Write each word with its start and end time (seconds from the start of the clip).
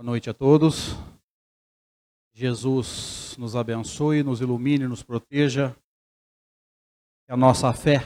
Boa 0.00 0.12
noite 0.12 0.30
a 0.30 0.32
todos. 0.32 0.96
Jesus 2.32 3.36
nos 3.36 3.54
abençoe, 3.54 4.22
nos 4.22 4.40
ilumine, 4.40 4.88
nos 4.88 5.02
proteja. 5.02 5.76
Que 7.26 7.32
a 7.34 7.36
nossa 7.36 7.70
fé, 7.74 7.98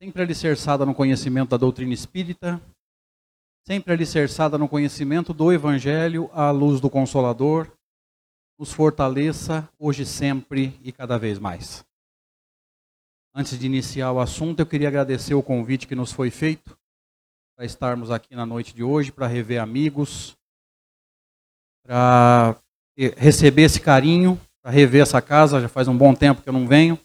sempre 0.00 0.22
alicerçada 0.22 0.86
no 0.86 0.94
conhecimento 0.94 1.50
da 1.50 1.58
doutrina 1.58 1.92
espírita, 1.92 2.62
sempre 3.66 3.92
alicerçada 3.92 4.56
no 4.56 4.66
conhecimento 4.66 5.34
do 5.34 5.52
Evangelho 5.52 6.30
à 6.32 6.50
luz 6.50 6.80
do 6.80 6.88
Consolador, 6.88 7.70
nos 8.58 8.72
fortaleça 8.72 9.68
hoje, 9.78 10.06
sempre 10.06 10.80
e 10.82 10.90
cada 10.90 11.18
vez 11.18 11.38
mais. 11.38 11.84
Antes 13.34 13.58
de 13.58 13.66
iniciar 13.66 14.12
o 14.12 14.18
assunto, 14.18 14.60
eu 14.60 14.66
queria 14.66 14.88
agradecer 14.88 15.34
o 15.34 15.42
convite 15.42 15.86
que 15.86 15.94
nos 15.94 16.10
foi 16.10 16.30
feito 16.30 16.74
para 17.54 17.66
estarmos 17.66 18.10
aqui 18.10 18.34
na 18.34 18.46
noite 18.46 18.74
de 18.74 18.82
hoje, 18.82 19.12
para 19.12 19.26
rever 19.26 19.60
amigos, 19.60 20.34
para 21.86 22.56
receber 23.16 23.62
esse 23.62 23.80
carinho, 23.80 24.40
para 24.62 24.72
rever 24.72 25.02
essa 25.02 25.20
casa, 25.20 25.60
já 25.60 25.68
faz 25.68 25.86
um 25.86 25.96
bom 25.96 26.14
tempo 26.14 26.42
que 26.42 26.48
eu 26.48 26.52
não 26.52 26.66
venho, 26.66 26.98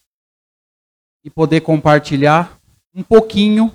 e 1.24 1.30
poder 1.30 1.62
compartilhar 1.62 2.58
um 2.96 3.04
pouquinho 3.04 3.72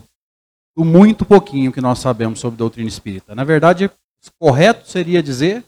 do 0.76 0.84
muito 0.84 1.24
pouquinho 1.24 1.70
que 1.70 1.80
nós 1.80 1.98
sabemos 1.98 2.40
sobre 2.40 2.56
doutrina 2.56 2.88
espírita. 2.88 3.34
Na 3.34 3.44
verdade, 3.44 3.90
correto 4.38 4.88
seria 4.88 5.22
dizer 5.22 5.64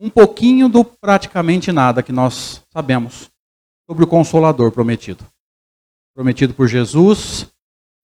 um 0.00 0.10
pouquinho 0.10 0.68
do 0.68 0.84
praticamente 0.84 1.70
nada 1.70 2.02
que 2.02 2.10
nós 2.10 2.62
sabemos 2.72 3.30
sobre 3.88 4.04
o 4.04 4.06
Consolador 4.06 4.72
prometido. 4.72 5.24
Prometido 6.14 6.54
por 6.54 6.66
Jesus 6.66 7.46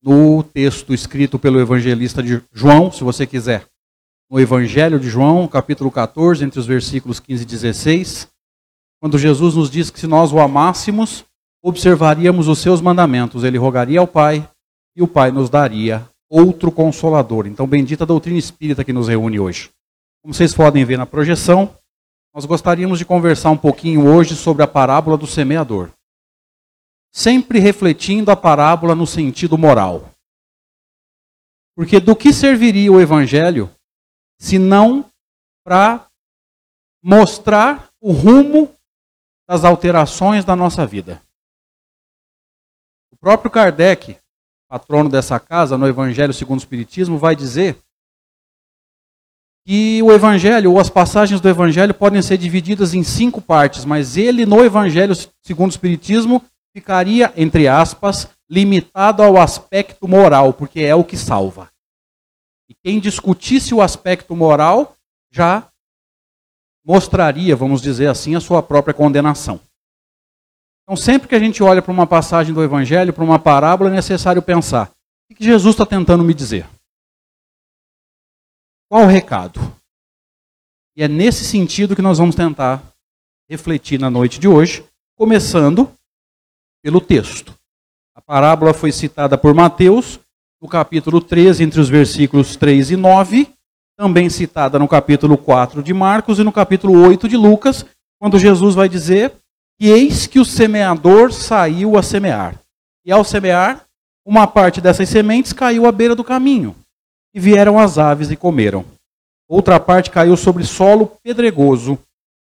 no 0.03 0.43
texto 0.43 0.95
escrito 0.95 1.39
pelo 1.39 1.61
evangelista 1.61 2.23
de 2.23 2.43
João, 2.53 2.93
se 2.93 3.03
você 3.03 3.27
quiser 3.27 3.67
no 4.31 4.39
Evangelho 4.39 5.01
de 5.01 5.09
João, 5.09 5.49
capítulo 5.49 5.91
14, 5.91 6.45
entre 6.45 6.61
os 6.61 6.67
versículos 6.67 7.19
15 7.19 7.43
e 7.43 7.47
16, 7.47 8.29
quando 9.01 9.19
Jesus 9.19 9.55
nos 9.55 9.71
diz 9.71 9.91
que 9.91 9.99
se 9.99 10.07
nós 10.07 10.33
o 10.33 10.39
amássemos, 10.39 11.25
observaríamos 11.63 12.47
os 12.47 12.59
seus 12.59 12.81
mandamentos, 12.81 13.43
ele 13.43 13.57
rogaria 13.57 14.01
ao 14.01 14.07
Pai 14.07 14.47
e 14.95 15.03
o 15.03 15.09
Pai 15.09 15.31
nos 15.31 15.49
daria 15.49 16.07
outro 16.29 16.71
consolador. 16.71 17.47
Então, 17.47 17.67
bendita 17.67 18.05
a 18.05 18.07
doutrina 18.07 18.39
espírita 18.39 18.85
que 18.85 18.93
nos 18.93 19.09
reúne 19.09 19.41
hoje. 19.41 19.71
Como 20.23 20.35
vocês 20.35 20.55
podem 20.55 20.85
ver 20.85 20.99
na 20.99 21.07
projeção, 21.07 21.75
nós 22.35 22.45
gostaríamos 22.45 22.99
de 22.99 23.07
conversar 23.07 23.51
um 23.51 23.57
pouquinho 23.57 24.07
hoje 24.07 24.37
sobre 24.37 24.63
a 24.63 24.67
parábola 24.67 25.17
do 25.17 25.27
semeador. 25.27 25.91
Sempre 27.11 27.59
refletindo 27.59 28.31
a 28.31 28.37
parábola 28.37 28.95
no 28.95 29.07
sentido 29.07 29.57
moral. 29.57 30.11
Porque 31.75 31.99
do 31.99 32.15
que 32.15 32.33
serviria 32.33 32.93
o 32.93 33.01
evangelho 33.01 33.71
senão 34.39 35.11
para 35.65 36.07
mostrar 37.03 37.91
o 38.01 38.13
rumo 38.13 38.75
das 39.49 39.65
alterações 39.65 40.45
da 40.45 40.55
nossa 40.55 40.87
vida. 40.87 41.21
O 43.11 43.17
próprio 43.17 43.51
Kardec, 43.51 44.17
patrono 44.69 45.09
dessa 45.09 45.41
casa, 45.41 45.77
no 45.77 45.89
Evangelho 45.89 46.33
segundo 46.33 46.59
o 46.59 46.63
Espiritismo, 46.63 47.19
vai 47.19 47.35
dizer 47.35 47.79
que 49.67 50.03
o 50.03 50.13
Evangelho, 50.13 50.73
ou 50.73 50.81
as 50.81 50.89
passagens 50.89 51.41
do 51.41 51.49
Evangelho, 51.49 51.93
podem 51.93 52.23
ser 52.23 52.39
divididas 52.39 52.95
em 52.95 53.03
cinco 53.03 53.41
partes, 53.41 53.85
mas 53.85 54.17
ele, 54.17 54.47
no 54.47 54.65
Evangelho 54.65 55.15
segundo 55.43 55.71
o 55.71 55.75
Espiritismo, 55.75 56.43
ficaria, 56.75 57.33
entre 57.37 57.69
aspas, 57.69 58.29
limitado 58.49 59.23
ao 59.23 59.37
aspecto 59.37 60.07
moral, 60.07 60.55
porque 60.55 60.81
é 60.81 60.95
o 60.95 61.05
que 61.05 61.17
salva. 61.17 61.71
E 62.69 62.75
quem 62.75 63.01
discutisse 63.01 63.75
o 63.75 63.81
aspecto 63.81 64.37
moral 64.37 64.95
já 65.31 65.71
mostraria, 66.85 67.57
vamos 67.57 67.81
dizer 67.81 68.09
assim, 68.09 68.35
a 68.35 68.41
sua 68.41 68.63
própria 68.63 68.95
condenação. 68.95 69.61
Então, 70.83 70.97
sempre 70.97 71.29
que 71.29 71.35
a 71.35 71.39
gente 71.39 71.63
olha 71.63 71.83
para 71.83 71.93
uma 71.93 72.07
passagem 72.07 72.55
do 72.55 72.63
Evangelho, 72.63 73.13
para 73.13 73.25
uma 73.25 73.39
parábola, 73.39 73.91
é 73.91 73.93
necessário 73.93 74.41
pensar: 74.41 74.91
o 75.31 75.35
que 75.35 75.45
Jesus 75.45 75.75
está 75.75 75.85
tentando 75.85 76.25
me 76.25 76.33
dizer? 76.33 76.67
Qual 78.89 79.05
o 79.05 79.07
recado? 79.07 79.61
E 80.97 81.03
é 81.03 81.09
nesse 81.09 81.45
sentido 81.45 81.95
que 81.95 82.03
nós 82.03 82.19
vamos 82.19 82.35
tentar 82.35 82.83
refletir 83.49 84.01
na 84.01 84.11
noite 84.11 84.41
de 84.41 84.49
hoje, 84.49 84.83
começando 85.15 85.93
pelo 86.83 87.01
texto. 87.01 87.55
A 88.15 88.21
parábola 88.21 88.73
foi 88.73 88.91
citada 88.91 89.37
por 89.37 89.55
Mateus, 89.55 90.19
no 90.61 90.69
capítulo 90.69 91.21
13, 91.21 91.63
entre 91.63 91.81
os 91.81 91.89
versículos 91.89 92.57
3 92.57 92.91
e 92.91 92.97
9, 92.97 93.49
também 93.97 94.29
citada 94.29 94.79
no 94.79 94.89
capítulo 94.89 95.39
4 95.39 95.83
de 95.83 95.95
Marcos 95.95 96.39
e 96.39 96.45
no 96.45 96.51
capítulo 96.51 97.01
8 97.07 97.29
de 97.29 97.37
Lucas, 97.37 97.87
quando 98.21 98.39
Jesus 98.39 98.75
vai 98.75 98.89
dizer 98.89 99.33
que 99.79 99.87
eis 99.87 100.27
que 100.27 100.41
o 100.41 100.45
semeador 100.45 101.33
saiu 101.33 101.97
a 101.97 102.03
semear. 102.03 102.61
E 103.05 103.13
ao 103.13 103.23
semear, 103.23 103.85
uma 104.27 104.47
parte 104.49 104.81
dessas 104.81 105.09
sementes 105.09 105.53
caiu 105.53 105.87
à 105.87 105.93
beira 105.93 106.15
do 106.17 106.25
caminho, 106.25 106.75
e 107.33 107.39
vieram 107.39 107.79
as 107.79 107.97
aves 107.97 108.31
e 108.31 108.37
comeram. 108.37 108.85
Outra 109.49 109.79
parte 109.79 110.11
caiu 110.11 110.37
sobre 110.37 110.65
solo 110.65 111.13
pedregoso, 111.23 111.99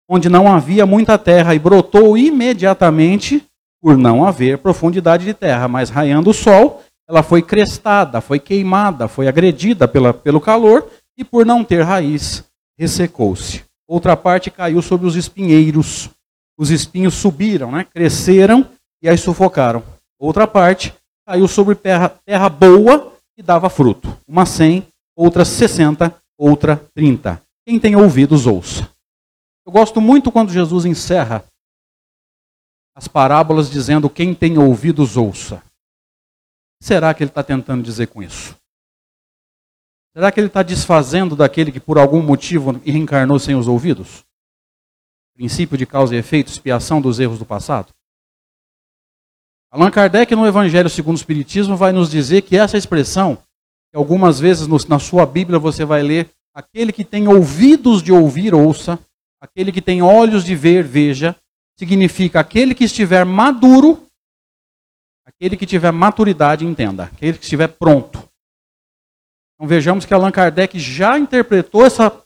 onde 0.10 0.30
não 0.30 0.48
havia 0.48 0.86
muita 0.86 1.18
terra, 1.18 1.54
e 1.54 1.60
brotou 1.60 2.18
imediatamente, 2.18 3.46
por 3.82 3.98
não 3.98 4.26
haver 4.26 4.58
profundidade 4.60 5.26
de 5.26 5.34
terra, 5.34 5.68
mas 5.68 5.90
raiando 5.90 6.30
o 6.30 6.34
sol, 6.34 6.82
ela 7.08 7.22
foi 7.22 7.42
crestada, 7.42 8.20
foi 8.20 8.40
queimada, 8.40 9.08
foi 9.08 9.28
agredida 9.28 9.88
pela, 9.88 10.14
pelo 10.14 10.42
calor 10.42 10.90
e 11.18 11.24
por 11.24 11.46
não 11.46 11.64
ter 11.64 11.82
raiz, 11.84 12.44
ressecou-se. 12.78 13.64
Outra 13.88 14.18
parte 14.18 14.50
caiu 14.50 14.82
sobre 14.82 15.06
os 15.06 15.16
espinheiros. 15.16 16.10
Os 16.58 16.72
espinhos 16.72 17.14
subiram, 17.14 17.72
né? 17.72 17.84
cresceram 17.84 18.68
e 19.02 19.08
aí 19.08 19.18
sufocaram. 19.18 19.84
Outra 20.20 20.48
parte 20.48 20.94
caiu 21.28 21.48
sobre 21.48 21.76
terra, 21.76 22.10
terra 22.26 22.50
boa 22.50 23.14
e 23.38 23.44
dava 23.44 23.70
fruto. 23.70 24.18
Uma 24.28 24.46
cem, 24.46 24.88
outra 25.16 25.46
sessenta, 25.46 26.16
outra 26.38 26.78
trinta. 26.96 27.42
Quem 27.68 27.80
tem 27.80 27.96
ouvidos, 27.96 28.48
ouça. 28.48 28.90
Eu 29.66 29.72
gosto 29.72 30.00
muito 30.00 30.32
quando 30.32 30.52
Jesus 30.52 30.86
encerra 30.86 31.44
as 32.96 33.08
parábolas 33.08 33.70
dizendo: 33.70 34.10
quem 34.10 34.34
tem 34.34 34.58
ouvidos, 34.58 35.18
ouça 35.18 35.62
será 36.86 37.16
que 37.16 37.24
ele 37.24 37.32
está 37.32 37.42
tentando 37.42 37.82
dizer 37.82 38.08
com 38.08 38.22
isso? 38.22 38.56
Será 40.14 40.32
que 40.32 40.40
ele 40.40 40.48
está 40.48 40.62
desfazendo 40.62 41.36
daquele 41.36 41.72
que 41.72 41.80
por 41.80 41.98
algum 41.98 42.22
motivo 42.22 42.80
reencarnou 42.86 43.40
sem 43.40 43.56
os 43.56 43.68
ouvidos? 43.68 44.24
Princípio 45.34 45.78
de 45.78 45.86
causa 45.88 46.16
e 46.16 46.20
efeito, 46.20 46.52
expiação 46.52 47.02
dos 47.02 47.20
erros 47.20 47.40
do 47.40 47.46
passado? 47.46 47.92
Allan 49.72 49.90
Kardec, 49.90 50.36
no 50.36 50.46
Evangelho 50.46 50.88
segundo 50.88 51.16
o 51.16 51.18
Espiritismo, 51.18 51.76
vai 51.76 51.92
nos 51.92 52.12
dizer 52.12 52.44
que 52.44 52.56
essa 52.56 52.78
expressão, 52.78 53.36
que 53.90 53.98
algumas 53.98 54.40
vezes 54.40 54.68
na 54.88 55.00
sua 55.00 55.26
Bíblia 55.26 55.58
você 55.58 55.84
vai 55.84 56.04
ler, 56.04 56.30
aquele 56.54 56.94
que 56.94 57.04
tem 57.04 57.28
ouvidos 57.28 58.04
de 58.04 58.12
ouvir, 58.12 58.54
ouça, 58.54 59.00
aquele 59.42 59.72
que 59.72 59.82
tem 59.82 60.04
olhos 60.04 60.46
de 60.46 60.56
ver, 60.56 60.84
veja, 60.84 61.36
significa 61.78 62.40
aquele 62.40 62.76
que 62.76 62.84
estiver 62.84 63.26
maduro 63.26 64.05
Aquele 65.26 65.58
que 65.58 65.66
tiver 65.66 65.92
maturidade, 65.92 66.66
entenda. 66.66 67.06
Aquele 67.06 67.38
que 67.38 67.44
estiver 67.44 67.68
pronto. 67.68 68.20
Então 69.56 69.68
vejamos 69.68 70.06
que 70.06 70.14
Allan 70.14 70.32
Kardec 70.32 70.78
já 70.80 71.18
interpretou 71.18 71.86
essa, 71.86 72.22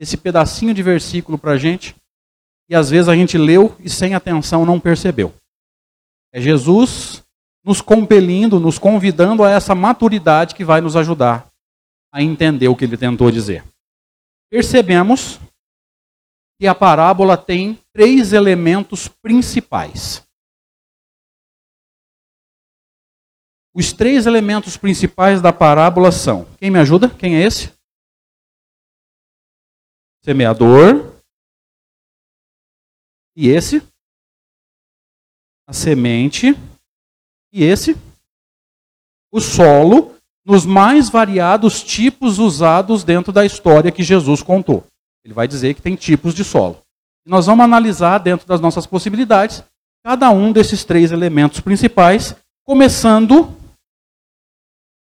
esse 0.00 0.16
pedacinho 0.16 0.72
de 0.72 0.82
versículo 0.82 1.36
para 1.36 1.52
a 1.52 1.58
gente. 1.58 1.94
E 2.68 2.74
às 2.74 2.90
vezes 2.90 3.08
a 3.08 3.14
gente 3.14 3.36
leu 3.36 3.76
e 3.80 3.90
sem 3.90 4.14
atenção 4.14 4.64
não 4.64 4.80
percebeu. 4.80 5.34
É 6.32 6.40
Jesus 6.40 7.22
nos 7.64 7.80
compelindo, 7.80 8.60
nos 8.60 8.78
convidando 8.78 9.44
a 9.44 9.50
essa 9.50 9.74
maturidade 9.74 10.54
que 10.54 10.64
vai 10.64 10.80
nos 10.80 10.96
ajudar 10.96 11.48
a 12.12 12.22
entender 12.22 12.68
o 12.68 12.76
que 12.76 12.84
ele 12.84 12.96
tentou 12.96 13.30
dizer. 13.30 13.64
Percebemos 14.50 15.38
que 16.58 16.66
a 16.66 16.74
parábola 16.74 17.36
tem 17.36 17.78
três 17.92 18.32
elementos 18.32 19.08
principais. 19.08 20.26
Os 23.78 23.92
três 23.92 24.26
elementos 24.26 24.76
principais 24.76 25.40
da 25.40 25.52
parábola 25.52 26.10
são: 26.10 26.44
quem 26.58 26.68
me 26.68 26.80
ajuda? 26.80 27.08
Quem 27.08 27.36
é 27.36 27.42
esse? 27.44 27.72
Semeador. 30.24 31.14
E 33.36 33.46
esse? 33.48 33.80
A 35.64 35.72
semente. 35.72 36.56
E 37.52 37.62
esse? 37.62 37.96
O 39.30 39.40
solo, 39.40 40.16
nos 40.44 40.66
mais 40.66 41.08
variados 41.08 41.80
tipos 41.80 42.40
usados 42.40 43.04
dentro 43.04 43.32
da 43.32 43.46
história 43.46 43.92
que 43.92 44.02
Jesus 44.02 44.42
contou. 44.42 44.84
Ele 45.24 45.32
vai 45.32 45.46
dizer 45.46 45.74
que 45.74 45.82
tem 45.82 45.94
tipos 45.94 46.34
de 46.34 46.42
solo. 46.42 46.82
Nós 47.24 47.46
vamos 47.46 47.64
analisar 47.64 48.18
dentro 48.18 48.44
das 48.44 48.60
nossas 48.60 48.88
possibilidades 48.88 49.62
cada 50.02 50.30
um 50.30 50.50
desses 50.50 50.82
três 50.82 51.12
elementos 51.12 51.60
principais, 51.60 52.34
começando 52.64 53.56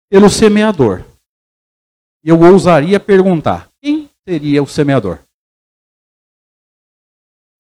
pelo 0.09 0.30
semeador. 0.30 1.04
Eu 2.24 2.39
ousaria 2.39 3.00
perguntar: 3.00 3.69
quem 3.81 4.09
seria 4.27 4.62
o 4.62 4.68
semeador? 4.68 5.19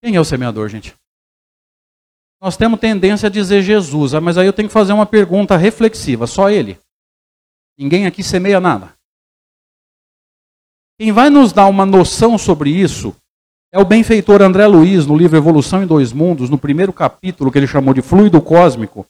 Quem 0.01 0.15
é 0.15 0.19
o 0.19 0.25
semeador, 0.25 0.69
gente? 0.69 0.95
Nós 2.39 2.55
temos 2.55 2.79
tendência 2.79 3.27
a 3.27 3.31
dizer 3.31 3.63
Jesus, 3.63 4.13
ah, 4.13 4.21
mas 4.21 4.37
aí 4.37 4.45
eu 4.45 4.53
tenho 4.53 4.67
que 4.67 4.73
fazer 4.73 4.93
uma 4.93 5.07
pergunta 5.07 5.57
reflexiva, 5.57 6.27
só 6.27 6.49
ele. 6.49 6.79
Ninguém 7.77 8.05
aqui 8.05 8.21
semeia 8.21 8.59
nada. 8.59 8.93
Quem 10.99 11.11
vai 11.11 11.29
nos 11.29 11.51
dar 11.51 11.67
uma 11.67 11.85
noção 11.85 12.37
sobre 12.37 12.69
isso 12.69 13.15
é 13.71 13.79
o 13.79 13.85
benfeitor 13.85 14.41
André 14.41 14.65
Luiz, 14.67 15.05
no 15.05 15.17
livro 15.17 15.37
Evolução 15.37 15.83
em 15.83 15.87
Dois 15.87 16.13
Mundos, 16.13 16.49
no 16.49 16.57
primeiro 16.57 16.93
capítulo 16.93 17.51
que 17.51 17.57
ele 17.57 17.67
chamou 17.67 17.93
de 17.93 18.01
Fluido 18.01 18.41
Cósmico, 18.41 19.05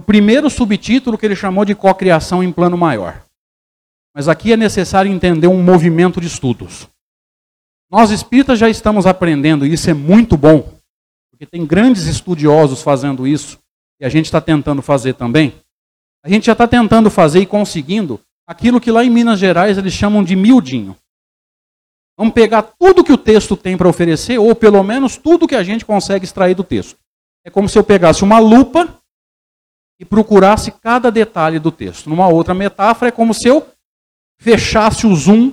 no 0.00 0.04
primeiro 0.04 0.48
subtítulo 0.48 1.18
que 1.18 1.26
ele 1.26 1.36
chamou 1.36 1.62
de 1.62 1.74
Cocriação 1.74 2.42
em 2.42 2.50
Plano 2.50 2.78
Maior. 2.78 3.22
Mas 4.14 4.28
aqui 4.28 4.50
é 4.50 4.56
necessário 4.56 5.12
entender 5.12 5.46
um 5.46 5.62
movimento 5.62 6.22
de 6.22 6.26
estudos. 6.26 6.88
Nós 7.90 8.10
espíritas 8.10 8.58
já 8.58 8.66
estamos 8.70 9.06
aprendendo, 9.06 9.66
e 9.66 9.74
isso 9.74 9.90
é 9.90 9.94
muito 9.94 10.38
bom, 10.38 10.72
porque 11.30 11.44
tem 11.44 11.66
grandes 11.66 12.06
estudiosos 12.06 12.82
fazendo 12.82 13.26
isso, 13.26 13.58
e 14.00 14.06
a 14.06 14.08
gente 14.08 14.24
está 14.24 14.40
tentando 14.40 14.80
fazer 14.80 15.12
também. 15.12 15.52
A 16.24 16.30
gente 16.30 16.46
já 16.46 16.52
está 16.52 16.66
tentando 16.66 17.10
fazer 17.10 17.40
e 17.40 17.46
conseguindo 17.46 18.18
aquilo 18.46 18.80
que 18.80 18.90
lá 18.90 19.04
em 19.04 19.10
Minas 19.10 19.38
Gerais 19.38 19.76
eles 19.76 19.92
chamam 19.92 20.24
de 20.24 20.34
miudinho. 20.34 20.96
Vamos 22.16 22.32
pegar 22.32 22.62
tudo 22.62 23.04
que 23.04 23.12
o 23.12 23.18
texto 23.18 23.54
tem 23.54 23.76
para 23.76 23.88
oferecer, 23.88 24.38
ou 24.38 24.54
pelo 24.54 24.82
menos 24.82 25.18
tudo 25.18 25.46
que 25.46 25.56
a 25.56 25.62
gente 25.62 25.84
consegue 25.84 26.24
extrair 26.24 26.54
do 26.54 26.64
texto. 26.64 26.96
É 27.44 27.50
como 27.50 27.68
se 27.68 27.78
eu 27.78 27.84
pegasse 27.84 28.24
uma 28.24 28.38
lupa 28.38 28.99
e 30.00 30.04
procurasse 30.04 30.72
cada 30.72 31.10
detalhe 31.10 31.58
do 31.58 31.70
texto. 31.70 32.08
Numa 32.08 32.26
outra 32.26 32.54
metáfora, 32.54 33.10
é 33.10 33.12
como 33.12 33.34
se 33.34 33.46
eu 33.46 33.68
fechasse 34.40 35.06
o 35.06 35.14
zoom 35.14 35.52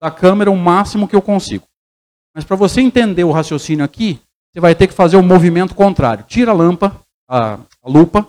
da 0.00 0.10
câmera 0.10 0.50
o 0.50 0.56
máximo 0.56 1.06
que 1.06 1.14
eu 1.14 1.20
consigo. 1.20 1.66
Mas 2.34 2.44
para 2.44 2.56
você 2.56 2.80
entender 2.80 3.24
o 3.24 3.30
raciocínio 3.30 3.84
aqui, 3.84 4.18
você 4.50 4.58
vai 4.58 4.74
ter 4.74 4.86
que 4.86 4.94
fazer 4.94 5.18
o 5.18 5.22
movimento 5.22 5.74
contrário. 5.74 6.24
Tira 6.24 6.50
a 6.50 6.54
lampa, 6.54 6.98
a, 7.28 7.54
a 7.54 7.88
lupa, 7.88 8.26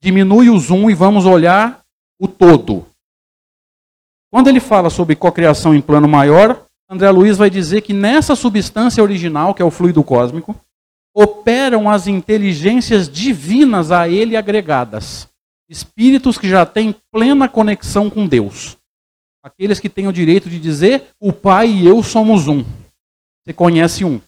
diminui 0.00 0.48
o 0.48 0.58
zoom 0.58 0.88
e 0.88 0.94
vamos 0.94 1.26
olhar 1.26 1.82
o 2.20 2.28
todo. 2.28 2.86
Quando 4.30 4.48
ele 4.48 4.60
fala 4.60 4.88
sobre 4.88 5.16
cocriação 5.16 5.74
em 5.74 5.82
plano 5.82 6.06
maior, 6.06 6.64
André 6.88 7.10
Luiz 7.10 7.36
vai 7.36 7.50
dizer 7.50 7.82
que 7.82 7.92
nessa 7.92 8.36
substância 8.36 9.02
original, 9.02 9.52
que 9.52 9.62
é 9.62 9.64
o 9.64 9.70
fluido 9.70 10.04
cósmico, 10.04 10.54
operam 11.18 11.90
as 11.90 12.06
inteligências 12.06 13.08
divinas 13.08 13.90
a 13.90 14.08
ele 14.08 14.36
agregadas. 14.36 15.28
Espíritos 15.68 16.38
que 16.38 16.48
já 16.48 16.64
têm 16.64 16.94
plena 17.10 17.48
conexão 17.48 18.08
com 18.08 18.24
Deus. 18.24 18.76
Aqueles 19.42 19.80
que 19.80 19.88
têm 19.88 20.06
o 20.06 20.12
direito 20.12 20.48
de 20.48 20.60
dizer: 20.60 21.08
o 21.20 21.32
Pai 21.32 21.68
e 21.68 21.86
eu 21.86 22.04
somos 22.04 22.46
um. 22.46 22.64
Você 23.42 23.52
conhece 23.52 24.04
um. 24.04 24.20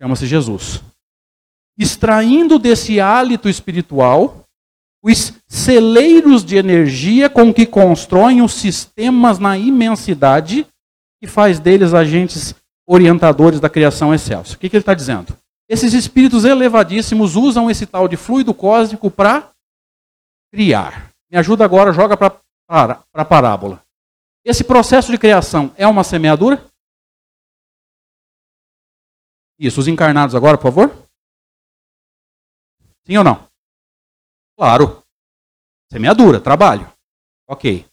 Chama-se 0.00 0.26
Jesus. 0.26 0.82
Extraindo 1.78 2.58
desse 2.58 2.98
hálito 2.98 3.48
espiritual 3.48 4.44
os 5.04 5.32
celeiros 5.48 6.44
de 6.44 6.56
energia 6.56 7.30
com 7.30 7.52
que 7.54 7.66
constroem 7.66 8.42
os 8.42 8.54
sistemas 8.54 9.38
na 9.38 9.56
imensidade 9.56 10.66
e 11.20 11.26
faz 11.26 11.58
deles 11.58 11.94
agentes 11.94 12.54
orientadores 12.86 13.58
da 13.58 13.70
criação 13.70 14.12
excelsa. 14.12 14.54
O 14.54 14.58
que, 14.58 14.68
que 14.68 14.76
ele 14.76 14.82
está 14.82 14.94
dizendo? 14.94 15.36
Esses 15.72 15.94
espíritos 15.94 16.44
elevadíssimos 16.44 17.34
usam 17.34 17.70
esse 17.70 17.86
tal 17.86 18.06
de 18.06 18.14
fluido 18.14 18.52
cósmico 18.52 19.10
para 19.10 19.54
criar. 20.52 21.10
Me 21.30 21.38
ajuda 21.38 21.64
agora, 21.64 21.94
joga 21.94 22.14
para 22.14 23.02
a 23.14 23.24
parábola. 23.24 23.82
Esse 24.44 24.64
processo 24.64 25.10
de 25.10 25.16
criação 25.16 25.72
é 25.78 25.86
uma 25.86 26.04
semeadura? 26.04 26.62
Isso, 29.58 29.80
os 29.80 29.88
encarnados 29.88 30.34
agora, 30.34 30.58
por 30.58 30.64
favor. 30.64 31.08
Sim 33.06 33.16
ou 33.16 33.24
não? 33.24 33.48
Claro. 34.58 35.02
Semeadura, 35.90 36.38
trabalho. 36.38 36.92
Ok. 37.48 37.86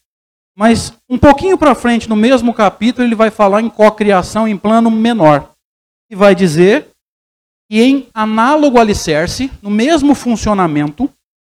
Mas 0.54 0.92
um 1.08 1.18
pouquinho 1.18 1.56
para 1.56 1.74
frente, 1.74 2.10
no 2.10 2.16
mesmo 2.16 2.52
capítulo, 2.52 3.06
ele 3.06 3.14
vai 3.14 3.30
falar 3.30 3.62
em 3.62 3.70
cocriação 3.70 4.46
em 4.46 4.58
plano 4.58 4.90
menor. 4.90 5.54
E 6.10 6.14
vai 6.14 6.34
dizer 6.34 6.89
que 7.70 7.80
em 7.80 8.08
análogo 8.12 8.80
alicerce, 8.80 9.48
no 9.62 9.70
mesmo 9.70 10.12
funcionamento, 10.12 11.08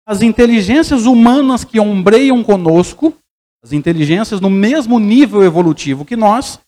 as 0.04 0.22
inteligências 0.22 1.06
humanas 1.06 1.62
que 1.62 1.78
ombreiam 1.78 2.42
conosco, 2.42 3.16
as 3.62 3.72
inteligências 3.72 4.40
no 4.40 4.50
mesmo 4.50 4.98
nível 4.98 5.44
evolutivo 5.44 6.04
que 6.04 6.16
nós, 6.16 6.58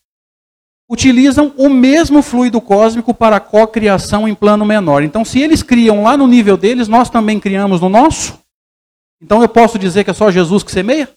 utilizam 0.89 1.53
o 1.57 1.67
mesmo 1.67 2.21
fluido 2.21 2.61
cósmico 2.61 3.13
para 3.13 3.35
a 3.35 3.41
cocriação 3.41 4.25
em 4.25 4.33
plano 4.33 4.63
menor. 4.63 5.03
Então, 5.03 5.25
se 5.25 5.41
eles 5.41 5.61
criam 5.61 6.03
lá 6.03 6.15
no 6.15 6.25
nível 6.25 6.55
deles, 6.55 6.87
nós 6.87 7.09
também 7.09 7.37
criamos 7.37 7.81
no 7.81 7.89
nosso? 7.89 8.39
Então 9.21 9.41
eu 9.41 9.49
posso 9.49 9.77
dizer 9.77 10.05
que 10.05 10.11
é 10.11 10.13
só 10.13 10.31
Jesus 10.31 10.63
que 10.63 10.71
semeia? 10.71 11.13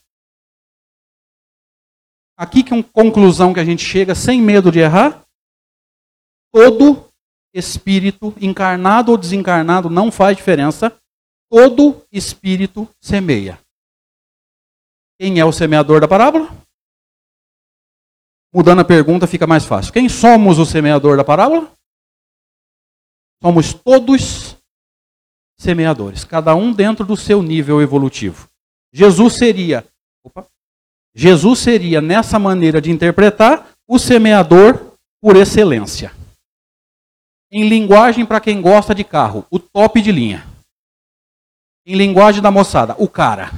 Aqui 2.36 2.64
que 2.64 2.72
é 2.72 2.76
uma 2.76 2.82
conclusão 2.82 3.54
que 3.54 3.60
a 3.60 3.64
gente 3.64 3.84
chega 3.84 4.16
sem 4.16 4.42
medo 4.42 4.72
de 4.72 4.80
errar. 4.80 5.24
Todo 6.52 7.05
espírito, 7.56 8.34
encarnado 8.38 9.10
ou 9.10 9.18
desencarnado, 9.18 9.88
não 9.88 10.12
faz 10.12 10.36
diferença. 10.36 10.94
Todo 11.50 12.04
espírito 12.12 12.88
semeia. 13.00 13.58
Quem 15.18 15.40
é 15.40 15.44
o 15.44 15.52
semeador 15.52 16.00
da 16.00 16.08
parábola? 16.08 16.50
Mudando 18.52 18.80
a 18.80 18.84
pergunta 18.84 19.26
fica 19.26 19.46
mais 19.46 19.64
fácil. 19.64 19.92
Quem 19.92 20.08
somos 20.08 20.58
o 20.58 20.66
semeador 20.66 21.16
da 21.16 21.24
parábola? 21.24 21.72
Somos 23.42 23.72
todos 23.72 24.56
semeadores, 25.58 26.24
cada 26.24 26.54
um 26.54 26.72
dentro 26.72 27.04
do 27.04 27.16
seu 27.16 27.42
nível 27.42 27.80
evolutivo. 27.80 28.48
Jesus 28.92 29.34
seria, 29.34 29.86
opa, 30.24 30.46
Jesus 31.14 31.60
seria 31.60 32.00
nessa 32.00 32.38
maneira 32.38 32.80
de 32.80 32.90
interpretar 32.90 33.70
o 33.88 33.98
semeador 33.98 34.92
por 35.20 35.36
excelência. 35.36 36.12
Em 37.50 37.68
linguagem 37.68 38.26
para 38.26 38.40
quem 38.40 38.60
gosta 38.60 38.94
de 38.94 39.04
carro, 39.04 39.46
o 39.50 39.58
top 39.58 40.00
de 40.02 40.10
linha. 40.10 40.46
Em 41.86 41.94
linguagem 41.94 42.42
da 42.42 42.50
moçada, 42.50 42.96
o 42.98 43.08
cara. 43.08 43.52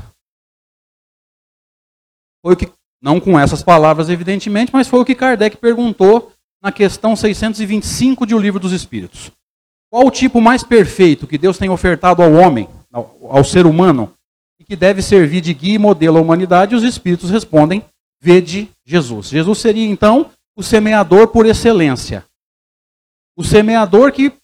Foi 2.42 2.52
o 2.52 2.56
que 2.56 2.70
não 3.00 3.20
com 3.20 3.38
essas 3.38 3.62
palavras, 3.62 4.08
evidentemente, 4.08 4.72
mas 4.72 4.88
foi 4.88 5.00
o 5.00 5.04
que 5.04 5.14
Kardec 5.14 5.56
perguntou 5.56 6.32
na 6.62 6.72
questão 6.72 7.14
625 7.14 8.26
de 8.26 8.34
O 8.34 8.38
Livro 8.38 8.60
dos 8.60 8.72
Espíritos. 8.72 9.30
Qual 9.90 10.06
o 10.06 10.10
tipo 10.10 10.40
mais 10.40 10.62
perfeito 10.62 11.26
que 11.26 11.38
Deus 11.38 11.56
tem 11.56 11.70
ofertado 11.70 12.22
ao 12.22 12.32
homem, 12.32 12.68
ao, 12.92 13.16
ao 13.30 13.44
ser 13.44 13.64
humano, 13.64 14.12
e 14.60 14.64
que 14.64 14.76
deve 14.76 15.00
servir 15.00 15.40
de 15.40 15.54
guia 15.54 15.76
e 15.76 15.78
modelo 15.78 16.18
à 16.18 16.20
humanidade? 16.20 16.74
E 16.74 16.76
os 16.76 16.82
Espíritos 16.82 17.30
respondem: 17.30 17.82
Vede 18.20 18.68
Jesus. 18.84 19.28
Jesus 19.28 19.58
seria, 19.58 19.86
então, 19.86 20.30
o 20.56 20.62
semeador 20.62 21.28
por 21.28 21.46
excelência. 21.46 22.24
O 23.38 23.44
semeador 23.44 24.10
que 24.10 24.36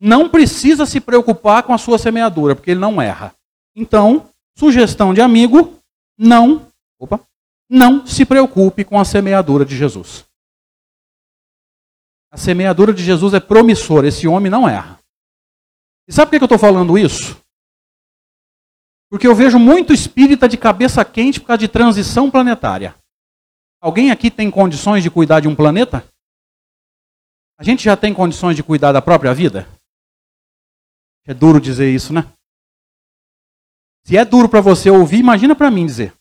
não 0.00 0.28
precisa 0.28 0.84
se 0.84 1.00
preocupar 1.00 1.62
com 1.62 1.72
a 1.72 1.78
sua 1.78 1.98
semeadura, 1.98 2.56
porque 2.56 2.72
ele 2.72 2.80
não 2.80 3.00
erra. 3.00 3.32
Então, 3.76 4.28
sugestão 4.58 5.14
de 5.14 5.20
amigo, 5.20 5.78
não. 6.18 6.66
Opa, 6.98 7.20
não 7.70 8.04
se 8.04 8.24
preocupe 8.24 8.82
com 8.82 8.98
a 8.98 9.04
semeadura 9.04 9.64
de 9.64 9.76
Jesus. 9.76 10.24
A 12.32 12.36
semeadura 12.36 12.92
de 12.92 13.04
Jesus 13.04 13.34
é 13.34 13.38
promissora, 13.40 14.08
esse 14.08 14.26
homem 14.26 14.50
não 14.50 14.68
erra. 14.68 14.98
E 16.08 16.12
sabe 16.12 16.32
por 16.32 16.38
que 16.38 16.42
eu 16.42 16.46
estou 16.46 16.58
falando 16.58 16.98
isso? 16.98 17.40
Porque 19.08 19.28
eu 19.28 19.34
vejo 19.34 19.60
muito 19.60 19.92
espírita 19.92 20.48
de 20.48 20.56
cabeça 20.56 21.04
quente 21.04 21.38
por 21.38 21.46
causa 21.46 21.58
de 21.58 21.68
transição 21.68 22.28
planetária. 22.28 22.96
Alguém 23.80 24.10
aqui 24.10 24.28
tem 24.28 24.50
condições 24.50 25.04
de 25.04 25.10
cuidar 25.10 25.38
de 25.38 25.46
um 25.46 25.54
planeta? 25.54 26.04
A 27.60 27.62
gente 27.62 27.84
já 27.84 27.94
tem 27.94 28.14
condições 28.14 28.56
de 28.56 28.62
cuidar 28.62 28.90
da 28.90 29.02
própria 29.02 29.34
vida? 29.34 29.68
É 31.26 31.34
duro 31.34 31.60
dizer 31.60 31.94
isso, 31.94 32.10
né? 32.10 32.22
Se 34.02 34.16
é 34.16 34.24
duro 34.24 34.48
para 34.48 34.62
você 34.62 34.88
ouvir, 34.88 35.18
imagina 35.18 35.54
para 35.54 35.70
mim 35.70 35.84
dizer. 35.84 36.14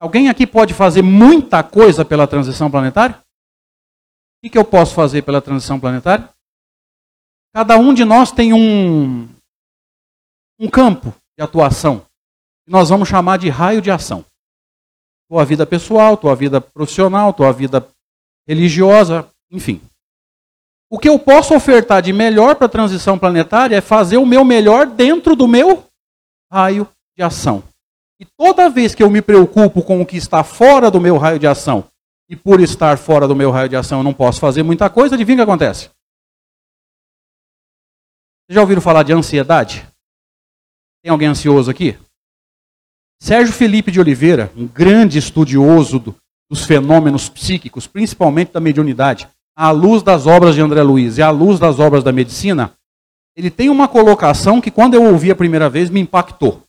Alguém 0.00 0.28
aqui 0.28 0.44
pode 0.44 0.74
fazer 0.74 1.02
muita 1.02 1.62
coisa 1.62 2.04
pela 2.04 2.26
transição 2.26 2.68
planetária? 2.68 3.16
O 4.44 4.50
que 4.50 4.58
eu 4.58 4.64
posso 4.64 4.92
fazer 4.92 5.22
pela 5.22 5.40
transição 5.40 5.78
planetária? 5.78 6.34
Cada 7.54 7.78
um 7.78 7.94
de 7.94 8.04
nós 8.04 8.32
tem 8.32 8.52
um, 8.52 9.28
um 10.58 10.68
campo 10.68 11.14
de 11.38 11.44
atuação 11.44 12.00
que 12.64 12.72
nós 12.72 12.88
vamos 12.88 13.08
chamar 13.08 13.38
de 13.38 13.48
raio 13.48 13.80
de 13.80 13.92
ação. 13.92 14.24
Tua 15.30 15.44
vida 15.44 15.64
pessoal, 15.64 16.16
tua 16.16 16.34
vida 16.34 16.60
profissional, 16.60 17.32
tua 17.32 17.52
vida 17.52 17.88
religiosa, 18.48 19.32
enfim. 19.50 19.80
O 20.88 20.98
que 20.98 21.08
eu 21.08 21.18
posso 21.18 21.54
ofertar 21.54 22.00
de 22.00 22.12
melhor 22.12 22.54
para 22.54 22.66
a 22.66 22.70
transição 22.70 23.18
planetária 23.18 23.76
é 23.76 23.80
fazer 23.80 24.18
o 24.18 24.26
meu 24.26 24.44
melhor 24.44 24.86
dentro 24.86 25.34
do 25.34 25.48
meu 25.48 25.84
raio 26.50 26.88
de 27.16 27.22
ação. 27.22 27.62
E 28.20 28.24
toda 28.24 28.70
vez 28.70 28.94
que 28.94 29.02
eu 29.02 29.10
me 29.10 29.20
preocupo 29.20 29.82
com 29.82 30.00
o 30.00 30.06
que 30.06 30.16
está 30.16 30.44
fora 30.44 30.90
do 30.90 31.00
meu 31.00 31.18
raio 31.18 31.38
de 31.38 31.46
ação, 31.46 31.88
e 32.28 32.36
por 32.36 32.60
estar 32.60 32.98
fora 32.98 33.28
do 33.28 33.36
meu 33.36 33.50
raio 33.50 33.68
de 33.68 33.76
ação 33.76 33.98
eu 33.98 34.04
não 34.04 34.14
posso 34.14 34.40
fazer 34.40 34.62
muita 34.62 34.88
coisa, 34.88 35.14
adivinha 35.14 35.36
o 35.36 35.38
que 35.38 35.50
acontece? 35.50 35.90
Vocês 38.46 38.54
já 38.54 38.60
ouviram 38.60 38.80
falar 38.80 39.02
de 39.02 39.12
ansiedade? 39.12 39.86
Tem 41.02 41.10
alguém 41.10 41.28
ansioso 41.28 41.70
aqui? 41.70 41.98
Sérgio 43.20 43.52
Felipe 43.52 43.90
de 43.90 43.98
Oliveira, 43.98 44.52
um 44.56 44.66
grande 44.66 45.18
estudioso 45.18 45.98
do, 45.98 46.16
dos 46.48 46.64
fenômenos 46.64 47.28
psíquicos, 47.28 47.86
principalmente 47.86 48.52
da 48.52 48.60
mediunidade, 48.60 49.28
à 49.56 49.70
luz 49.70 50.02
das 50.02 50.26
obras 50.26 50.54
de 50.54 50.60
André 50.60 50.82
Luiz 50.82 51.16
e 51.16 51.22
à 51.22 51.30
luz 51.30 51.58
das 51.58 51.80
obras 51.80 52.04
da 52.04 52.12
medicina, 52.12 52.76
ele 53.34 53.50
tem 53.50 53.70
uma 53.70 53.88
colocação 53.88 54.60
que, 54.60 54.70
quando 54.70 54.94
eu 54.94 55.02
ouvi 55.02 55.30
a 55.30 55.36
primeira 55.36 55.70
vez, 55.70 55.88
me 55.88 56.00
impactou. 56.00 56.62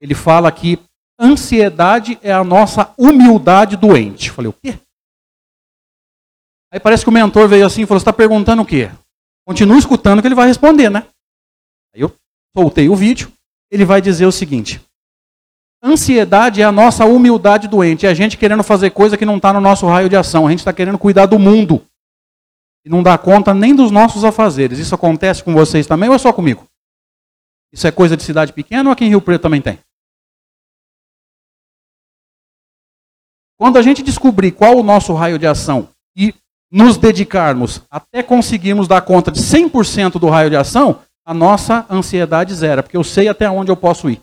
Ele 0.00 0.14
fala 0.14 0.50
que 0.50 0.78
ansiedade 1.18 2.18
é 2.22 2.32
a 2.32 2.42
nossa 2.42 2.92
humildade 2.98 3.76
doente. 3.76 4.30
Falei, 4.30 4.48
o 4.48 4.52
quê? 4.52 4.78
Aí 6.72 6.80
parece 6.80 7.04
que 7.04 7.08
o 7.08 7.12
mentor 7.12 7.48
veio 7.48 7.64
assim 7.64 7.82
e 7.82 7.86
falou: 7.86 8.00
Você 8.00 8.02
está 8.02 8.12
perguntando 8.12 8.62
o 8.62 8.66
quê? 8.66 8.90
Continua 9.46 9.78
escutando 9.78 10.20
que 10.20 10.26
ele 10.26 10.34
vai 10.34 10.48
responder, 10.48 10.90
né? 10.90 11.06
Aí 11.94 12.00
eu 12.00 12.12
soltei 12.56 12.88
o 12.88 12.96
vídeo. 12.96 13.30
Ele 13.70 13.84
vai 13.84 14.00
dizer 14.00 14.26
o 14.26 14.32
seguinte: 14.32 14.80
Ansiedade 15.86 16.62
é 16.62 16.64
a 16.64 16.72
nossa 16.72 17.04
humildade 17.04 17.68
doente. 17.68 18.06
É 18.06 18.08
a 18.08 18.14
gente 18.14 18.38
querendo 18.38 18.62
fazer 18.62 18.88
coisa 18.88 19.18
que 19.18 19.26
não 19.26 19.36
está 19.36 19.52
no 19.52 19.60
nosso 19.60 19.86
raio 19.86 20.08
de 20.08 20.16
ação. 20.16 20.46
A 20.46 20.50
gente 20.50 20.60
está 20.60 20.72
querendo 20.72 20.98
cuidar 20.98 21.26
do 21.26 21.38
mundo. 21.38 21.86
E 22.86 22.88
não 22.88 23.02
dá 23.02 23.18
conta 23.18 23.52
nem 23.52 23.74
dos 23.74 23.90
nossos 23.90 24.24
afazeres. 24.24 24.78
Isso 24.78 24.94
acontece 24.94 25.44
com 25.44 25.52
vocês 25.52 25.86
também 25.86 26.08
ou 26.08 26.14
é 26.14 26.18
só 26.18 26.32
comigo? 26.32 26.66
Isso 27.70 27.86
é 27.86 27.92
coisa 27.92 28.16
de 28.16 28.22
cidade 28.22 28.54
pequena 28.54 28.88
ou 28.88 28.94
aqui 28.94 29.04
em 29.04 29.10
Rio 29.10 29.20
Preto 29.20 29.42
também 29.42 29.60
tem? 29.60 29.78
Quando 33.58 33.76
a 33.76 33.82
gente 33.82 34.02
descobrir 34.02 34.52
qual 34.52 34.78
o 34.78 34.82
nosso 34.82 35.12
raio 35.12 35.38
de 35.38 35.46
ação 35.46 35.90
e 36.16 36.34
nos 36.72 36.96
dedicarmos 36.96 37.82
até 37.90 38.22
conseguirmos 38.22 38.88
dar 38.88 39.02
conta 39.02 39.30
de 39.30 39.40
100% 39.40 40.12
do 40.12 40.30
raio 40.30 40.48
de 40.48 40.56
ação, 40.56 41.02
a 41.26 41.34
nossa 41.34 41.84
ansiedade 41.90 42.54
zera, 42.54 42.82
porque 42.82 42.96
eu 42.96 43.04
sei 43.04 43.28
até 43.28 43.50
onde 43.50 43.70
eu 43.70 43.76
posso 43.76 44.08
ir 44.08 44.22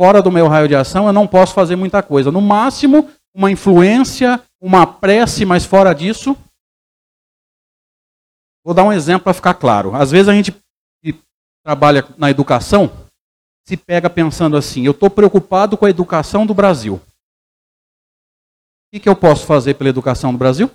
fora 0.00 0.22
do 0.22 0.32
meu 0.32 0.48
raio 0.48 0.66
de 0.66 0.74
ação, 0.74 1.06
eu 1.08 1.12
não 1.12 1.26
posso 1.26 1.52
fazer 1.52 1.76
muita 1.76 2.02
coisa. 2.02 2.32
No 2.32 2.40
máximo, 2.40 3.10
uma 3.34 3.50
influência, 3.50 4.42
uma 4.58 4.86
prece, 4.86 5.44
mas 5.44 5.66
fora 5.66 5.92
disso. 5.92 6.34
Vou 8.64 8.72
dar 8.72 8.84
um 8.84 8.94
exemplo 8.94 9.24
para 9.24 9.34
ficar 9.34 9.52
claro. 9.52 9.94
Às 9.94 10.10
vezes 10.10 10.28
a 10.28 10.32
gente 10.32 10.52
que 11.04 11.20
trabalha 11.62 12.02
na 12.16 12.30
educação 12.30 12.90
se 13.68 13.76
pega 13.76 14.08
pensando 14.08 14.56
assim: 14.56 14.86
eu 14.86 14.92
estou 14.92 15.10
preocupado 15.10 15.76
com 15.76 15.84
a 15.84 15.90
educação 15.90 16.46
do 16.46 16.54
Brasil. 16.54 16.94
O 16.94 17.00
que, 18.94 19.00
que 19.00 19.08
eu 19.08 19.14
posso 19.14 19.44
fazer 19.44 19.74
pela 19.74 19.90
educação 19.90 20.32
do 20.32 20.38
Brasil? 20.38 20.70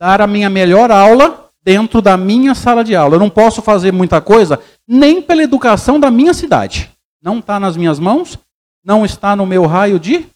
Dar 0.00 0.20
a 0.20 0.28
minha 0.28 0.48
melhor 0.48 0.92
aula 0.92 1.50
dentro 1.64 2.00
da 2.00 2.16
minha 2.16 2.54
sala 2.54 2.84
de 2.84 2.94
aula. 2.94 3.16
Eu 3.16 3.20
não 3.20 3.30
posso 3.30 3.60
fazer 3.60 3.90
muita 3.92 4.20
coisa 4.20 4.62
nem 4.86 5.20
pela 5.20 5.42
educação 5.42 5.98
da 5.98 6.08
minha 6.08 6.32
cidade. 6.32 6.91
Não 7.22 7.38
está 7.38 7.60
nas 7.60 7.76
minhas 7.76 8.00
mãos, 8.00 8.36
não 8.84 9.04
está 9.04 9.36
no 9.36 9.46
meu 9.46 9.64
raio 9.64 10.00
de. 10.00 10.28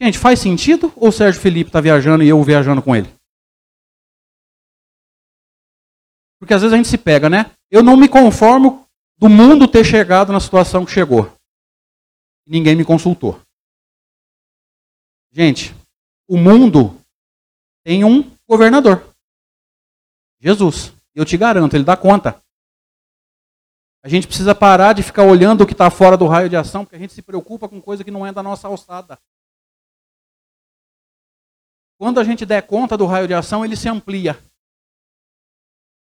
Gente, 0.00 0.18
faz 0.18 0.40
sentido? 0.40 0.92
Ou 0.96 1.12
Sérgio 1.12 1.40
Felipe 1.40 1.68
está 1.68 1.80
viajando 1.80 2.24
e 2.24 2.28
eu 2.28 2.42
viajando 2.42 2.82
com 2.82 2.96
ele? 2.96 3.14
Porque 6.38 6.54
às 6.54 6.62
vezes 6.62 6.72
a 6.72 6.76
gente 6.76 6.88
se 6.88 6.98
pega, 6.98 7.28
né? 7.28 7.54
Eu 7.70 7.82
não 7.82 7.96
me 7.96 8.08
conformo 8.08 8.86
do 9.18 9.28
mundo 9.28 9.68
ter 9.68 9.84
chegado 9.84 10.32
na 10.32 10.40
situação 10.40 10.84
que 10.84 10.92
chegou. 10.92 11.30
Ninguém 12.46 12.74
me 12.74 12.84
consultou. 12.84 13.40
Gente, 15.30 15.74
o 16.28 16.36
mundo 16.36 17.00
tem 17.82 18.04
um 18.04 18.36
governador. 18.48 19.14
Jesus. 20.40 20.92
Eu 21.14 21.24
te 21.24 21.36
garanto, 21.36 21.74
ele 21.74 21.84
dá 21.84 21.96
conta. 21.96 22.43
A 24.04 24.08
gente 24.10 24.26
precisa 24.26 24.54
parar 24.54 24.92
de 24.92 25.02
ficar 25.02 25.22
olhando 25.22 25.62
o 25.62 25.66
que 25.66 25.72
está 25.72 25.90
fora 25.90 26.14
do 26.14 26.26
raio 26.26 26.50
de 26.50 26.54
ação, 26.54 26.84
porque 26.84 26.94
a 26.94 26.98
gente 26.98 27.14
se 27.14 27.22
preocupa 27.22 27.66
com 27.66 27.80
coisa 27.80 28.04
que 28.04 28.10
não 28.10 28.26
é 28.26 28.30
da 28.30 28.42
nossa 28.42 28.68
alçada. 28.68 29.18
Quando 31.96 32.20
a 32.20 32.24
gente 32.24 32.44
der 32.44 32.60
conta 32.66 32.98
do 32.98 33.06
raio 33.06 33.26
de 33.26 33.32
ação, 33.32 33.64
ele 33.64 33.74
se 33.74 33.88
amplia. 33.88 34.38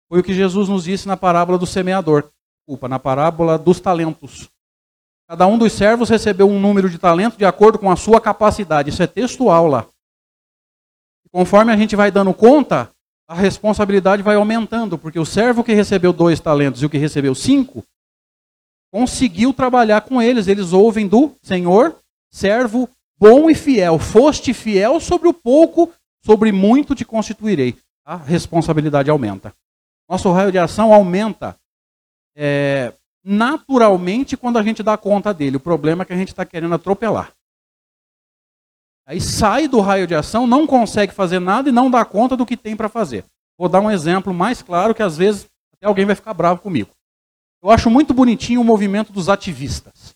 Foi 0.10 0.20
o 0.20 0.24
que 0.24 0.34
Jesus 0.34 0.68
nos 0.68 0.86
disse 0.86 1.08
na 1.08 1.16
parábola 1.16 1.60
do 1.60 1.68
semeador. 1.68 2.32
Desculpa, 2.58 2.88
na 2.88 2.98
parábola 2.98 3.56
dos 3.56 3.80
talentos. 3.80 4.50
Cada 5.30 5.46
um 5.46 5.56
dos 5.56 5.72
servos 5.72 6.10
recebeu 6.10 6.50
um 6.50 6.60
número 6.60 6.90
de 6.90 6.98
talentos 6.98 7.38
de 7.38 7.46
acordo 7.46 7.78
com 7.78 7.92
a 7.92 7.96
sua 7.96 8.20
capacidade. 8.20 8.90
Isso 8.90 9.04
é 9.04 9.08
textual 9.08 9.68
lá. 9.68 9.88
Conforme 11.32 11.72
a 11.72 11.78
gente 11.78 11.96
vai 11.96 12.10
dando 12.10 12.34
conta, 12.34 12.95
a 13.28 13.34
responsabilidade 13.34 14.22
vai 14.22 14.36
aumentando, 14.36 14.98
porque 14.98 15.20
o 15.20 15.26
servo 15.26 15.64
que 15.64 15.74
recebeu 15.74 16.14
dois 16.14 16.40
talentos 16.40 16.82
e 16.82 16.86
o 16.86 16.90
que 16.90 16.98
recebeu 16.98 17.34
cinco, 17.34 17.84
conseguiu 18.92 19.54
trabalhar 19.54 20.02
com 20.02 20.22
eles. 20.22 20.48
Eles 20.48 20.72
ouvem 20.72 21.08
do 21.08 21.34
Senhor, 21.42 21.98
servo 22.32 22.90
bom 23.20 23.50
e 23.50 23.56
fiel. 23.56 24.00
Foste 24.00 24.54
fiel 24.54 25.00
sobre 25.00 25.28
o 25.28 25.34
pouco, 25.34 25.92
sobre 26.24 26.52
muito 26.52 26.96
te 26.96 27.04
constituirei. 27.04 27.76
A 28.06 28.16
responsabilidade 28.16 29.10
aumenta. 29.10 29.54
Nosso 30.08 30.32
raio 30.32 30.52
de 30.52 30.60
ação 30.60 30.94
aumenta 30.94 31.58
é, 32.36 32.94
naturalmente 33.24 34.38
quando 34.38 34.60
a 34.60 34.64
gente 34.64 34.84
dá 34.84 34.96
conta 34.96 35.34
dele. 35.34 35.58
O 35.58 35.60
problema 35.60 36.04
é 36.04 36.06
que 36.06 36.14
a 36.14 36.18
gente 36.18 36.28
está 36.28 36.46
querendo 36.46 36.76
atropelar. 36.76 37.32
Aí 39.06 39.22
sai 39.22 39.68
do 39.68 39.80
raio 39.80 40.08
de 40.08 40.16
ação, 40.16 40.48
não 40.48 40.66
consegue 40.66 41.14
fazer 41.14 41.40
nada 41.40 41.70
e 41.70 41.72
não 41.72 41.92
dá 41.92 42.04
conta 42.04 42.36
do 42.36 42.46
que 42.46 42.58
tem 42.58 42.76
para 42.76 42.90
fazer. 42.90 43.24
Vou 43.58 43.70
dar 43.70 43.80
um 43.80 43.92
exemplo 43.92 44.34
mais 44.34 44.62
claro 44.62 44.96
que 44.96 45.04
às 45.04 45.16
vezes 45.16 45.48
até 45.74 45.86
alguém 45.86 46.06
vai 46.06 46.16
ficar 46.16 46.34
bravo 46.34 46.62
comigo. 46.62 46.90
Eu 47.62 47.70
acho 47.70 47.90
muito 47.90 48.14
bonitinho 48.14 48.62
o 48.62 48.64
movimento 48.64 49.14
dos 49.14 49.30
ativistas. 49.30 50.16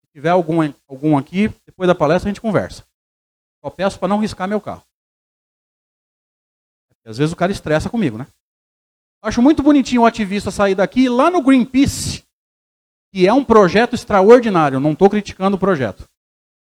Se 0.00 0.12
tiver 0.12 0.30
algum, 0.30 0.72
algum 0.86 1.16
aqui, 1.16 1.48
depois 1.66 1.86
da 1.86 1.94
palestra 1.94 2.28
a 2.28 2.32
gente 2.32 2.40
conversa. 2.40 2.84
Só 3.64 3.70
peço 3.70 3.98
para 3.98 4.08
não 4.08 4.18
riscar 4.18 4.46
meu 4.46 4.60
carro. 4.60 4.84
Porque 6.88 7.08
às 7.08 7.18
vezes 7.18 7.32
o 7.32 7.36
cara 7.36 7.50
estressa 7.50 7.88
comigo, 7.88 8.18
né? 8.18 8.26
Acho 9.22 9.40
muito 9.40 9.62
bonitinho 9.62 10.02
o 10.02 10.06
ativista 10.06 10.50
sair 10.50 10.74
daqui 10.74 11.08
lá 11.08 11.30
no 11.30 11.42
Greenpeace, 11.42 12.22
que 13.10 13.26
é 13.26 13.32
um 13.32 13.42
projeto 13.42 13.94
extraordinário, 13.94 14.78
não 14.78 14.92
estou 14.92 15.08
criticando 15.08 15.56
o 15.56 15.60
projeto. 15.60 16.06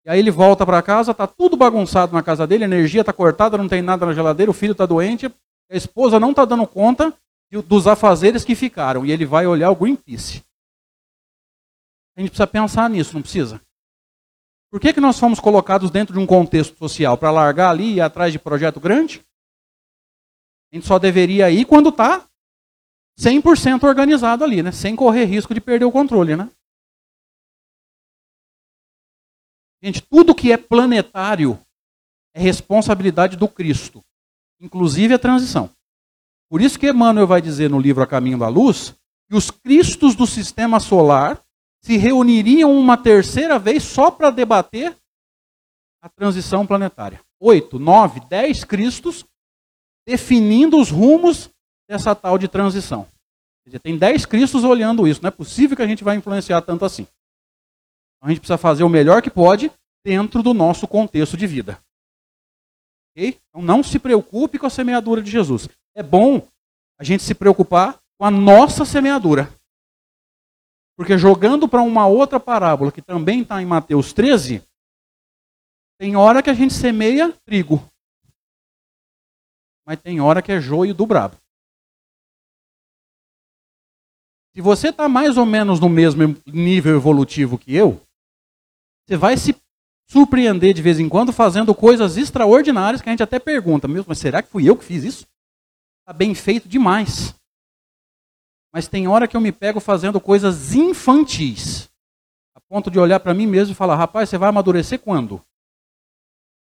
E 0.04 0.10
aí 0.10 0.18
ele 0.18 0.30
volta 0.30 0.66
para 0.66 0.82
casa, 0.82 1.14
tá 1.14 1.26
tudo 1.26 1.56
bagunçado 1.56 2.12
na 2.12 2.22
casa 2.22 2.46
dele, 2.46 2.64
a 2.64 2.66
energia 2.66 3.02
está 3.02 3.12
cortada, 3.12 3.56
não 3.56 3.68
tem 3.68 3.80
nada 3.80 4.04
na 4.04 4.12
geladeira, 4.12 4.50
o 4.50 4.54
filho 4.54 4.72
está 4.72 4.84
doente, 4.84 5.26
a 5.70 5.76
esposa 5.76 6.18
não 6.18 6.30
está 6.30 6.44
dando 6.44 6.66
conta 6.66 7.14
dos 7.66 7.86
afazeres 7.86 8.44
que 8.44 8.54
ficaram. 8.54 9.04
E 9.04 9.12
ele 9.12 9.26
vai 9.26 9.46
olhar 9.46 9.70
o 9.70 9.76
Greenpeace. 9.76 10.42
A 12.16 12.20
gente 12.20 12.30
precisa 12.30 12.46
pensar 12.46 12.90
nisso, 12.90 13.14
não 13.14 13.22
precisa? 13.22 13.60
Por 14.70 14.80
que, 14.80 14.92
que 14.92 15.00
nós 15.00 15.18
fomos 15.18 15.38
colocados 15.38 15.90
dentro 15.90 16.14
de 16.14 16.18
um 16.18 16.26
contexto 16.26 16.76
social? 16.78 17.16
Para 17.18 17.30
largar 17.30 17.70
ali 17.70 17.84
e 17.84 17.94
ir 17.96 18.00
atrás 18.00 18.32
de 18.32 18.38
projeto 18.38 18.80
grande? 18.80 19.22
A 20.72 20.76
gente 20.76 20.86
só 20.86 20.98
deveria 20.98 21.50
ir 21.50 21.66
quando 21.66 21.90
está 21.90 22.26
100% 23.20 23.82
organizado 23.84 24.42
ali, 24.44 24.62
né? 24.62 24.72
Sem 24.72 24.96
correr 24.96 25.26
risco 25.26 25.52
de 25.52 25.60
perder 25.60 25.84
o 25.84 25.92
controle, 25.92 26.34
né? 26.34 26.50
Gente, 29.82 30.00
tudo 30.00 30.34
que 30.34 30.52
é 30.52 30.56
planetário 30.56 31.58
é 32.34 32.40
responsabilidade 32.40 33.36
do 33.36 33.48
Cristo, 33.48 34.02
inclusive 34.60 35.14
a 35.14 35.18
transição. 35.18 35.68
Por 36.48 36.60
isso 36.60 36.78
que 36.78 36.88
Emmanuel 36.88 37.26
vai 37.26 37.42
dizer 37.42 37.68
no 37.68 37.80
livro 37.80 38.02
A 38.02 38.06
Caminho 38.06 38.38
da 38.38 38.48
Luz 38.48 38.94
que 39.28 39.34
os 39.34 39.50
cristos 39.50 40.14
do 40.14 40.26
sistema 40.26 40.78
solar 40.78 41.42
se 41.82 41.96
reuniriam 41.96 42.70
uma 42.78 42.96
terceira 42.96 43.58
vez 43.58 43.82
só 43.82 44.10
para 44.10 44.30
debater 44.30 44.96
a 46.00 46.08
transição 46.08 46.66
planetária. 46.66 47.20
Oito, 47.40 47.78
nove, 47.78 48.20
dez 48.28 48.62
cristos 48.62 49.24
definindo 50.06 50.78
os 50.78 50.90
rumos 50.90 51.50
dessa 51.88 52.14
tal 52.14 52.38
de 52.38 52.46
transição. 52.46 53.04
Quer 53.64 53.70
dizer, 53.70 53.78
tem 53.80 53.98
dez 53.98 54.24
cristos 54.26 54.62
olhando 54.62 55.08
isso. 55.08 55.22
Não 55.22 55.28
é 55.28 55.32
possível 55.32 55.76
que 55.76 55.82
a 55.82 55.86
gente 55.86 56.04
vai 56.04 56.16
influenciar 56.16 56.60
tanto 56.62 56.84
assim. 56.84 57.06
Então, 58.22 58.28
a 58.28 58.28
gente 58.28 58.38
precisa 58.38 58.56
fazer 58.56 58.84
o 58.84 58.88
melhor 58.88 59.20
que 59.20 59.28
pode 59.28 59.68
dentro 60.04 60.44
do 60.44 60.54
nosso 60.54 60.86
contexto 60.86 61.36
de 61.36 61.44
vida. 61.44 61.82
Okay? 63.10 63.40
Então 63.48 63.60
não 63.60 63.82
se 63.82 63.98
preocupe 63.98 64.60
com 64.60 64.66
a 64.66 64.70
semeadura 64.70 65.20
de 65.20 65.28
Jesus. 65.28 65.68
É 65.92 66.04
bom 66.04 66.46
a 67.00 67.02
gente 67.02 67.24
se 67.24 67.34
preocupar 67.34 68.00
com 68.16 68.24
a 68.24 68.30
nossa 68.30 68.84
semeadura. 68.84 69.52
Porque 70.96 71.18
jogando 71.18 71.68
para 71.68 71.82
uma 71.82 72.06
outra 72.06 72.38
parábola, 72.38 72.92
que 72.92 73.02
também 73.02 73.42
está 73.42 73.60
em 73.60 73.66
Mateus 73.66 74.12
13, 74.12 74.62
tem 75.98 76.14
hora 76.14 76.44
que 76.44 76.50
a 76.50 76.54
gente 76.54 76.74
semeia 76.74 77.32
trigo. 77.44 77.82
Mas 79.84 80.00
tem 80.00 80.20
hora 80.20 80.40
que 80.40 80.52
é 80.52 80.60
joio 80.60 80.94
do 80.94 81.06
brabo. 81.06 81.36
Se 84.54 84.60
você 84.60 84.90
está 84.90 85.08
mais 85.08 85.36
ou 85.36 85.46
menos 85.46 85.80
no 85.80 85.88
mesmo 85.88 86.22
nível 86.46 86.94
evolutivo 86.94 87.58
que 87.58 87.74
eu, 87.74 88.00
você 89.12 89.16
vai 89.16 89.36
se 89.36 89.54
surpreender 90.08 90.72
de 90.72 90.80
vez 90.80 90.98
em 90.98 91.06
quando 91.06 91.34
fazendo 91.34 91.74
coisas 91.74 92.16
extraordinárias 92.16 93.02
que 93.02 93.10
a 93.10 93.12
gente 93.12 93.22
até 93.22 93.38
pergunta, 93.38 93.86
meu, 93.86 94.02
mas 94.08 94.18
será 94.18 94.42
que 94.42 94.48
fui 94.48 94.68
eu 94.68 94.74
que 94.74 94.84
fiz 94.84 95.04
isso? 95.04 95.26
Está 96.00 96.14
bem 96.14 96.34
feito 96.34 96.66
demais. 96.66 97.34
Mas 98.72 98.88
tem 98.88 99.06
hora 99.06 99.28
que 99.28 99.36
eu 99.36 99.40
me 99.40 99.52
pego 99.52 99.80
fazendo 99.80 100.18
coisas 100.18 100.74
infantis, 100.74 101.90
a 102.54 102.60
ponto 102.60 102.90
de 102.90 102.98
olhar 102.98 103.20
para 103.20 103.34
mim 103.34 103.46
mesmo 103.46 103.72
e 103.72 103.76
falar, 103.76 103.96
rapaz, 103.96 104.30
você 104.30 104.38
vai 104.38 104.48
amadurecer 104.48 104.98
quando? 104.98 105.44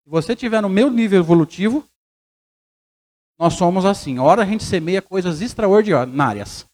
Se 0.03 0.09
você 0.09 0.33
estiver 0.33 0.61
no 0.61 0.67
meu 0.67 0.89
nível 0.91 1.19
evolutivo, 1.19 1.87
nós 3.39 3.53
somos 3.53 3.85
assim. 3.85 4.19
Hora 4.19 4.41
a 4.41 4.45
gente 4.45 4.65
semeia 4.65 5.01
coisas 5.01 5.39
extraordinárias, 5.41 6.67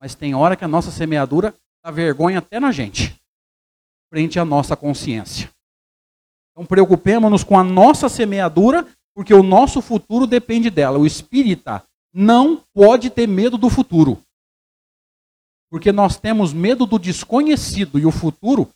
mas 0.00 0.16
tem 0.16 0.34
hora 0.34 0.56
que 0.56 0.64
a 0.64 0.68
nossa 0.68 0.90
semeadura 0.90 1.54
dá 1.84 1.92
vergonha 1.92 2.40
até 2.40 2.58
na 2.58 2.72
gente, 2.72 3.21
frente 4.12 4.38
à 4.38 4.44
nossa 4.44 4.76
consciência. 4.76 5.48
Então 6.50 6.66
preocupemos-nos 6.66 7.42
com 7.42 7.58
a 7.58 7.64
nossa 7.64 8.10
semeadura, 8.10 8.86
porque 9.16 9.32
o 9.32 9.42
nosso 9.42 9.80
futuro 9.80 10.26
depende 10.26 10.68
dela. 10.68 10.98
O 10.98 11.06
espírita 11.06 11.82
não 12.12 12.62
pode 12.74 13.08
ter 13.08 13.26
medo 13.26 13.56
do 13.56 13.70
futuro. 13.70 14.22
Porque 15.70 15.90
nós 15.90 16.18
temos 16.18 16.52
medo 16.52 16.84
do 16.84 16.98
desconhecido 16.98 17.98
e 17.98 18.04
o 18.04 18.10
futuro, 18.10 18.68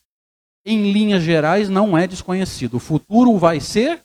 em 0.64 0.90
linhas 0.90 1.22
gerais, 1.22 1.68
não 1.68 1.98
é 1.98 2.06
desconhecido. 2.06 2.78
O 2.78 2.80
futuro 2.80 3.36
vai 3.36 3.60
ser 3.60 4.00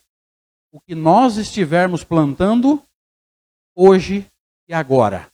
o 0.70 0.78
que 0.78 0.94
nós 0.94 1.38
estivermos 1.38 2.04
plantando 2.04 2.82
hoje 3.74 4.26
e 4.68 4.74
agora. 4.74 5.28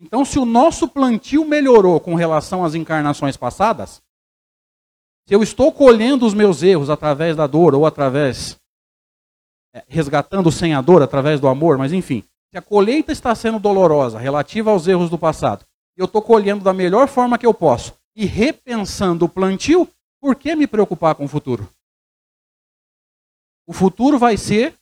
Então, 0.00 0.24
se 0.24 0.38
o 0.38 0.46
nosso 0.46 0.88
plantio 0.88 1.44
melhorou 1.44 2.00
com 2.00 2.14
relação 2.14 2.64
às 2.64 2.74
encarnações 2.74 3.36
passadas, 3.36 4.00
se 5.28 5.34
eu 5.34 5.42
estou 5.42 5.70
colhendo 5.70 6.24
os 6.24 6.32
meus 6.32 6.62
erros 6.62 6.88
através 6.88 7.36
da 7.36 7.46
dor 7.46 7.74
ou 7.74 7.84
através, 7.84 8.58
é, 9.74 9.84
resgatando 9.86 10.50
sem 10.50 10.72
a 10.72 10.80
dor, 10.80 11.02
através 11.02 11.38
do 11.38 11.48
amor, 11.48 11.76
mas 11.76 11.92
enfim, 11.92 12.24
se 12.50 12.56
a 12.56 12.62
colheita 12.62 13.12
está 13.12 13.34
sendo 13.34 13.58
dolorosa 13.58 14.18
relativa 14.18 14.70
aos 14.70 14.88
erros 14.88 15.10
do 15.10 15.18
passado, 15.18 15.66
eu 15.98 16.06
estou 16.06 16.22
colhendo 16.22 16.64
da 16.64 16.72
melhor 16.72 17.08
forma 17.08 17.36
que 17.36 17.44
eu 17.44 17.52
posso 17.52 17.92
e 18.16 18.24
repensando 18.24 19.26
o 19.26 19.28
plantio, 19.28 19.86
por 20.18 20.34
que 20.34 20.56
me 20.56 20.66
preocupar 20.66 21.14
com 21.14 21.26
o 21.26 21.28
futuro? 21.28 21.68
O 23.66 23.74
futuro 23.74 24.18
vai 24.18 24.38
ser 24.38 24.74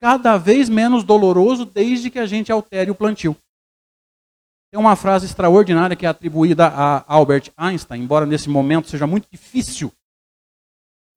cada 0.00 0.38
vez 0.38 0.70
menos 0.70 1.04
doloroso 1.04 1.66
desde 1.66 2.08
que 2.10 2.18
a 2.18 2.24
gente 2.24 2.50
altere 2.50 2.90
o 2.90 2.94
plantio. 2.94 3.36
Tem 4.76 4.80
uma 4.82 4.94
frase 4.94 5.24
extraordinária 5.24 5.96
que 5.96 6.04
é 6.04 6.08
atribuída 6.10 6.66
a 6.66 7.02
Albert 7.10 7.50
Einstein, 7.56 8.02
embora 8.02 8.26
nesse 8.26 8.50
momento 8.50 8.90
seja 8.90 9.06
muito 9.06 9.26
difícil 9.30 9.90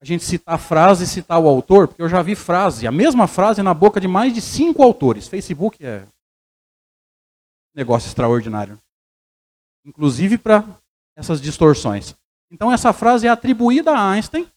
a 0.02 0.06
gente 0.06 0.24
citar 0.24 0.56
a 0.56 0.58
frase 0.58 1.04
e 1.04 1.08
citar 1.08 1.38
o 1.42 1.46
autor, 1.50 1.90
porque 1.90 2.02
eu 2.02 2.08
já 2.08 2.22
vi 2.22 2.36
frase, 2.36 2.88
a 2.88 2.92
mesma 2.92 3.28
frase 3.28 3.62
na 3.62 3.74
boca 3.74 4.00
de 4.00 4.08
mais 4.08 4.34
de 4.34 4.40
cinco 4.40 4.82
autores. 4.82 5.28
Facebook 5.28 5.86
é 5.86 6.08
negócio 7.76 8.08
extraordinário. 8.08 8.80
Inclusive 9.86 10.38
para 10.38 10.64
essas 11.18 11.42
distorções. 11.42 12.16
Então 12.50 12.72
essa 12.72 12.94
frase 12.94 13.28
é 13.28 13.30
atribuída 13.30 13.92
a 13.92 14.12
Einstein. 14.12 14.48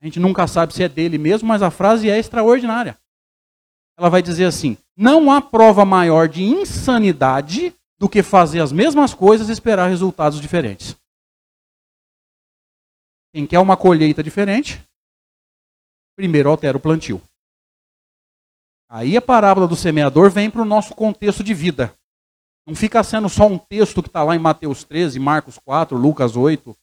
A 0.00 0.04
gente 0.04 0.18
nunca 0.18 0.48
sabe 0.48 0.74
se 0.74 0.82
é 0.82 0.88
dele 0.88 1.16
mesmo, 1.16 1.46
mas 1.46 1.62
a 1.62 1.70
frase 1.70 2.10
é 2.10 2.18
extraordinária. 2.18 2.98
Ela 3.96 4.08
vai 4.08 4.20
dizer 4.20 4.46
assim: 4.46 4.76
não 4.96 5.30
há 5.30 5.40
prova 5.40 5.84
maior 5.84 6.28
de 6.28 6.42
insanidade 6.42 7.72
do 8.02 8.08
que 8.08 8.20
fazer 8.20 8.58
as 8.58 8.72
mesmas 8.72 9.14
coisas 9.14 9.48
e 9.48 9.52
esperar 9.52 9.88
resultados 9.88 10.40
diferentes. 10.40 10.96
Quem 13.32 13.46
quer 13.46 13.60
uma 13.60 13.76
colheita 13.76 14.24
diferente, 14.24 14.84
primeiro 16.16 16.50
altera 16.50 16.76
o 16.76 16.80
plantio. 16.80 17.22
Aí 18.90 19.16
a 19.16 19.22
parábola 19.22 19.68
do 19.68 19.76
semeador 19.76 20.32
vem 20.32 20.50
para 20.50 20.62
o 20.62 20.64
nosso 20.64 20.96
contexto 20.96 21.44
de 21.44 21.54
vida. 21.54 21.94
Não 22.66 22.74
fica 22.74 23.04
sendo 23.04 23.28
só 23.28 23.46
um 23.46 23.56
texto 23.56 24.02
que 24.02 24.08
está 24.08 24.24
lá 24.24 24.34
em 24.34 24.40
Mateus 24.40 24.82
13, 24.82 25.20
Marcos 25.20 25.56
4, 25.64 25.96
Lucas 25.96 26.34
8. 26.34 26.76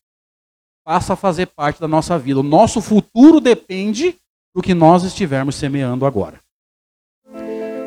Passa 0.85 1.13
a 1.13 1.17
fazer 1.17 1.47
parte 1.47 1.81
da 1.81 1.87
nossa 1.87 2.17
vida. 2.17 2.39
O 2.39 2.43
nosso 2.43 2.81
futuro 2.81 3.41
depende 3.41 4.17
do 4.55 4.61
que 4.61 4.73
nós 4.73 5.03
estivermos 5.03 5.55
semeando 5.55 6.05
agora. 6.05 6.39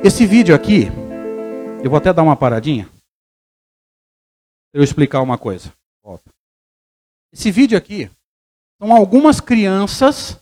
Esse 0.05 0.27
vídeo 0.27 0.55
aqui, 0.55 0.89
eu 1.83 1.89
vou 1.89 1.97
até 1.97 2.13
dar 2.13 2.23
uma 2.23 2.37
paradinha. 2.37 2.93
Eu 4.75 4.83
explicar 4.83 5.21
uma 5.21 5.37
coisa. 5.37 5.73
Esse 7.33 7.51
vídeo 7.51 7.77
aqui 7.77 8.11
são 8.81 8.93
algumas 8.93 9.41
crianças, 9.41 10.39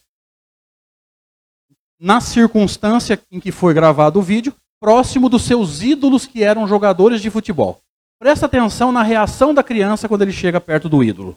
na 2.00 2.20
circunstância 2.20 3.20
em 3.30 3.38
que 3.38 3.52
foi 3.52 3.74
gravado 3.74 4.18
o 4.18 4.22
vídeo, 4.22 4.54
próximo 4.80 5.28
dos 5.28 5.42
seus 5.42 5.82
ídolos 5.82 6.26
que 6.26 6.42
eram 6.42 6.66
jogadores 6.66 7.20
de 7.20 7.30
futebol. 7.30 7.80
Presta 8.18 8.46
atenção 8.46 8.90
na 8.90 9.02
reação 9.02 9.52
da 9.52 9.62
criança 9.62 10.08
quando 10.08 10.22
ele 10.22 10.32
chega 10.32 10.60
perto 10.60 10.88
do 10.88 11.02
ídolo. 11.04 11.36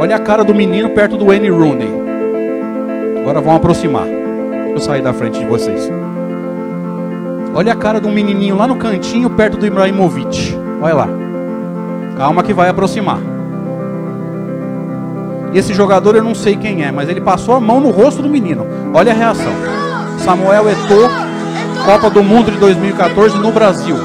Olha 0.00 0.16
a 0.16 0.20
cara 0.20 0.44
do 0.44 0.54
menino 0.54 0.90
perto 0.94 1.16
do 1.16 1.26
Wayne 1.26 1.50
Rooney. 1.50 1.88
Agora 3.20 3.40
vão 3.40 3.56
aproximar. 3.56 4.06
Deixa 4.06 4.72
eu 4.72 4.80
sair 4.80 5.02
da 5.02 5.12
frente 5.12 5.38
de 5.38 5.46
vocês. 5.46 5.88
Olha 7.54 7.72
a 7.72 7.76
cara 7.76 8.06
um 8.06 8.12
menininho 8.12 8.56
lá 8.56 8.66
no 8.66 8.78
cantinho 8.78 9.34
perto 9.36 9.56
do 9.56 9.66
Ibrahimovic. 9.66 10.54
Olha 10.80 10.94
lá. 10.94 11.27
Calma 12.18 12.42
que 12.42 12.52
vai 12.52 12.68
aproximar. 12.68 13.20
E 15.52 15.58
esse 15.58 15.72
jogador 15.72 16.16
eu 16.16 16.22
não 16.22 16.34
sei 16.34 16.56
quem 16.56 16.84
é, 16.84 16.90
mas 16.90 17.08
ele 17.08 17.20
passou 17.20 17.54
a 17.54 17.60
mão 17.60 17.80
no 17.80 17.90
rosto 17.90 18.20
do 18.20 18.28
menino. 18.28 18.66
Olha 18.92 19.12
a 19.12 19.14
reação. 19.14 19.52
Samuel 20.18 20.68
Eto'o, 20.68 21.08
Copa 21.86 22.10
do 22.10 22.22
Mundo 22.24 22.50
de 22.50 22.58
2014 22.58 23.38
no 23.38 23.52
Brasil. 23.52 23.96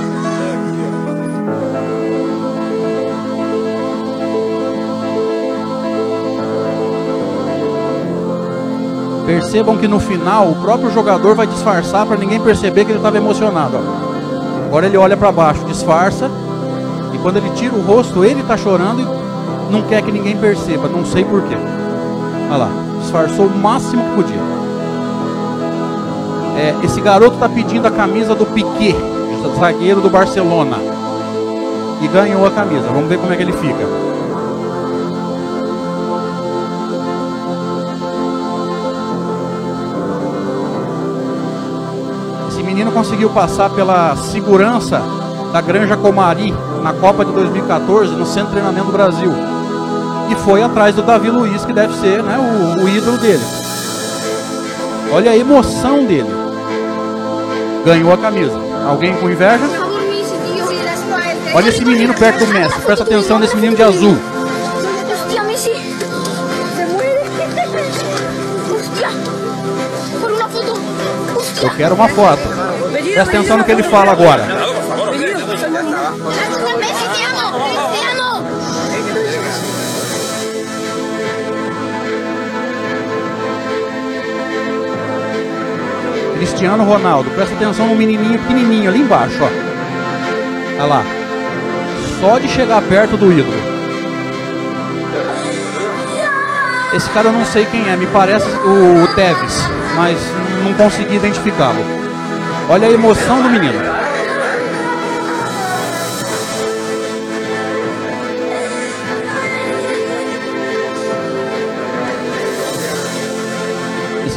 Percebam 9.25 9.77
que 9.77 9.87
no 9.87 9.99
final 9.99 10.51
o 10.51 10.55
próprio 10.61 10.91
jogador 10.91 11.33
vai 11.33 11.47
disfarçar 11.47 12.05
para 12.05 12.17
ninguém 12.17 12.39
perceber 12.39 12.85
que 12.85 12.91
ele 12.91 12.99
estava 12.99 13.17
emocionado. 13.17 13.79
Agora 14.67 14.85
ele 14.85 14.97
olha 14.97 15.17
para 15.17 15.31
baixo, 15.31 15.65
disfarça, 15.65 16.29
e 17.13 17.17
quando 17.19 17.37
ele 17.37 17.49
tira 17.51 17.75
o 17.75 17.81
rosto, 17.81 18.25
ele 18.25 18.41
está 18.41 18.57
chorando 18.57 19.01
e 19.01 19.71
não 19.71 19.83
quer 19.83 20.01
que 20.01 20.11
ninguém 20.11 20.35
perceba, 20.35 20.87
não 20.87 21.05
sei 21.05 21.23
porquê. 21.23 21.55
Olha 22.49 22.57
lá, 22.57 22.69
disfarçou 22.99 23.45
o 23.45 23.57
máximo 23.57 24.03
que 24.03 24.15
podia. 24.15 24.41
É, 26.57 26.75
esse 26.83 27.01
garoto 27.01 27.35
está 27.35 27.49
pedindo 27.49 27.87
a 27.87 27.91
camisa 27.91 28.35
do 28.35 28.45
Piquet, 28.45 28.95
zagueiro 29.59 30.01
do 30.01 30.09
Barcelona. 30.09 30.77
E 32.01 32.07
ganhou 32.07 32.45
a 32.45 32.51
camisa. 32.51 32.87
Vamos 32.87 33.07
ver 33.07 33.17
como 33.17 33.31
é 33.31 33.37
que 33.37 33.43
ele 33.43 33.53
fica. 33.53 33.87
Esse 42.49 42.61
menino 42.61 42.91
conseguiu 42.91 43.29
passar 43.29 43.69
pela 43.69 44.15
segurança 44.15 45.01
da 45.53 45.61
Granja 45.61 45.95
Comari 45.95 46.53
na 46.83 46.93
Copa 46.93 47.23
de 47.23 47.31
2014 47.31 48.11
no 48.11 48.25
Centro 48.25 48.47
de 48.47 48.51
Treinamento 48.51 48.87
do 48.87 48.91
Brasil 48.91 49.31
e 50.29 50.35
foi 50.35 50.61
atrás 50.61 50.95
do 50.95 51.01
Davi 51.01 51.29
Luiz, 51.29 51.63
que 51.63 51.73
deve 51.73 51.93
ser 51.97 52.21
né, 52.21 52.37
o, 52.37 52.83
o 52.83 52.89
ídolo 52.89 53.17
dele. 53.17 53.43
Olha 55.11 55.31
a 55.31 55.37
emoção 55.37 56.05
dele. 56.05 56.29
Ganhou 57.85 58.11
a 58.13 58.17
camisa. 58.17 58.57
Alguém 58.87 59.15
com 59.15 59.29
inveja? 59.29 59.63
Olha 61.53 61.69
esse 61.69 61.85
menino 61.85 62.13
perto 62.13 62.45
do 62.45 62.53
Messi. 62.53 62.79
Presta 62.81 63.03
atenção 63.03 63.37
nesse 63.39 63.55
menino 63.55 63.75
de 63.75 63.83
azul. 63.83 64.17
Eu 71.61 71.69
quero 71.77 71.95
uma 71.95 72.09
foto. 72.09 72.41
Presta 73.13 73.37
atenção 73.37 73.57
no 73.57 73.63
que 73.63 73.71
ele 73.71 73.83
fala 73.83 74.11
agora. 74.11 74.62
Cristiano 86.63 86.85
Ronaldo. 86.85 87.29
Presta 87.31 87.53
atenção 87.55 87.89
no 87.89 87.95
menininho 87.95 88.39
pequenininho 88.39 88.89
ali 88.89 89.01
embaixo, 89.01 89.37
ó. 89.41 89.49
Olha 90.75 90.85
lá. 90.85 91.03
Só 92.21 92.39
de 92.39 92.47
chegar 92.47 92.81
perto 92.83 93.17
do 93.17 93.33
ídolo. 93.33 93.57
Esse 96.93 97.09
cara 97.09 97.27
eu 97.27 97.33
não 97.33 97.43
sei 97.43 97.65
quem 97.65 97.89
é, 97.89 97.97
me 97.97 98.07
parece 98.07 98.47
o, 98.47 99.03
o 99.03 99.07
Tevez, 99.09 99.61
mas 99.97 100.17
não 100.63 100.73
consegui 100.75 101.17
identificá-lo. 101.17 101.83
Olha 102.69 102.87
a 102.87 102.91
emoção 102.91 103.41
do 103.41 103.49
menino. 103.49 103.81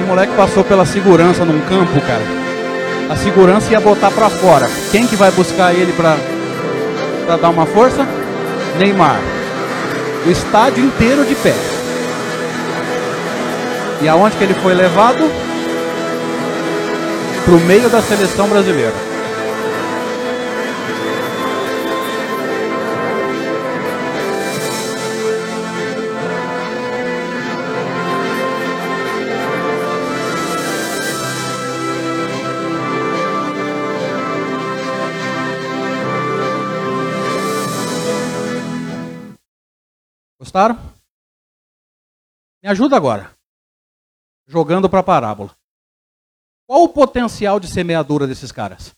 Moleque 0.07 0.33
passou 0.37 0.63
pela 0.63 0.87
segurança 0.87 1.45
num 1.45 1.61
campo, 1.63 2.01
cara. 2.01 2.23
A 3.11 3.17
segurança 3.17 3.71
ia 3.71 3.81
botar 3.81 4.11
para 4.11 4.31
fora. 4.31 4.69
Quem 4.91 5.07
que 5.07 5.17
vai 5.17 5.31
buscar 5.33 5.75
ele 5.75 5.93
para 5.93 6.17
para 7.27 7.37
dar 7.37 7.51
uma 7.51 7.67
força? 7.67 8.07
Neymar. 8.79 9.21
O 10.25 10.31
estádio 10.31 10.85
inteiro 10.85 11.25
de 11.25 11.35
pé. 11.35 11.55
E 14.01 14.09
aonde 14.09 14.37
que 14.37 14.45
ele 14.45 14.55
foi 14.55 14.75
levado? 14.75 15.29
Para 17.45 17.55
o 17.55 17.61
meio 17.61 17.89
da 17.89 18.01
seleção 18.01 18.49
brasileira. 18.49 19.06
Gostaram? 40.57 40.77
Me 42.63 42.71
ajuda 42.71 42.97
agora. 42.97 43.37
Jogando 44.47 44.89
para 44.89 45.01
a 45.01 45.03
parábola. 45.03 45.55
Qual 46.67 46.83
o 46.83 46.89
potencial 46.89 47.61
de 47.61 47.69
semeadura 47.69 48.27
desses 48.27 48.51
caras? 48.51 48.97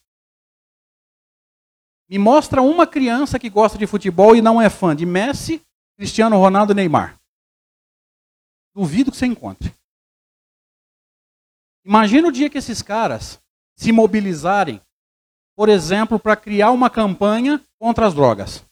Me 2.08 2.16
mostra 2.16 2.62
uma 2.62 2.86
criança 2.86 3.40
que 3.40 3.50
gosta 3.50 3.76
de 3.76 3.88
futebol 3.88 4.36
e 4.36 4.40
não 4.40 4.62
é 4.62 4.70
fã 4.70 4.94
de 4.94 5.04
Messi, 5.04 5.60
Cristiano 5.96 6.38
Ronaldo 6.38 6.70
e 6.70 6.76
Neymar. 6.76 7.18
Duvido 8.72 9.10
que 9.10 9.16
você 9.16 9.26
encontre. 9.26 9.74
Imagina 11.84 12.28
o 12.28 12.32
dia 12.32 12.48
que 12.48 12.58
esses 12.58 12.82
caras 12.82 13.42
se 13.74 13.90
mobilizarem, 13.90 14.80
por 15.56 15.68
exemplo, 15.68 16.20
para 16.20 16.36
criar 16.36 16.70
uma 16.70 16.88
campanha 16.88 17.60
contra 17.80 18.06
as 18.06 18.14
drogas, 18.14 18.64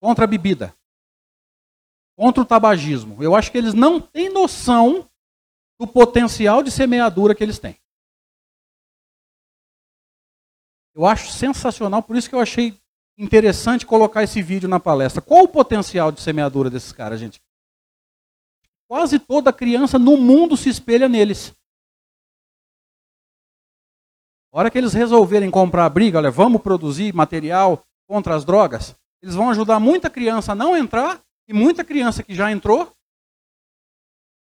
contra 0.00 0.24
a 0.24 0.26
bebida, 0.28 0.76
contra 2.18 2.42
o 2.42 2.44
tabagismo. 2.44 3.22
Eu 3.22 3.36
acho 3.36 3.52
que 3.52 3.56
eles 3.56 3.74
não 3.74 4.00
têm 4.00 4.28
noção 4.28 5.08
do 5.78 5.86
potencial 5.86 6.64
de 6.64 6.70
semeadura 6.72 7.32
que 7.32 7.44
eles 7.44 7.60
têm. 7.60 7.78
Eu 10.96 11.06
acho 11.06 11.30
sensacional, 11.30 12.02
por 12.02 12.16
isso 12.16 12.28
que 12.28 12.34
eu 12.34 12.40
achei 12.40 12.76
interessante 13.16 13.86
colocar 13.86 14.24
esse 14.24 14.42
vídeo 14.42 14.68
na 14.68 14.80
palestra. 14.80 15.22
Qual 15.22 15.44
o 15.44 15.48
potencial 15.48 16.10
de 16.10 16.20
semeadura 16.20 16.68
desses 16.68 16.90
caras, 16.90 17.20
gente? 17.20 17.40
Quase 18.88 19.20
toda 19.20 19.52
criança 19.52 19.96
no 19.96 20.16
mundo 20.16 20.56
se 20.56 20.68
espelha 20.68 21.08
neles. 21.08 21.54
A 24.52 24.58
hora 24.58 24.70
que 24.72 24.78
eles 24.78 24.92
resolverem 24.92 25.52
comprar 25.52 25.84
a 25.84 25.90
briga, 25.90 26.18
olha, 26.18 26.32
vamos 26.32 26.62
produzir 26.62 27.14
material 27.14 27.86
contra 28.08 28.34
as 28.34 28.44
drogas, 28.44 28.96
eles 29.22 29.36
vão 29.36 29.50
ajudar 29.50 29.78
muita 29.78 30.10
criança 30.10 30.50
a 30.50 30.54
não 30.56 30.76
entrar 30.76 31.22
e 31.48 31.54
muita 31.54 31.82
criança 31.82 32.22
que 32.22 32.34
já 32.34 32.52
entrou 32.52 32.94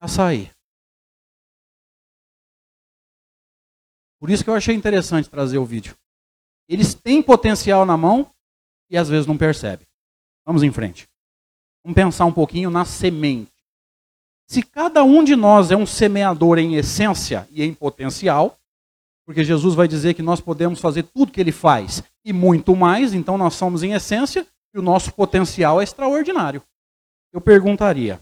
a 0.02 0.08
sair. 0.08 0.52
Por 4.20 4.32
isso 4.32 4.44
que 4.44 4.50
eu 4.50 4.56
achei 4.56 4.74
interessante 4.74 5.30
trazer 5.30 5.60
o 5.60 5.66
vídeo. 5.66 5.96
Eles 6.68 6.96
têm 6.96 7.22
potencial 7.22 7.86
na 7.86 7.96
mão 7.96 8.32
e 8.90 8.98
às 8.98 9.08
vezes 9.08 9.28
não 9.28 9.38
percebem. 9.38 9.86
Vamos 10.44 10.64
em 10.64 10.72
frente. 10.72 11.08
Vamos 11.84 11.96
pensar 11.96 12.26
um 12.26 12.34
pouquinho 12.34 12.72
na 12.72 12.86
semente. 12.86 13.54
Se 14.48 14.64
cada 14.64 15.04
um 15.04 15.24
de 15.24 15.36
nós 15.36 15.70
é 15.70 15.76
um 15.76 15.86
semeador 15.86 16.58
em 16.58 16.76
essência 16.76 17.48
e 17.52 17.64
em 17.64 17.74
potencial, 17.74 18.58
porque 19.26 19.44
Jesus 19.44 19.76
vai 19.76 19.88
dizer 19.88 20.16
que 20.16 20.24
nós 20.24 20.42
podemos 20.42 20.80
fazer 20.80 21.04
tudo 21.04 21.32
que 21.32 21.42
ele 21.42 21.52
faz 21.52 22.04
e 22.24 22.34
muito 22.34 22.76
mais, 22.76 23.14
então 23.14 23.38
nós 23.38 23.54
somos 23.54 23.84
em 23.84 23.94
essência 23.94 24.48
e 24.74 24.80
o 24.80 24.84
nosso 24.84 25.14
potencial 25.14 25.80
é 25.80 25.84
extraordinário 25.84 26.64
eu 27.36 27.42
perguntaria: 27.42 28.22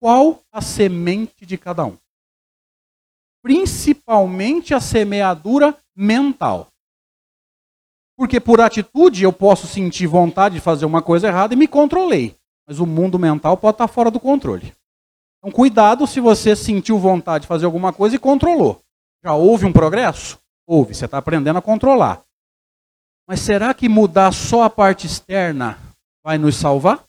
qual 0.00 0.40
a 0.50 0.62
semente 0.62 1.44
de 1.44 1.58
cada 1.58 1.84
um? 1.84 1.98
Principalmente 3.42 4.74
a 4.74 4.80
semeadura 4.80 5.76
mental. 5.94 6.68
Porque 8.16 8.40
por 8.40 8.60
atitude 8.60 9.22
eu 9.22 9.32
posso 9.32 9.66
sentir 9.66 10.06
vontade 10.06 10.56
de 10.56 10.60
fazer 10.60 10.86
uma 10.86 11.02
coisa 11.02 11.28
errada 11.28 11.54
e 11.54 11.56
me 11.56 11.68
controlei. 11.68 12.34
Mas 12.66 12.80
o 12.80 12.86
mundo 12.86 13.18
mental 13.18 13.56
pode 13.56 13.74
estar 13.74 13.86
fora 13.86 14.10
do 14.10 14.18
controle. 14.18 14.74
Então, 15.38 15.52
cuidado 15.52 16.06
se 16.06 16.18
você 16.18 16.56
sentiu 16.56 16.98
vontade 16.98 17.42
de 17.42 17.48
fazer 17.48 17.66
alguma 17.66 17.92
coisa 17.92 18.16
e 18.16 18.18
controlou. 18.18 18.80
Já 19.22 19.34
houve 19.34 19.66
um 19.66 19.72
progresso? 19.72 20.38
Houve, 20.66 20.94
você 20.94 21.04
está 21.04 21.18
aprendendo 21.18 21.58
a 21.58 21.62
controlar. 21.62 22.22
Mas 23.26 23.40
será 23.40 23.72
que 23.72 23.88
mudar 23.88 24.32
só 24.32 24.62
a 24.62 24.70
parte 24.70 25.06
externa 25.06 25.78
vai 26.24 26.38
nos 26.38 26.56
salvar? 26.56 27.07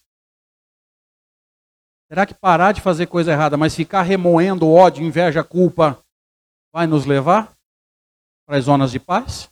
Será 2.10 2.26
que 2.26 2.34
parar 2.34 2.72
de 2.72 2.82
fazer 2.82 3.06
coisa 3.06 3.32
errada, 3.32 3.56
mas 3.56 3.76
ficar 3.76 4.02
remoendo 4.02 4.68
ódio, 4.68 5.04
inveja, 5.04 5.44
culpa, 5.44 6.04
vai 6.74 6.88
nos 6.88 7.06
levar 7.06 7.56
para 8.48 8.58
as 8.58 8.66
zonas 8.66 8.92
de 8.92 9.00
paz? 9.00 9.48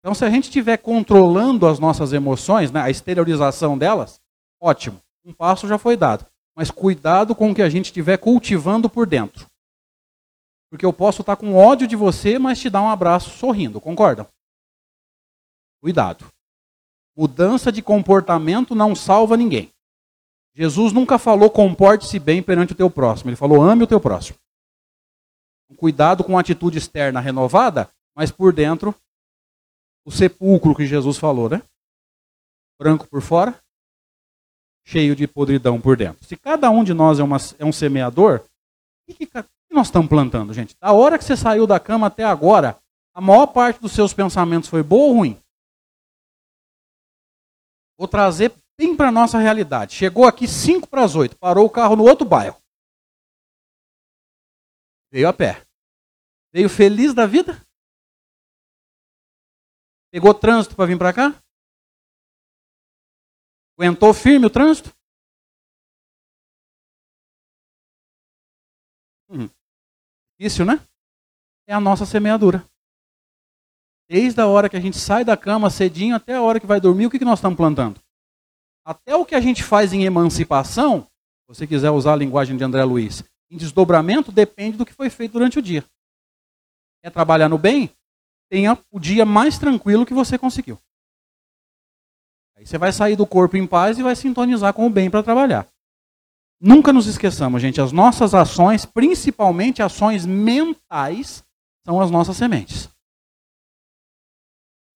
Então, 0.00 0.12
se 0.12 0.24
a 0.24 0.30
gente 0.30 0.44
estiver 0.44 0.76
controlando 0.78 1.68
as 1.68 1.78
nossas 1.78 2.12
emoções, 2.12 2.72
né, 2.72 2.80
a 2.80 2.90
exteriorização 2.90 3.78
delas, 3.78 4.20
ótimo, 4.60 5.00
um 5.24 5.32
passo 5.32 5.68
já 5.68 5.78
foi 5.78 5.96
dado. 5.96 6.26
Mas 6.56 6.68
cuidado 6.68 7.34
com 7.36 7.52
o 7.52 7.54
que 7.54 7.62
a 7.62 7.68
gente 7.68 7.86
estiver 7.86 8.18
cultivando 8.18 8.90
por 8.90 9.06
dentro. 9.06 9.46
Porque 10.68 10.84
eu 10.84 10.92
posso 10.92 11.20
estar 11.20 11.36
com 11.36 11.54
ódio 11.54 11.86
de 11.86 11.94
você, 11.94 12.40
mas 12.40 12.58
te 12.58 12.68
dar 12.68 12.82
um 12.82 12.88
abraço 12.88 13.30
sorrindo, 13.30 13.80
concordam? 13.80 14.26
Cuidado. 15.80 16.26
Mudança 17.16 17.70
de 17.70 17.80
comportamento 17.80 18.74
não 18.74 18.96
salva 18.96 19.36
ninguém. 19.36 19.70
Jesus 20.54 20.92
nunca 20.92 21.18
falou 21.18 21.50
comporte-se 21.50 22.18
bem 22.18 22.42
perante 22.42 22.72
o 22.72 22.76
teu 22.76 22.90
próximo. 22.90 23.30
Ele 23.30 23.36
falou 23.36 23.62
ame 23.62 23.84
o 23.84 23.86
teu 23.86 24.00
próximo. 24.00 24.38
Cuidado 25.76 26.22
com 26.22 26.36
a 26.36 26.40
atitude 26.40 26.78
externa 26.78 27.18
renovada, 27.18 27.90
mas 28.14 28.30
por 28.30 28.52
dentro 28.52 28.94
o 30.04 30.10
sepulcro 30.10 30.74
que 30.74 30.86
Jesus 30.86 31.16
falou, 31.16 31.48
né? 31.48 31.62
Branco 32.78 33.08
por 33.08 33.22
fora, 33.22 33.58
cheio 34.84 35.16
de 35.16 35.26
podridão 35.26 35.80
por 35.80 35.96
dentro. 35.96 36.24
Se 36.26 36.36
cada 36.36 36.70
um 36.70 36.84
de 36.84 36.92
nós 36.92 37.18
é, 37.18 37.22
uma, 37.22 37.36
é 37.58 37.64
um 37.64 37.72
semeador, 37.72 38.44
o 39.08 39.14
que, 39.14 39.26
que, 39.26 39.44
nós 39.70 39.86
estamos 39.86 40.08
plantando, 40.08 40.52
gente? 40.52 40.76
Da 40.78 40.92
hora 40.92 41.16
que 41.16 41.24
você 41.24 41.36
saiu 41.36 41.66
da 41.66 41.80
cama 41.80 42.08
até 42.08 42.24
agora, 42.24 42.78
a 43.14 43.20
maior 43.20 43.46
parte 43.46 43.80
dos 43.80 43.92
seus 43.92 44.12
pensamentos 44.12 44.68
foi 44.68 44.82
boa 44.82 45.04
ou 45.04 45.14
ruim? 45.14 45.40
Vou 47.96 48.08
trazer 48.08 48.52
bem 48.82 48.96
para 48.96 49.08
a 49.08 49.12
nossa 49.12 49.38
realidade. 49.38 49.94
Chegou 49.94 50.24
aqui 50.24 50.48
5 50.48 50.88
para 50.88 51.04
as 51.04 51.14
8, 51.14 51.38
parou 51.38 51.66
o 51.66 51.70
carro 51.70 51.94
no 51.94 52.04
outro 52.04 52.26
bairro. 52.26 52.60
Veio 55.10 55.28
a 55.28 55.32
pé. 55.32 55.64
Veio 56.52 56.68
feliz 56.68 57.14
da 57.14 57.26
vida? 57.26 57.64
Pegou 60.10 60.34
trânsito 60.34 60.74
para 60.74 60.86
vir 60.86 60.98
para 60.98 61.12
cá? 61.12 61.42
Aguentou 63.78 64.12
firme 64.12 64.46
o 64.46 64.50
trânsito? 64.50 64.90
Hum. 69.30 69.48
Né? 70.38 70.86
É 71.68 71.72
a 71.72 71.80
nossa 71.80 72.04
semeadura. 72.04 72.68
Desde 74.08 74.40
a 74.40 74.46
hora 74.46 74.68
que 74.68 74.76
a 74.76 74.80
gente 74.80 74.98
sai 74.98 75.24
da 75.24 75.36
cama 75.36 75.70
cedinho 75.70 76.16
até 76.16 76.34
a 76.34 76.42
hora 76.42 76.60
que 76.60 76.66
vai 76.66 76.80
dormir, 76.80 77.06
o 77.06 77.10
que, 77.10 77.18
que 77.18 77.24
nós 77.24 77.38
estamos 77.38 77.56
plantando? 77.56 78.01
Até 78.84 79.14
o 79.14 79.24
que 79.24 79.34
a 79.34 79.40
gente 79.40 79.62
faz 79.62 79.92
em 79.92 80.04
emancipação, 80.04 81.02
se 81.02 81.48
você 81.48 81.66
quiser 81.66 81.90
usar 81.90 82.14
a 82.14 82.16
linguagem 82.16 82.56
de 82.56 82.64
André 82.64 82.82
Luiz, 82.84 83.22
em 83.50 83.56
desdobramento 83.56 84.32
depende 84.32 84.76
do 84.76 84.86
que 84.86 84.92
foi 84.92 85.08
feito 85.08 85.32
durante 85.32 85.58
o 85.58 85.62
dia. 85.62 85.84
Quer 87.02 87.10
trabalhar 87.10 87.48
no 87.48 87.58
bem? 87.58 87.90
Tenha 88.50 88.78
o 88.90 88.98
dia 88.98 89.24
mais 89.24 89.58
tranquilo 89.58 90.06
que 90.06 90.14
você 90.14 90.36
conseguiu. 90.36 90.78
Aí 92.56 92.66
você 92.66 92.76
vai 92.76 92.92
sair 92.92 93.16
do 93.16 93.26
corpo 93.26 93.56
em 93.56 93.66
paz 93.66 93.98
e 93.98 94.02
vai 94.02 94.16
sintonizar 94.16 94.72
com 94.74 94.86
o 94.86 94.90
bem 94.90 95.10
para 95.10 95.22
trabalhar. 95.22 95.66
Nunca 96.60 96.92
nos 96.92 97.06
esqueçamos, 97.06 97.60
gente, 97.60 97.80
as 97.80 97.90
nossas 97.90 98.34
ações, 98.34 98.84
principalmente 98.84 99.82
ações 99.82 100.24
mentais, 100.24 101.42
são 101.84 102.00
as 102.00 102.10
nossas 102.10 102.36
sementes. 102.36 102.88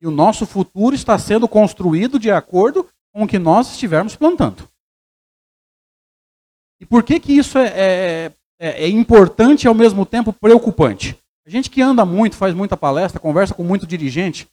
E 0.00 0.06
o 0.06 0.10
nosso 0.10 0.46
futuro 0.46 0.94
está 0.94 1.18
sendo 1.18 1.48
construído 1.48 2.18
de 2.18 2.30
acordo 2.30 2.88
com 3.16 3.22
o 3.22 3.26
que 3.26 3.38
nós 3.38 3.70
estivermos 3.70 4.14
plantando. 4.14 4.68
E 6.78 6.84
por 6.84 7.02
que, 7.02 7.18
que 7.18 7.32
isso 7.32 7.56
é, 7.56 7.68
é, 7.68 8.32
é, 8.60 8.84
é 8.84 8.88
importante 8.90 9.64
e 9.64 9.68
ao 9.68 9.74
mesmo 9.74 10.04
tempo 10.04 10.34
preocupante? 10.34 11.18
A 11.46 11.48
gente 11.48 11.70
que 11.70 11.80
anda 11.80 12.04
muito, 12.04 12.36
faz 12.36 12.52
muita 12.52 12.76
palestra, 12.76 13.18
conversa 13.18 13.54
com 13.54 13.64
muito 13.64 13.86
dirigente, 13.86 14.46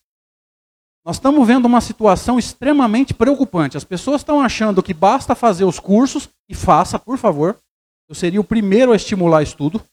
nós 1.06 1.18
estamos 1.18 1.46
vendo 1.46 1.66
uma 1.66 1.82
situação 1.82 2.40
extremamente 2.40 3.14
preocupante. 3.14 3.76
As 3.76 3.84
pessoas 3.84 4.22
estão 4.22 4.40
achando 4.40 4.82
que 4.82 4.94
basta 4.94 5.36
fazer 5.36 5.66
os 5.66 5.78
cursos, 5.78 6.30
e 6.48 6.56
faça, 6.56 6.98
por 6.98 7.18
favor. 7.18 7.60
eu 8.08 8.16
seria 8.16 8.40
o 8.40 8.46
primeiro 8.46 8.94
a 8.94 8.96
estimular 8.96 9.44
estudo. 9.44 9.84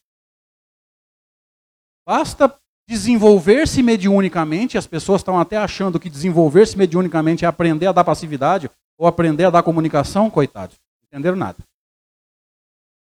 Basta 2.06 2.56
desenvolver-se 2.88 3.82
mediunicamente, 3.82 4.76
as 4.76 4.86
pessoas 4.86 5.20
estão 5.20 5.38
até 5.38 5.56
achando 5.56 6.00
que 6.00 6.10
desenvolver-se 6.10 6.76
mediunicamente 6.76 7.44
é 7.44 7.48
aprender 7.48 7.86
a 7.86 7.92
dar 7.92 8.04
passividade 8.04 8.70
ou 8.98 9.06
aprender 9.06 9.44
a 9.44 9.50
dar 9.50 9.62
comunicação, 9.62 10.28
coitados. 10.28 10.76
Não 10.76 11.06
entenderam 11.06 11.36
nada. 11.36 11.58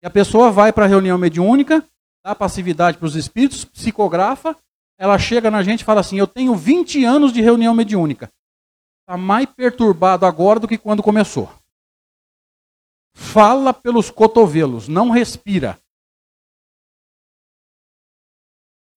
E 0.02 0.06
a 0.06 0.10
pessoa 0.10 0.50
vai 0.50 0.72
para 0.72 0.84
a 0.84 0.88
reunião 0.88 1.18
mediúnica, 1.18 1.84
dá 2.24 2.34
passividade 2.34 2.98
para 2.98 3.06
os 3.06 3.16
espíritos, 3.16 3.64
psicografa, 3.64 4.56
ela 4.98 5.18
chega 5.18 5.50
na 5.50 5.62
gente 5.62 5.80
e 5.80 5.84
fala 5.84 6.00
assim: 6.00 6.18
Eu 6.18 6.28
tenho 6.28 6.54
20 6.54 7.04
anos 7.04 7.32
de 7.32 7.40
reunião 7.40 7.74
mediúnica. 7.74 8.30
Está 9.00 9.16
mais 9.16 9.46
perturbado 9.46 10.24
agora 10.24 10.60
do 10.60 10.68
que 10.68 10.78
quando 10.78 11.02
começou. 11.02 11.52
Fala 13.14 13.74
pelos 13.74 14.10
cotovelos, 14.10 14.88
não 14.88 15.10
respira. 15.10 15.78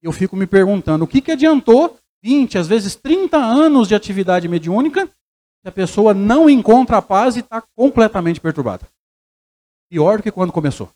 Eu 0.05 0.11
fico 0.11 0.35
me 0.35 0.45
perguntando, 0.45 1.03
o 1.03 1.07
que, 1.07 1.19
que 1.19 1.31
adiantou 1.31 1.97
20, 2.23 2.59
às 2.59 2.67
vezes 2.67 2.95
30 2.95 3.37
anos 3.37 3.87
de 3.87 3.95
atividade 3.95 4.47
mediúnica, 4.47 5.07
se 5.07 5.67
a 5.67 5.71
pessoa 5.71 6.13
não 6.13 6.47
encontra 6.47 6.97
a 6.97 7.01
paz 7.01 7.35
e 7.35 7.39
está 7.39 7.59
completamente 7.75 8.39
perturbada? 8.39 8.87
Pior 9.89 10.17
do 10.17 10.23
que 10.23 10.31
quando 10.31 10.53
começou. 10.53 10.91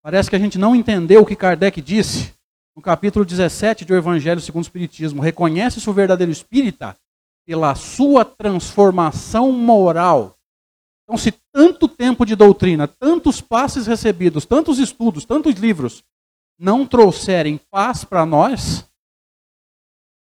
Parece 0.00 0.30
que 0.30 0.36
a 0.36 0.38
gente 0.38 0.58
não 0.58 0.76
entendeu 0.76 1.22
o 1.22 1.26
que 1.26 1.34
Kardec 1.34 1.80
disse 1.80 2.32
no 2.76 2.80
capítulo 2.80 3.24
17 3.24 3.84
do 3.84 3.96
Evangelho 3.96 4.40
segundo 4.40 4.62
o 4.62 4.66
Espiritismo. 4.66 5.20
Reconhece-se 5.20 5.90
o 5.90 5.92
verdadeiro 5.92 6.30
espírita 6.30 6.96
pela 7.44 7.74
sua 7.74 8.24
transformação 8.24 9.50
moral. 9.50 10.36
Então, 11.12 11.18
se 11.18 11.30
tanto 11.52 11.86
tempo 11.86 12.24
de 12.24 12.34
doutrina, 12.34 12.88
tantos 12.88 13.38
passes 13.38 13.86
recebidos, 13.86 14.46
tantos 14.46 14.78
estudos, 14.78 15.26
tantos 15.26 15.56
livros 15.56 16.02
não 16.58 16.86
trouxerem 16.86 17.58
paz 17.70 18.02
para 18.02 18.24
nós, 18.24 18.80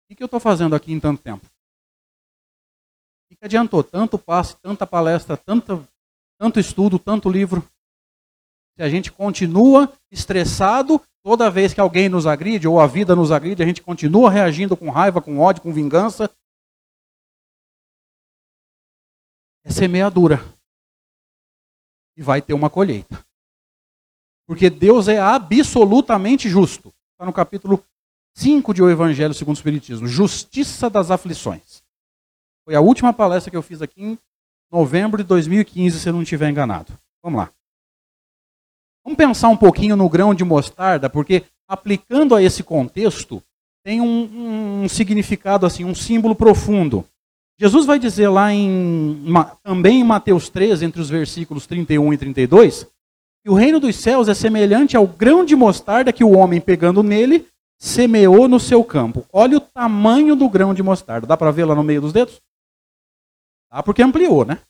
o 0.09 0.14
que 0.14 0.22
eu 0.22 0.27
estou 0.27 0.38
fazendo 0.38 0.77
aqui 0.77 0.92
em 0.92 1.01
tanto 1.01 1.20
tempo? 1.20 1.44
O 1.44 3.35
que 3.35 3.44
adiantou? 3.44 3.83
Tanto 3.83 4.16
passe, 4.16 4.57
tanta 4.59 4.87
palestra, 4.87 5.37
tanto, 5.37 5.85
tanto 6.38 6.61
estudo, 6.61 7.01
tanto 7.01 7.29
livro. 7.29 7.68
Se 8.77 8.85
a 8.85 8.88
gente 8.88 9.11
continua 9.11 9.92
estressado 10.09 11.03
toda 11.20 11.51
vez 11.51 11.75
que 11.75 11.81
alguém 11.81 12.09
nos 12.09 12.29
agride 12.29 12.68
ou 12.68 12.79
a 12.79 12.87
vida 12.87 13.16
nos 13.16 13.33
agride, 13.33 13.61
a 13.61 13.66
gente 13.66 13.83
continua 13.83 14.31
reagindo 14.31 14.77
com 14.77 14.88
raiva, 14.88 15.20
com 15.20 15.40
ódio, 15.40 15.62
com 15.62 15.72
vingança. 15.72 16.31
É 19.64 19.70
semeadura. 19.72 20.56
E 22.16 22.22
vai 22.22 22.40
ter 22.40 22.55
uma 22.55 22.70
colheita. 22.70 23.24
Porque 24.46 24.70
Deus 24.70 25.09
é 25.09 25.18
absolutamente 25.18 26.48
justo. 26.48 26.92
Está 27.12 27.26
no 27.26 27.33
capítulo 27.33 27.85
5 28.37 28.72
de 28.72 28.83
O 28.83 28.90
Evangelho 28.90 29.35
segundo 29.35 29.57
o 29.57 29.59
Espiritismo. 29.59 30.07
Justiça 30.07 30.88
das 30.88 31.11
aflições. 31.11 31.83
Foi 32.64 32.74
a 32.74 32.81
última 32.81 33.12
palestra 33.12 33.50
que 33.50 33.57
eu 33.57 33.62
fiz 33.62 33.83
aqui 33.83 34.02
em 34.02 34.18
novembro 34.70 35.22
de 35.22 35.29
2015, 35.29 36.00
se 36.00 36.09
eu 36.09 36.12
não 36.12 36.22
estiver 36.22 36.50
enganado. 36.50 36.92
Vamos 37.22 37.38
lá. 37.38 37.50
Vamos 39.05 39.16
pensar 39.16 39.48
um 39.48 39.57
pouquinho 39.57 39.96
no 39.96 40.09
grão 40.09 40.35
de 40.35 40.44
mostarda, 40.44 41.09
porque 41.09 41.44
aplicando 41.68 42.35
a 42.35 42.42
esse 42.42 42.62
contexto, 42.62 43.42
tem 43.85 44.00
um, 44.00 44.83
um 44.83 44.88
significado 44.88 45.64
assim, 45.64 45.85
um 45.85 45.94
símbolo 45.94 46.35
profundo. 46.35 47.09
Jesus 47.59 47.87
vai 47.87 47.99
dizer 47.99 48.29
lá 48.29 48.53
em 48.53 49.25
também 49.62 50.01
em 50.01 50.05
Mateus 50.05 50.49
13, 50.49 50.85
entre 50.85 51.01
os 51.01 51.09
versículos 51.09 51.66
31 51.66 52.12
e 52.12 52.19
32, 52.19 52.87
que 53.42 53.51
o 53.51 53.55
reino 53.55 53.81
dos 53.81 53.97
céus 53.97 54.29
é 54.29 54.35
semelhante 54.35 54.97
ao 54.97 55.07
grão 55.07 55.45
de 55.45 55.57
mostarda 55.57 56.12
que 56.12 56.25
o 56.25 56.37
homem 56.37 56.61
pegando 56.61 57.03
nele 57.03 57.49
semeou 57.79 58.47
no 58.49 58.61
seu 58.61 58.85
campo. 58.85 59.25
Olha 59.33 59.57
o 59.57 59.61
tamanho 59.61 60.37
do 60.37 60.49
grão 60.49 60.75
de 60.75 60.83
mostarda. 60.83 61.27
Dá 61.27 61.37
para 61.37 61.51
ver 61.51 61.64
lá 61.64 61.75
no 61.75 61.83
meio 61.83 62.01
dos 62.01 62.12
dedos? 62.12 62.40
Dá 63.71 63.83
porque 63.83 64.03
ampliou, 64.03 64.45
né? 64.45 64.61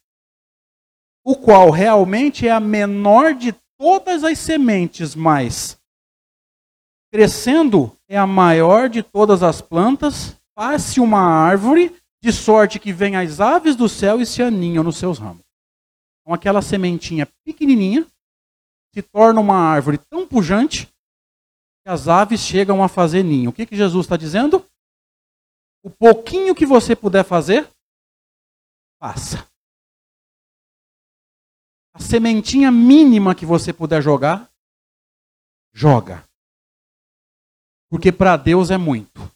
O 1.25 1.35
qual 1.35 1.71
realmente 1.71 2.47
é 2.47 2.53
a 2.53 2.61
menor 2.61 3.35
de 3.35 3.53
todas 3.79 4.23
as 4.23 4.39
sementes, 4.39 5.15
mas 5.15 5.77
crescendo 7.13 7.97
é 8.09 8.17
a 8.17 8.27
maior 8.27 8.89
de 8.89 9.03
todas 9.03 9.43
as 9.43 9.61
plantas, 9.61 10.37
faz-se 10.55 11.01
uma 11.01 11.21
árvore, 11.21 11.95
de 12.23 12.33
sorte 12.33 12.79
que 12.79 12.93
vem 12.93 13.17
as 13.17 13.41
aves 13.41 13.77
do 13.77 13.89
céu 13.89 14.21
e 14.21 14.27
se 14.27 14.43
aninham 14.43 14.83
nos 14.83 14.97
seus 14.97 15.19
ramos. 15.19 15.43
Então 16.21 16.35
aquela 16.35 16.63
sementinha 16.63 17.27
pequenininha 17.45 18.07
se 18.95 19.03
torna 19.03 19.41
uma 19.41 19.57
árvore 19.57 19.99
tão 19.99 20.27
pujante 20.27 20.87
que 20.87 21.91
as 21.91 22.09
aves 22.09 22.41
chegam 22.41 22.83
a 22.83 22.89
fazer 22.89 23.23
ninho. 23.23 23.51
O 23.51 23.53
que, 23.53 23.67
que 23.67 23.77
Jesus 23.77 24.07
está 24.07 24.17
dizendo? 24.17 24.65
O 25.83 25.91
pouquinho 25.91 26.55
que 26.55 26.67
você 26.67 26.97
puder 26.97 27.25
fazer, 27.25 27.69
faça 28.99 29.47
a 31.97 31.99
sementinha 31.99 32.71
mínima 32.71 33.35
que 33.35 33.47
você 33.47 33.73
puder 33.73 34.03
jogar, 34.03 34.51
joga. 35.73 36.29
Porque 37.89 38.13
para 38.13 38.37
Deus 38.37 38.71
é 38.71 38.77
muito. 38.77 39.35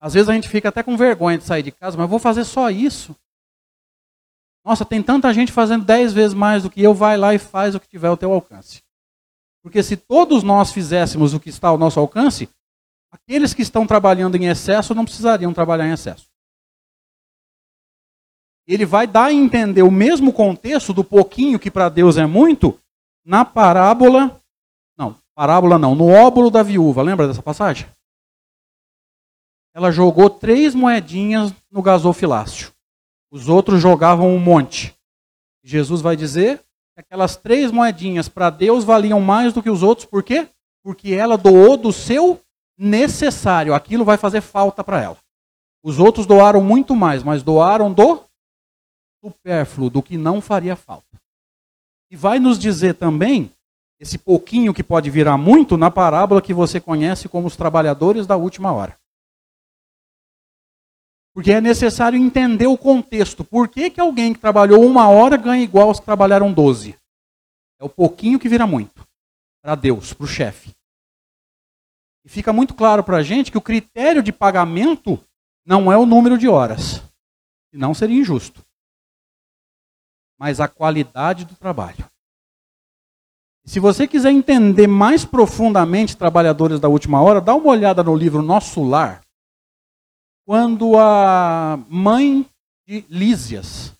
Às 0.00 0.14
vezes 0.14 0.28
a 0.28 0.32
gente 0.32 0.48
fica 0.48 0.70
até 0.70 0.82
com 0.82 0.96
vergonha 0.96 1.38
de 1.38 1.44
sair 1.44 1.62
de 1.62 1.70
casa, 1.70 1.96
mas 1.96 2.08
vou 2.08 2.18
fazer 2.18 2.44
só 2.44 2.70
isso. 2.70 3.14
Nossa, 4.64 4.84
tem 4.84 5.02
tanta 5.02 5.32
gente 5.32 5.52
fazendo 5.52 5.84
dez 5.84 6.12
vezes 6.12 6.34
mais 6.34 6.62
do 6.62 6.70
que 6.70 6.82
eu, 6.82 6.94
vai 6.94 7.16
lá 7.16 7.34
e 7.34 7.38
faz 7.38 7.74
o 7.74 7.80
que 7.80 7.88
tiver 7.88 8.08
ao 8.08 8.16
teu 8.16 8.32
alcance. 8.32 8.82
Porque 9.62 9.82
se 9.82 9.96
todos 9.96 10.42
nós 10.42 10.72
fizéssemos 10.72 11.34
o 11.34 11.40
que 11.40 11.50
está 11.50 11.68
ao 11.68 11.78
nosso 11.78 12.00
alcance, 12.00 12.48
aqueles 13.10 13.52
que 13.52 13.62
estão 13.62 13.86
trabalhando 13.86 14.36
em 14.36 14.46
excesso 14.46 14.94
não 14.94 15.04
precisariam 15.04 15.52
trabalhar 15.52 15.86
em 15.86 15.92
excesso 15.92 16.30
ele 18.74 18.86
vai 18.86 19.06
dar 19.06 19.26
a 19.26 19.32
entender 19.32 19.82
o 19.82 19.90
mesmo 19.90 20.32
contexto 20.32 20.92
do 20.92 21.02
pouquinho 21.02 21.58
que 21.58 21.70
para 21.70 21.88
Deus 21.88 22.16
é 22.16 22.24
muito 22.24 22.78
na 23.24 23.44
parábola. 23.44 24.40
Não, 24.96 25.16
parábola 25.34 25.76
não, 25.78 25.94
no 25.94 26.08
óbolo 26.08 26.50
da 26.50 26.62
viúva. 26.62 27.02
Lembra 27.02 27.26
dessa 27.26 27.42
passagem? 27.42 27.86
Ela 29.74 29.90
jogou 29.90 30.28
três 30.28 30.74
moedinhas 30.74 31.52
no 31.70 31.80
gasofilácio. 31.80 32.72
Os 33.30 33.48
outros 33.48 33.80
jogavam 33.80 34.28
um 34.28 34.38
monte. 34.38 34.94
Jesus 35.62 36.00
vai 36.00 36.16
dizer 36.16 36.58
que 36.94 37.00
aquelas 37.00 37.36
três 37.36 37.70
moedinhas 37.70 38.28
para 38.28 38.50
Deus 38.50 38.82
valiam 38.82 39.20
mais 39.20 39.52
do 39.52 39.62
que 39.62 39.70
os 39.70 39.82
outros, 39.82 40.06
por 40.06 40.22
quê? 40.22 40.48
Porque 40.82 41.12
ela 41.12 41.36
doou 41.38 41.76
do 41.76 41.92
seu 41.92 42.40
necessário. 42.76 43.74
Aquilo 43.74 44.04
vai 44.04 44.16
fazer 44.16 44.40
falta 44.40 44.82
para 44.82 45.00
ela. 45.00 45.18
Os 45.82 45.98
outros 45.98 46.26
doaram 46.26 46.62
muito 46.62 46.96
mais, 46.96 47.22
mas 47.22 47.42
doaram 47.42 47.92
do 47.92 48.24
supérfluo, 49.24 49.90
do 49.90 50.02
que 50.02 50.16
não 50.16 50.40
faria 50.40 50.74
falta. 50.74 51.20
E 52.10 52.16
vai 52.16 52.38
nos 52.38 52.58
dizer 52.58 52.94
também, 52.94 53.52
esse 54.00 54.18
pouquinho 54.18 54.74
que 54.74 54.82
pode 54.82 55.08
virar 55.10 55.36
muito, 55.36 55.76
na 55.76 55.90
parábola 55.90 56.42
que 56.42 56.52
você 56.52 56.80
conhece 56.80 57.28
como 57.28 57.46
os 57.46 57.56
trabalhadores 57.56 58.26
da 58.26 58.36
última 58.36 58.72
hora. 58.72 58.99
Porque 61.40 61.52
é 61.52 61.60
necessário 61.60 62.18
entender 62.18 62.66
o 62.66 62.76
contexto. 62.76 63.42
Por 63.42 63.66
que, 63.66 63.88
que 63.88 63.98
alguém 63.98 64.34
que 64.34 64.38
trabalhou 64.38 64.84
uma 64.84 65.08
hora 65.08 65.38
ganha 65.38 65.64
igual 65.64 65.88
aos 65.88 65.98
que 65.98 66.04
trabalharam 66.04 66.52
doze? 66.52 66.94
É 67.80 67.84
o 67.84 67.88
pouquinho 67.88 68.38
que 68.38 68.46
vira 68.46 68.66
muito. 68.66 69.08
Para 69.62 69.74
Deus, 69.74 70.12
para 70.12 70.24
o 70.24 70.28
chefe. 70.28 70.70
E 72.26 72.28
fica 72.28 72.52
muito 72.52 72.74
claro 72.74 73.02
para 73.02 73.16
a 73.16 73.22
gente 73.22 73.50
que 73.50 73.56
o 73.56 73.62
critério 73.62 74.22
de 74.22 74.30
pagamento 74.30 75.18
não 75.64 75.90
é 75.90 75.96
o 75.96 76.04
número 76.04 76.36
de 76.36 76.46
horas. 76.46 77.02
Senão 77.72 77.94
seria 77.94 78.20
injusto 78.20 78.62
mas 80.40 80.58
a 80.58 80.66
qualidade 80.66 81.44
do 81.44 81.54
trabalho. 81.54 82.02
Se 83.66 83.78
você 83.78 84.08
quiser 84.08 84.30
entender 84.30 84.86
mais 84.86 85.22
profundamente 85.22 86.16
trabalhadores 86.16 86.80
da 86.80 86.88
última 86.88 87.20
hora, 87.20 87.42
dá 87.42 87.54
uma 87.54 87.68
olhada 87.68 88.02
no 88.02 88.16
livro 88.16 88.40
Nosso 88.40 88.82
Lar. 88.82 89.20
Quando 90.46 90.98
a 90.98 91.78
mãe 91.88 92.46
de 92.86 93.04
Lísias, 93.08 93.92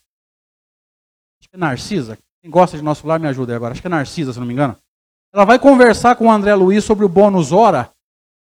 acho 1.39 1.49
que 1.49 1.55
é 1.55 1.57
Narcisa, 1.57 2.17
quem 2.41 2.51
gosta 2.51 2.75
de 2.75 2.83
Nosso 2.83 3.05
Lar 3.07 3.19
me 3.19 3.27
ajuda 3.27 3.53
aí 3.53 3.55
agora, 3.55 3.71
acho 3.71 3.81
que 3.81 3.87
é 3.87 3.89
Narcisa, 3.89 4.33
se 4.33 4.39
não 4.39 4.45
me 4.47 4.53
engano. 4.53 4.75
Ela 5.33 5.45
vai 5.45 5.57
conversar 5.57 6.15
com 6.15 6.27
o 6.27 6.31
André 6.31 6.53
Luiz 6.55 6.83
sobre 6.83 7.05
o 7.05 7.09
bônus 7.09 7.51
hora 7.51 7.91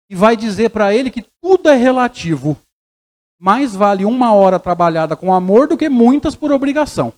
e 0.08 0.14
vai 0.14 0.36
dizer 0.36 0.70
para 0.70 0.94
ele 0.94 1.10
que 1.10 1.22
tudo 1.42 1.68
é 1.68 1.76
relativo. 1.76 2.56
Mais 3.38 3.74
vale 3.74 4.04
uma 4.04 4.32
hora 4.32 4.58
trabalhada 4.58 5.16
com 5.16 5.32
amor 5.32 5.68
do 5.68 5.76
que 5.76 5.88
muitas 5.88 6.34
por 6.34 6.52
obrigação. 6.52 7.12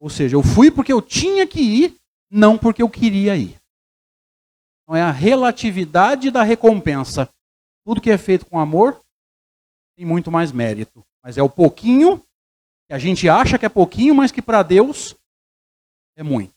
Ou 0.00 0.10
seja, 0.10 0.36
eu 0.36 0.42
fui 0.42 0.70
porque 0.70 0.92
eu 0.92 1.00
tinha 1.00 1.46
que 1.46 1.60
ir, 1.60 1.96
não 2.30 2.58
porque 2.58 2.82
eu 2.82 2.88
queria 2.88 3.36
ir. 3.36 3.56
Então 4.82 4.94
é 4.94 5.02
a 5.02 5.10
relatividade 5.10 6.30
da 6.30 6.42
recompensa. 6.42 7.28
Tudo 7.86 8.00
que 8.00 8.10
é 8.10 8.18
feito 8.18 8.44
com 8.44 8.58
amor 8.58 9.00
tem 9.96 10.04
muito 10.04 10.28
mais 10.28 10.50
mérito. 10.50 11.06
Mas 11.22 11.38
é 11.38 11.42
o 11.42 11.48
pouquinho 11.48 12.18
que 12.88 12.92
a 12.92 12.98
gente 12.98 13.28
acha 13.28 13.56
que 13.56 13.64
é 13.64 13.68
pouquinho, 13.68 14.12
mas 14.12 14.32
que 14.32 14.42
para 14.42 14.64
Deus 14.64 15.14
é 16.16 16.22
muito. 16.24 16.56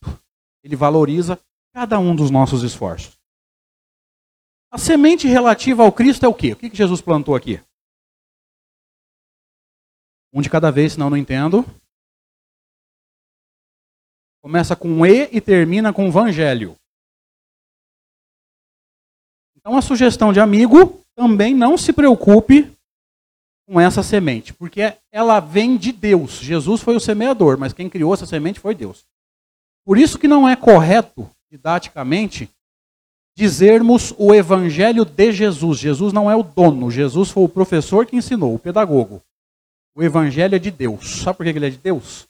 Ele 0.63 0.75
valoriza 0.75 1.39
cada 1.71 1.99
um 1.99 2.15
dos 2.15 2.31
nossos 2.31 2.63
esforços. 2.63 3.15
A 4.71 4.79
semente 4.79 5.27
relativa 5.27 5.83
ao 5.83 5.91
Cristo 5.91 6.25
é 6.25 6.27
o 6.27 6.33
quê? 6.33 6.53
O 6.53 6.55
que 6.55 6.75
Jesus 6.75 6.99
plantou 6.99 7.35
aqui? 7.35 7.63
Um 10.33 10.41
de 10.41 10.49
cada 10.49 10.71
vez, 10.71 10.93
senão 10.93 11.11
não 11.11 11.17
entendo. 11.17 11.63
Começa 14.41 14.75
com 14.75 15.05
E 15.05 15.29
e 15.31 15.39
termina 15.39 15.93
com 15.93 16.07
Evangelho. 16.07 16.75
Então 19.59 19.75
a 19.75 19.81
sugestão 19.81 20.31
de 20.31 20.39
amigo 20.39 21.01
também 21.15 21.53
não 21.53 21.77
se 21.77 21.91
preocupe 21.91 22.71
com 23.67 23.79
essa 23.79 24.01
semente, 24.01 24.53
porque 24.53 24.93
ela 25.11 25.39
vem 25.39 25.75
de 25.77 25.91
Deus. 25.91 26.39
Jesus 26.39 26.81
foi 26.81 26.95
o 26.95 26.99
semeador, 26.99 27.57
mas 27.57 27.73
quem 27.73 27.89
criou 27.89 28.13
essa 28.13 28.25
semente 28.25 28.59
foi 28.59 28.73
Deus. 28.73 29.05
Por 29.85 29.97
isso 29.97 30.17
que 30.17 30.27
não 30.27 30.47
é 30.47 30.55
correto, 30.55 31.29
didaticamente, 31.51 32.49
dizermos 33.35 34.13
o 34.17 34.33
evangelho 34.33 35.03
de 35.03 35.31
Jesus. 35.31 35.77
Jesus 35.77 36.13
não 36.13 36.31
é 36.31 36.35
o 36.35 36.41
dono, 36.41 36.89
Jesus 36.89 37.29
foi 37.29 37.43
o 37.43 37.49
professor 37.49 38.05
que 38.05 38.15
ensinou, 38.15 38.55
o 38.55 38.59
pedagogo. 38.59 39.21
O 39.95 40.01
evangelho 40.01 40.55
é 40.55 40.59
de 40.59 40.71
Deus. 40.71 41.21
Sabe 41.21 41.37
por 41.37 41.43
que 41.43 41.49
ele 41.49 41.67
é 41.67 41.69
de 41.69 41.77
Deus? 41.77 42.27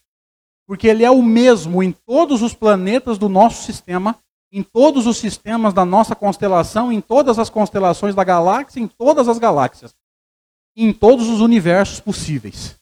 Porque 0.66 0.88
ele 0.88 1.04
é 1.04 1.10
o 1.10 1.22
mesmo 1.22 1.82
em 1.82 1.92
todos 1.92 2.42
os 2.42 2.54
planetas 2.54 3.18
do 3.18 3.28
nosso 3.28 3.64
sistema, 3.64 4.18
em 4.52 4.62
todos 4.62 5.06
os 5.06 5.16
sistemas 5.16 5.72
da 5.72 5.84
nossa 5.84 6.14
constelação, 6.14 6.92
em 6.92 7.00
todas 7.00 7.38
as 7.38 7.48
constelações 7.48 8.14
da 8.14 8.24
galáxia, 8.24 8.80
em 8.80 8.88
todas 8.88 9.28
as 9.28 9.38
galáxias 9.38 9.94
em 10.76 10.92
todos 10.92 11.28
os 11.28 11.40
universos 11.40 12.00
possíveis. 12.00 12.78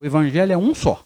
O 0.00 0.06
evangelho 0.06 0.52
é 0.52 0.56
um 0.56 0.74
só. 0.74 1.04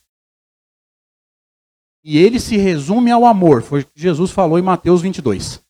E 2.04 2.18
ele 2.18 2.40
se 2.40 2.56
resume 2.56 3.10
ao 3.10 3.24
amor, 3.24 3.62
foi 3.62 3.82
o 3.82 3.86
que 3.86 4.00
Jesus 4.00 4.30
falou 4.30 4.58
em 4.58 4.62
Mateus 4.62 5.00
22. 5.02 5.62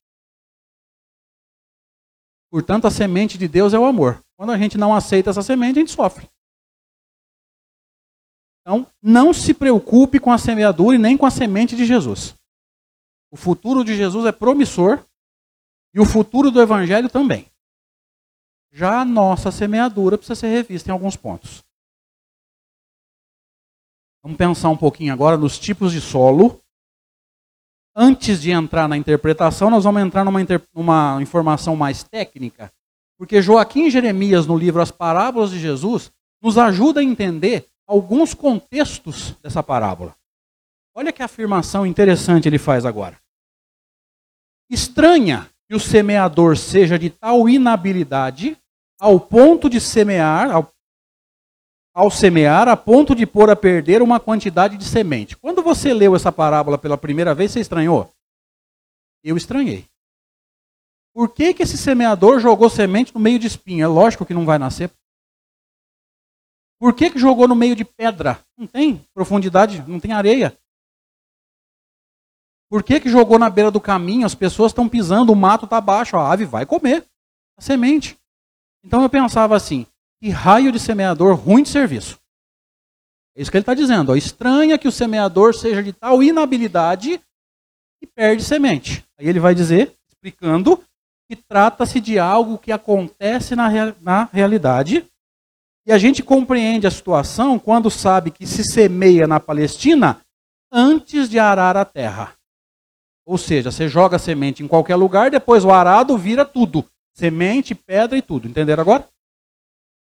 Portanto, 2.50 2.87
a 2.87 2.90
semente 2.90 3.37
de 3.37 3.46
Deus 3.46 3.74
é 3.74 3.78
o 3.78 3.85
amor. 3.85 4.22
Quando 4.37 4.52
a 4.52 4.59
gente 4.59 4.78
não 4.78 4.94
aceita 4.94 5.31
essa 5.31 5.42
semente, 5.42 5.78
a 5.78 5.81
gente 5.81 5.92
sofre. 5.92 6.28
Então, 8.61 8.87
não 9.02 9.33
se 9.33 9.52
preocupe 9.52 10.18
com 10.18 10.31
a 10.31 10.38
semeadura 10.38 10.96
e 10.96 10.98
nem 10.98 11.16
com 11.16 11.26
a 11.26 11.31
semente 11.31 11.76
de 11.76 11.85
Jesus. 11.85 12.35
O 13.33 13.37
futuro 13.37 13.83
de 13.83 13.97
Jesus 13.97 14.27
é 14.27 14.31
promissor 14.31 15.03
e 15.95 15.99
o 15.99 16.05
futuro 16.05 16.51
do 16.51 16.61
Evangelho 16.61 17.09
também. 17.09 17.51
Já 18.71 19.01
a 19.01 19.05
nossa 19.07 19.51
semeadura 19.51 20.18
precisa 20.18 20.35
ser 20.38 20.49
revista 20.49 20.90
em 20.90 20.92
alguns 20.92 21.16
pontos. 21.16 21.64
Vamos 24.23 24.37
pensar 24.37 24.68
um 24.68 24.77
pouquinho 24.77 25.14
agora 25.14 25.38
nos 25.38 25.59
tipos 25.59 25.92
de 25.92 26.01
solo. 26.01 26.61
Antes 27.97 28.40
de 28.40 28.51
entrar 28.51 28.87
na 28.87 28.99
interpretação, 28.99 29.71
nós 29.71 29.85
vamos 29.85 30.03
entrar 30.03 30.25
numa, 30.25 30.40
numa 30.75 31.23
informação 31.23 31.75
mais 31.75 32.03
técnica, 32.03 32.71
porque 33.18 33.40
Joaquim 33.40 33.90
Jeremias, 33.90 34.47
no 34.47 34.59
livro 34.59 34.83
As 34.83 34.90
Parábolas 34.90 35.51
de 35.51 35.59
Jesus, 35.59 36.12
nos 36.42 36.59
ajuda 36.59 37.01
a 37.01 37.05
entender 37.05 37.66
alguns 37.87 38.35
contextos 38.35 39.33
dessa 39.42 39.62
parábola. 39.62 40.14
Olha 40.94 41.12
que 41.12 41.22
afirmação 41.22 41.87
interessante 41.87 42.48
ele 42.48 42.59
faz 42.59 42.85
agora. 42.85 43.18
Estranha 44.70 45.48
que 45.68 45.74
o 45.74 45.81
semeador 45.81 46.57
seja 46.57 46.98
de 46.98 47.09
tal 47.09 47.48
inabilidade 47.48 48.59
ao 49.00 49.18
ponto 49.18 49.68
de 49.70 49.81
semear, 49.81 50.50
ao, 50.50 50.72
ao 51.94 52.11
semear, 52.11 52.68
a 52.68 52.76
ponto 52.76 53.14
de 53.14 53.26
pôr 53.26 53.50
a 53.50 53.57
perder 53.57 54.02
uma 54.02 54.20
quantidade 54.20 54.76
de 54.76 54.85
semente. 54.85 55.37
Quando 55.37 55.62
você 55.62 55.92
leu 55.94 56.14
essa 56.14 56.31
parábola 56.31 56.78
pela 56.78 56.98
primeira 56.98 57.35
vez, 57.35 57.52
você 57.52 57.61
estranhou? 57.61 58.12
Eu 59.24 59.37
estranhei. 59.37 59.87
Por 61.14 61.28
que, 61.33 61.52
que 61.52 61.62
esse 61.62 61.76
semeador 61.76 62.38
jogou 62.38 62.70
semente 62.70 63.14
no 63.14 63.20
meio 63.20 63.38
de 63.38 63.46
espinho? 63.46 63.85
É 63.85 63.87
lógico 63.87 64.24
que 64.24 64.35
não 64.35 64.44
vai 64.44 64.59
nascer. 64.59 64.90
Por 66.78 66.94
que, 66.94 67.11
que 67.11 67.18
jogou 67.18 67.46
no 67.46 67.55
meio 67.55 67.76
de 67.76 67.85
pedra? 67.85 68.44
Não 68.57 68.66
tem 68.66 69.07
profundidade, 69.14 69.85
não 69.87 70.00
tem 70.00 70.12
areia. 70.12 70.59
Por 72.72 72.82
que, 72.82 72.98
que 72.98 73.11
jogou 73.11 73.38
na 73.38 73.50
beira 73.50 73.70
do 73.70 73.78
caminho? 73.78 74.24
As 74.24 74.35
pessoas 74.35 74.72
estão 74.72 74.88
pisando, 74.88 75.30
o 75.30 75.37
mato 75.37 75.66
está 75.66 75.78
baixo, 75.78 76.16
a 76.16 76.32
ave 76.32 76.46
vai 76.46 76.64
comer 76.64 77.04
a 77.54 77.61
semente. 77.61 78.16
Então 78.82 79.02
eu 79.02 79.11
pensava 79.11 79.54
assim: 79.54 79.85
que 80.18 80.30
raio 80.30 80.72
de 80.72 80.80
semeador 80.80 81.35
ruim 81.35 81.64
de 81.64 81.68
serviço. 81.68 82.18
É 83.37 83.42
isso 83.42 83.50
que 83.50 83.58
ele 83.58 83.62
está 83.62 83.74
dizendo. 83.74 84.11
Ó. 84.11 84.16
Estranha 84.16 84.78
que 84.78 84.88
o 84.88 84.92
semeador 84.92 85.54
seja 85.54 85.82
de 85.82 85.92
tal 85.92 86.22
inabilidade 86.22 87.20
que 88.00 88.06
perde 88.06 88.42
semente. 88.42 89.04
Aí 89.18 89.28
ele 89.28 89.38
vai 89.38 89.54
dizer, 89.54 89.94
explicando, 90.08 90.82
que 91.28 91.37
trata-se 91.37 92.00
de 92.00 92.18
algo 92.18 92.56
que 92.56 92.72
acontece 92.72 93.54
na, 93.54 93.68
na 94.00 94.24
realidade. 94.32 95.06
E 95.87 95.92
a 95.92 95.98
gente 95.98 96.22
compreende 96.22 96.87
a 96.87 96.90
situação 96.90 97.58
quando 97.58 97.90
sabe 97.90 98.30
que 98.30 98.46
se 98.46 98.64
semeia 98.64 99.26
na 99.26 99.38
Palestina 99.38 100.22
antes 100.72 101.28
de 101.28 101.38
arar 101.38 101.76
a 101.76 101.85
terra. 101.85 102.35
Ou 103.24 103.38
seja, 103.38 103.70
você 103.70 103.88
joga 103.88 104.18
semente 104.18 104.62
em 104.62 104.68
qualquer 104.68 104.96
lugar, 104.96 105.30
depois 105.30 105.64
o 105.64 105.70
arado 105.70 106.16
vira 106.18 106.44
tudo. 106.44 106.85
Semente, 107.14 107.74
pedra 107.74 108.16
e 108.18 108.22
tudo. 108.22 108.48
Entenderam 108.48 108.80
agora? 108.80 109.08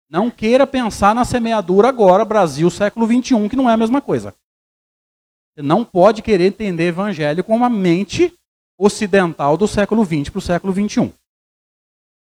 Não 0.09 0.31
queira 0.31 0.66
pensar 0.66 1.14
na 1.14 1.25
semeadura 1.25 1.88
agora, 1.88 2.25
Brasil, 2.25 2.68
século 2.70 3.07
21, 3.07 3.48
que 3.48 3.57
não 3.57 3.68
é 3.68 3.75
a 3.75 3.79
mesma 3.79 4.01
coisa. 4.01 4.35
Você 5.55 5.62
não 5.62 5.85
pode 5.85 6.22
querer 6.22 6.46
entender 6.46 6.88
evangelho 6.88 7.44
com 7.44 7.55
uma 7.55 7.68
mente 7.68 8.35
ocidental 8.79 9.57
do 9.57 9.68
século 9.68 10.05
20 10.05 10.31
para 10.31 10.38
o 10.38 10.42
século 10.42 10.72
21. 10.72 11.12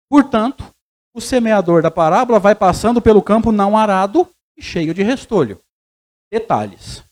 Portanto, 0.09 0.65
o 1.15 1.21
semeador 1.21 1.83
da 1.83 1.91
parábola 1.91 2.39
vai 2.39 2.55
passando 2.55 3.01
pelo 3.03 3.23
campo 3.23 3.53
não 3.53 3.77
arado 3.77 4.29
e 4.57 4.63
cheio 4.63 4.95
de 4.95 5.03
restolho. 5.03 5.61
Detalhes. 6.31 7.03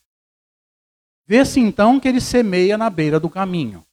Vê-se 1.26 1.58
então 1.58 1.98
que 1.98 2.06
ele 2.06 2.20
semeia 2.20 2.78
na 2.78 2.88
beira 2.88 3.18
do 3.18 3.28
caminho. 3.28 3.84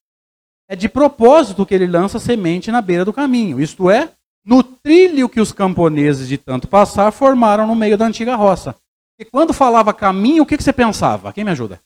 É 0.68 0.76
de 0.76 0.88
propósito 0.88 1.66
que 1.66 1.74
ele 1.74 1.88
lança 1.88 2.20
semente 2.20 2.72
na 2.72 2.82
beira 2.82 3.04
do 3.04 3.12
caminho, 3.12 3.60
isto 3.60 3.90
é, 3.90 4.14
no 4.46 4.64
trilho 4.64 5.30
que 5.30 5.42
os 5.42 5.52
camponeses 5.52 6.28
de 6.28 6.38
tanto 6.38 6.68
passar 6.68 7.12
formaram 7.12 7.66
no 7.66 7.76
meio 7.76 7.98
da 7.98 8.06
antiga 8.06 8.36
roça. 8.36 8.76
E 9.18 9.26
quando 9.26 9.54
falava 9.54 9.94
caminho, 9.94 10.44
o 10.44 10.46
que, 10.46 10.58
você 10.58 10.74
pensava? 10.74 11.32
Quem 11.32 11.44
me 11.44 11.52
ajuda? 11.52 11.82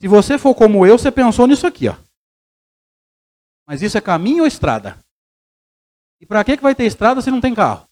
Se 0.00 0.08
você 0.08 0.38
for 0.38 0.54
como 0.54 0.84
eu, 0.84 0.98
você 0.98 1.10
pensou 1.10 1.46
nisso 1.46 1.66
aqui, 1.66 1.88
ó. 1.88 1.96
Mas 3.66 3.82
isso 3.82 3.96
é 3.96 4.00
caminho 4.00 4.42
ou 4.42 4.46
estrada? 4.46 4.98
E 6.20 6.26
para 6.26 6.44
que, 6.44 6.56
que 6.56 6.62
vai 6.62 6.74
ter 6.74 6.84
estrada 6.84 7.22
se 7.22 7.30
não 7.30 7.40
tem 7.40 7.54
carro? 7.54 7.88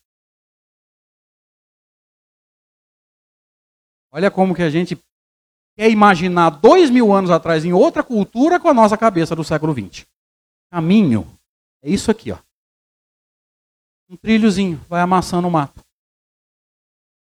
Olha 4.13 4.31
como 4.31 4.54
que 4.54 4.63
a 4.63 4.69
gente 4.69 4.96
quer 5.75 5.90
imaginar 5.90 6.50
dois 6.50 6.90
mil 6.90 7.13
anos 7.13 7.31
atrás 7.31 7.65
em 7.65 7.73
outra 7.73 8.02
cultura 8.02 8.60
com 8.60 8.69
a 8.69 8.75
nossa 8.75 8.96
cabeça 8.96 9.35
do 9.35 9.42
século 9.42 9.73
XX. 9.73 10.06
Caminho 10.71 11.27
é 11.83 11.90
isso 11.90 12.10
aqui, 12.10 12.31
ó. 12.31 12.38
Um 14.08 14.17
trilhozinho, 14.17 14.79
vai 14.88 15.00
amassando 15.00 15.48
o 15.48 15.50
mato. 15.50 15.83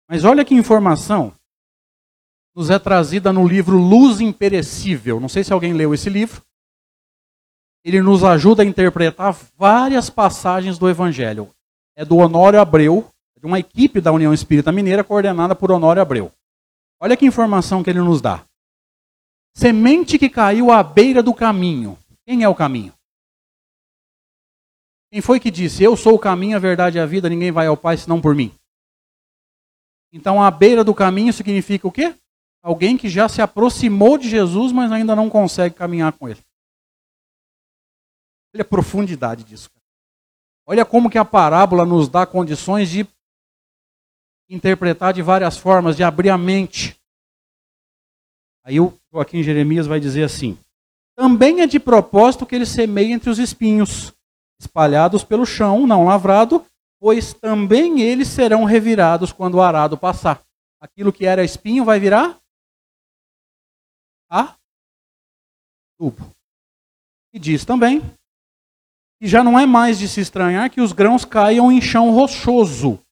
Mas 0.09 0.25
olha 0.25 0.45
que 0.45 0.55
informação 0.55 1.35
nos 2.55 2.71
é 2.71 2.79
trazida 2.79 3.33
no 3.33 3.47
livro 3.47 3.77
Luz 3.77 4.21
Imperecível. 4.21 5.21
Não 5.21 5.29
sei 5.29 5.45
se 5.45 5.53
alguém 5.53 5.75
leu 5.75 5.93
esse 5.93 6.09
livro. 6.09 6.43
Ele 7.85 8.01
nos 8.01 8.25
ajuda 8.25 8.63
a 8.63 8.67
interpretar 8.67 9.33
várias 9.57 10.09
passagens 10.09 10.79
do 10.79 10.89
Evangelho. 10.89 11.55
É 11.95 12.05
do 12.05 12.17
Honório 12.17 12.61
Abreu, 12.61 13.09
de 13.39 13.47
uma 13.47 13.59
equipe 13.59 14.01
da 14.01 14.11
União 14.11 14.33
Espírita 14.33 14.73
Mineira 14.73 15.05
coordenada 15.05 15.55
por 15.55 15.71
Honório 15.71 16.01
Abreu. 16.01 16.33
Olha 17.01 17.17
que 17.17 17.27
informação 17.27 17.83
que 17.83 17.91
ele 17.91 18.01
nos 18.01 18.21
dá. 18.21 18.45
Semente 19.57 20.19
que 20.19 20.29
caiu 20.29 20.71
à 20.71 20.83
beira 20.83 21.23
do 21.23 21.35
caminho. 21.35 21.99
Quem 22.27 22.43
é 22.43 22.49
o 22.49 22.55
caminho? 22.55 22.93
Quem 25.11 25.21
foi 25.21 25.41
que 25.41 25.51
disse: 25.51 25.83
Eu 25.83 25.97
sou 25.97 26.15
o 26.15 26.19
caminho, 26.19 26.57
a 26.57 26.61
verdade 26.61 26.99
e 26.99 27.01
a 27.01 27.07
vida, 27.07 27.29
ninguém 27.29 27.51
vai 27.51 27.67
ao 27.67 27.77
Pai 27.77 27.97
senão 27.97 28.21
por 28.21 28.35
mim? 28.35 28.55
Então, 30.13 30.43
à 30.43 30.51
beira 30.51 30.83
do 30.83 30.95
caminho 30.95 31.33
significa 31.33 31.87
o 31.87 31.93
quê? 31.93 32.15
Alguém 32.63 32.97
que 32.97 33.09
já 33.09 33.29
se 33.29 33.41
aproximou 33.41 34.19
de 34.19 34.29
Jesus, 34.29 34.73
mas 34.73 34.91
ainda 34.91 35.15
não 35.15 35.31
consegue 35.31 35.75
caminhar 35.75 36.13
com 36.13 36.29
ele. 36.29 36.41
Olha 38.55 38.63
a 38.63 38.65
profundidade 38.65 39.45
disso. 39.45 39.71
Olha 40.67 40.85
como 40.85 41.11
que 41.11 41.19
a 41.19 41.25
parábola 41.25 41.85
nos 41.85 42.09
dá 42.09 42.27
condições 42.27 42.91
de 42.91 43.09
interpretar 44.49 45.13
de 45.13 45.23
várias 45.23 45.57
formas, 45.57 45.97
de 45.97 46.03
abrir 46.03 46.31
a 46.31 46.39
mente. 46.39 46.99
Aí 48.65 48.81
o 48.81 48.93
Joaquim 49.13 49.43
Jeremias 49.43 49.87
vai 49.87 50.01
dizer 50.01 50.25
assim: 50.25 50.59
também 51.17 51.63
é 51.63 51.67
de 51.67 51.81
propósito 51.81 52.47
que 52.47 52.55
ele 52.55 52.65
semeia 52.65 53.13
entre 53.13 53.29
os 53.29 53.39
espinhos, 53.39 54.15
espalhados 54.61 55.25
pelo 55.25 55.45
chão, 55.45 55.87
não 55.87 56.05
lavrado, 56.05 56.65
pois 57.01 57.33
também 57.33 58.01
eles 58.01 58.29
serão 58.29 58.65
revirados 58.65 59.33
quando 59.33 59.55
o 59.55 59.63
arado 59.63 59.99
passar. 59.99 60.41
Aquilo 60.81 61.13
que 61.13 61.27
era 61.27 61.45
espinho 61.45 61.85
vai 61.85 61.99
virar 61.99 62.39
a 64.31 64.55
tubo. 65.99 66.31
E 67.33 67.39
diz 67.39 67.65
também 67.65 68.01
que 69.21 69.27
já 69.27 69.43
não 69.43 69.59
é 69.59 69.67
mais 69.67 69.99
de 69.99 70.09
se 70.09 70.21
estranhar 70.21 70.71
que 70.71 70.81
os 70.81 70.93
grãos 70.93 71.25
caiam 71.25 71.73
em 71.73 71.81
chão 71.81 72.13
rochoso, 72.13 73.03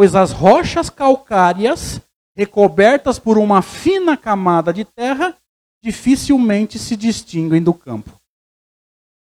pois 0.00 0.14
as 0.14 0.32
rochas 0.32 0.88
calcárias, 0.88 2.00
recobertas 2.34 3.18
por 3.18 3.36
uma 3.36 3.60
fina 3.60 4.16
camada 4.16 4.72
de 4.72 4.82
terra, 4.82 5.36
dificilmente 5.82 6.78
se 6.78 6.96
distinguem 6.96 7.62
do 7.62 7.74
campo. 7.74 8.10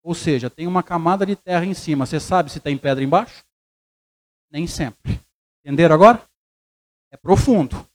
Ou 0.03 0.17
seja, 0.17 0.51
tem 0.51 0.67
uma 0.67 0.83
camada 0.83 1.25
de 1.25 1.37
terra 1.37 1.65
em 1.65 1.75
cima. 1.75 2.05
Você 2.05 2.19
sabe 2.19 2.51
se 2.51 2.59
tem 2.59 2.77
pedra 2.77 3.05
embaixo? 3.05 3.45
Nem 4.51 4.67
sempre. 4.67 5.21
Entenderam 5.61 5.95
agora? 5.95 6.29
É 7.13 7.17
profundo. 7.17 7.89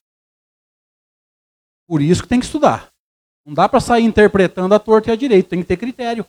Por 1.85 2.01
isso 2.01 2.23
que 2.23 2.29
tem 2.29 2.39
que 2.39 2.45
estudar. 2.45 2.93
Não 3.45 3.53
dá 3.53 3.67
para 3.67 3.81
sair 3.81 4.05
interpretando 4.05 4.73
a 4.73 4.79
torta 4.79 5.09
e 5.09 5.11
a 5.11 5.17
direita, 5.17 5.49
tem 5.49 5.59
que 5.59 5.67
ter 5.67 5.75
critério. 5.75 6.25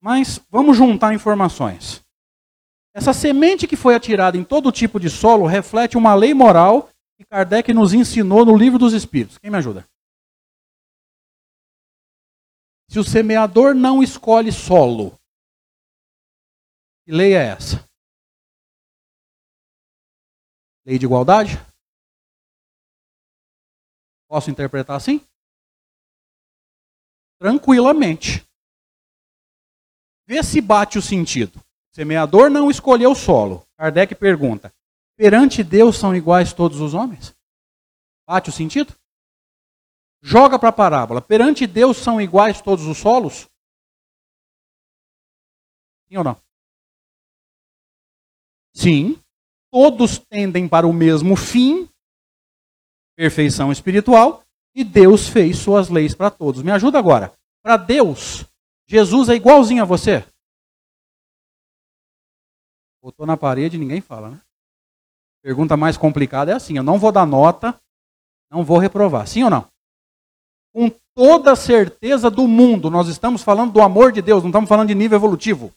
Mas 0.00 0.40
vamos 0.50 0.76
juntar 0.76 1.14
informações. 1.14 2.01
Essa 2.94 3.12
semente 3.14 3.66
que 3.66 3.76
foi 3.76 3.94
atirada 3.94 4.36
em 4.36 4.44
todo 4.44 4.70
tipo 4.70 5.00
de 5.00 5.08
solo 5.08 5.46
reflete 5.46 5.96
uma 5.96 6.14
lei 6.14 6.34
moral 6.34 6.90
que 7.16 7.24
Kardec 7.24 7.72
nos 7.72 7.94
ensinou 7.94 8.44
no 8.44 8.56
Livro 8.56 8.78
dos 8.78 8.92
Espíritos. 8.92 9.38
Quem 9.38 9.50
me 9.50 9.56
ajuda? 9.56 9.88
Se 12.90 12.98
o 12.98 13.04
semeador 13.04 13.74
não 13.74 14.02
escolhe 14.02 14.52
solo, 14.52 15.18
que 17.06 17.12
lei 17.12 17.34
é 17.34 17.46
essa? 17.46 17.88
Lei 20.84 20.98
de 20.98 21.06
igualdade? 21.06 21.52
Posso 24.28 24.50
interpretar 24.50 24.96
assim? 24.96 25.26
Tranquilamente. 27.38 28.46
Vê 30.26 30.42
se 30.42 30.60
bate 30.60 30.98
o 30.98 31.02
sentido. 31.02 31.58
Semeador 31.92 32.48
não 32.50 32.70
escolheu 32.70 33.12
o 33.12 33.14
solo. 33.14 33.66
Kardec 33.76 34.14
pergunta: 34.14 34.72
perante 35.16 35.62
Deus 35.62 35.96
são 35.96 36.16
iguais 36.16 36.52
todos 36.52 36.80
os 36.80 36.94
homens? 36.94 37.34
Bate 38.26 38.48
o 38.48 38.52
sentido? 38.52 38.94
Joga 40.22 40.58
para 40.58 40.70
a 40.70 40.72
parábola. 40.72 41.20
Perante 41.20 41.66
Deus 41.66 41.98
são 41.98 42.20
iguais 42.20 42.62
todos 42.62 42.86
os 42.86 42.96
solos? 42.96 43.48
Sim 46.08 46.16
ou 46.16 46.24
não? 46.24 46.40
Sim. 48.74 49.18
Todos 49.70 50.18
tendem 50.18 50.68
para 50.68 50.86
o 50.86 50.92
mesmo 50.92 51.34
fim, 51.34 51.88
perfeição 53.16 53.72
espiritual, 53.72 54.44
e 54.74 54.84
Deus 54.84 55.28
fez 55.28 55.56
suas 55.58 55.88
leis 55.88 56.14
para 56.14 56.30
todos. 56.30 56.62
Me 56.62 56.70
ajuda 56.70 56.98
agora. 56.98 57.32
Para 57.62 57.78
Deus, 57.78 58.44
Jesus 58.86 59.30
é 59.30 59.34
igualzinho 59.34 59.82
a 59.82 59.86
você? 59.86 60.26
Botou 63.02 63.26
na 63.26 63.36
parede 63.36 63.76
ninguém 63.76 64.00
fala, 64.00 64.30
né? 64.30 64.40
Pergunta 65.42 65.76
mais 65.76 65.96
complicada 65.96 66.52
é 66.52 66.54
assim: 66.54 66.76
eu 66.76 66.84
não 66.84 66.98
vou 66.98 67.10
dar 67.10 67.26
nota, 67.26 67.76
não 68.48 68.62
vou 68.62 68.78
reprovar. 68.78 69.26
Sim 69.26 69.42
ou 69.42 69.50
não? 69.50 69.68
Com 70.72 70.88
toda 71.14 71.56
certeza 71.56 72.30
do 72.30 72.46
mundo, 72.46 72.88
nós 72.88 73.08
estamos 73.08 73.42
falando 73.42 73.72
do 73.72 73.82
amor 73.82 74.12
de 74.12 74.22
Deus, 74.22 74.42
não 74.42 74.50
estamos 74.50 74.68
falando 74.68 74.88
de 74.88 74.94
nível 74.94 75.18
evolutivo. 75.18 75.72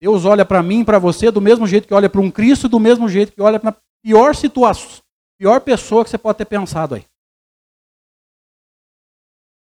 Deus 0.00 0.24
olha 0.24 0.44
para 0.44 0.62
mim 0.62 0.80
e 0.80 0.84
para 0.84 0.98
você 0.98 1.30
do 1.30 1.40
mesmo 1.40 1.66
jeito 1.66 1.86
que 1.86 1.94
olha 1.94 2.08
para 2.08 2.20
um 2.20 2.30
Cristo, 2.30 2.68
do 2.68 2.80
mesmo 2.80 3.08
jeito 3.08 3.32
que 3.32 3.42
olha 3.42 3.60
para 3.60 3.70
a 3.70 3.76
pior 4.02 4.34
situação, 4.34 5.02
pior 5.38 5.60
pessoa 5.60 6.02
que 6.02 6.10
você 6.10 6.18
pode 6.18 6.38
ter 6.38 6.46
pensado 6.46 6.94
aí. 6.94 7.06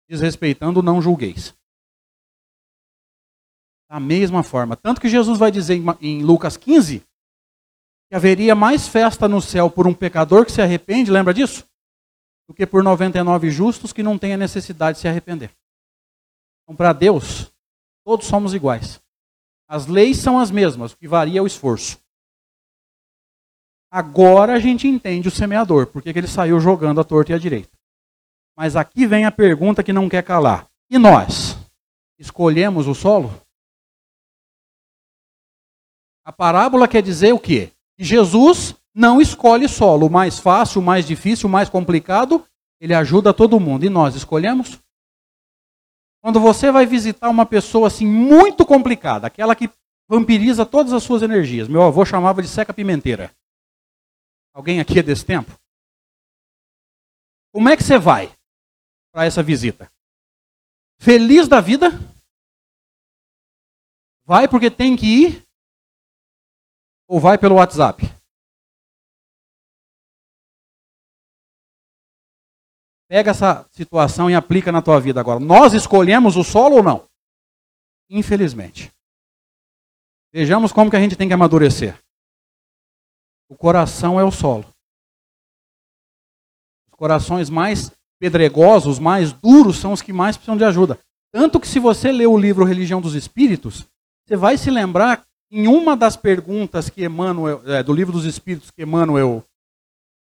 Desrespeitando, 0.09 0.83
não 0.83 1.01
julgueis. 1.01 1.53
Da 3.91 3.99
mesma 3.99 4.41
forma. 4.41 4.77
Tanto 4.77 5.01
que 5.01 5.09
Jesus 5.09 5.37
vai 5.37 5.51
dizer 5.51 5.77
em 5.99 6.23
Lucas 6.23 6.55
15 6.55 7.03
que 8.07 8.15
haveria 8.15 8.55
mais 8.55 8.87
festa 8.87 9.27
no 9.27 9.41
céu 9.41 9.69
por 9.69 9.85
um 9.85 9.93
pecador 9.93 10.45
que 10.45 10.51
se 10.53 10.61
arrepende, 10.61 11.11
lembra 11.11 11.33
disso? 11.33 11.67
Do 12.47 12.53
que 12.53 12.65
por 12.65 12.81
99 12.85 13.51
justos 13.51 13.91
que 13.91 14.01
não 14.01 14.17
têm 14.17 14.31
a 14.33 14.37
necessidade 14.37 14.95
de 14.95 15.01
se 15.01 15.09
arrepender. 15.09 15.51
Então, 16.63 16.73
para 16.73 16.93
Deus, 16.93 17.51
todos 18.05 18.27
somos 18.27 18.53
iguais. 18.53 19.01
As 19.67 19.87
leis 19.87 20.15
são 20.19 20.39
as 20.39 20.49
mesmas, 20.49 20.93
o 20.93 20.97
que 20.97 21.05
varia 21.05 21.39
é 21.39 21.41
o 21.41 21.47
esforço. 21.47 21.99
Agora 23.91 24.53
a 24.53 24.59
gente 24.59 24.87
entende 24.87 25.27
o 25.27 25.31
semeador, 25.31 25.87
porque 25.87 26.07
ele 26.07 26.27
saiu 26.27 26.61
jogando 26.61 27.01
a 27.01 27.03
torta 27.03 27.33
e 27.33 27.35
a 27.35 27.37
direita. 27.37 27.77
Mas 28.55 28.77
aqui 28.77 29.05
vem 29.05 29.25
a 29.25 29.31
pergunta 29.33 29.83
que 29.83 29.91
não 29.91 30.07
quer 30.07 30.23
calar. 30.23 30.69
E 30.89 30.97
nós? 30.97 31.57
Escolhemos 32.17 32.87
o 32.87 32.95
solo? 32.95 33.29
A 36.23 36.31
parábola 36.31 36.87
quer 36.87 37.01
dizer 37.01 37.33
o 37.33 37.39
quê? 37.39 37.71
Que 37.97 38.03
Jesus 38.03 38.75
não 38.93 39.19
escolhe 39.19 39.67
solo. 39.67 40.07
O 40.07 40.11
mais 40.11 40.39
fácil, 40.39 40.81
o 40.81 40.83
mais 40.83 41.05
difícil, 41.05 41.47
o 41.47 41.51
mais 41.51 41.69
complicado, 41.69 42.45
ele 42.79 42.93
ajuda 42.93 43.33
todo 43.33 43.59
mundo. 43.59 43.85
E 43.85 43.89
nós 43.89 44.15
escolhemos? 44.15 44.79
Quando 46.21 46.39
você 46.39 46.71
vai 46.71 46.85
visitar 46.85 47.29
uma 47.29 47.45
pessoa 47.45 47.87
assim 47.87 48.05
muito 48.05 48.65
complicada, 48.65 49.25
aquela 49.25 49.55
que 49.55 49.69
vampiriza 50.11 50.65
todas 50.65 50.91
as 50.91 51.03
suas 51.03 51.21
energias. 51.21 51.69
Meu 51.69 51.81
avô 51.83 52.03
chamava 52.05 52.41
de 52.41 52.47
seca 52.49 52.73
pimenteira. 52.73 53.33
Alguém 54.53 54.81
aqui 54.81 54.99
é 54.99 55.03
desse 55.03 55.25
tempo? 55.25 55.57
Como 57.53 57.69
é 57.69 57.77
que 57.77 57.83
você 57.83 57.97
vai 57.97 58.29
para 59.13 59.25
essa 59.25 59.41
visita? 59.41 59.89
Feliz 60.99 61.47
da 61.47 61.61
vida? 61.61 61.91
Vai 64.25 64.47
porque 64.47 64.69
tem 64.69 64.97
que 64.97 65.05
ir 65.05 65.47
ou 67.11 67.19
vai 67.19 67.37
pelo 67.37 67.55
WhatsApp? 67.55 68.03
Pega 73.09 73.31
essa 73.31 73.67
situação 73.73 74.29
e 74.29 74.33
aplica 74.33 74.71
na 74.71 74.81
tua 74.81 74.97
vida 74.97 75.19
agora. 75.19 75.37
Nós 75.37 75.73
escolhemos 75.73 76.37
o 76.37 76.43
solo 76.45 76.77
ou 76.77 76.83
não? 76.83 77.05
Infelizmente. 78.09 78.89
Vejamos 80.31 80.71
como 80.71 80.89
que 80.89 80.95
a 80.95 81.01
gente 81.01 81.17
tem 81.17 81.27
que 81.27 81.33
amadurecer. 81.33 82.01
O 83.49 83.57
coração 83.57 84.17
é 84.17 84.23
o 84.23 84.31
solo. 84.31 84.65
Os 86.87 86.97
corações 86.97 87.49
mais 87.49 87.91
pedregosos, 88.21 88.99
mais 88.99 89.33
duros, 89.33 89.79
são 89.81 89.91
os 89.91 90.01
que 90.01 90.13
mais 90.13 90.37
precisam 90.37 90.55
de 90.55 90.63
ajuda. 90.63 90.97
Tanto 91.33 91.59
que 91.59 91.67
se 91.67 91.77
você 91.77 92.09
ler 92.09 92.27
o 92.27 92.37
livro 92.37 92.63
Religião 92.63 93.01
dos 93.01 93.15
Espíritos, 93.15 93.85
você 94.25 94.37
vai 94.37 94.57
se 94.57 94.71
lembrar 94.71 95.27
em 95.51 95.67
uma 95.67 95.97
das 95.97 96.15
perguntas 96.15 96.89
que 96.89 97.03
Emmanuel, 97.03 97.61
é, 97.65 97.83
do 97.83 97.91
livro 97.91 98.13
dos 98.13 98.23
Espíritos 98.23 98.71
que 98.71 98.83
Emmanuel 98.83 99.43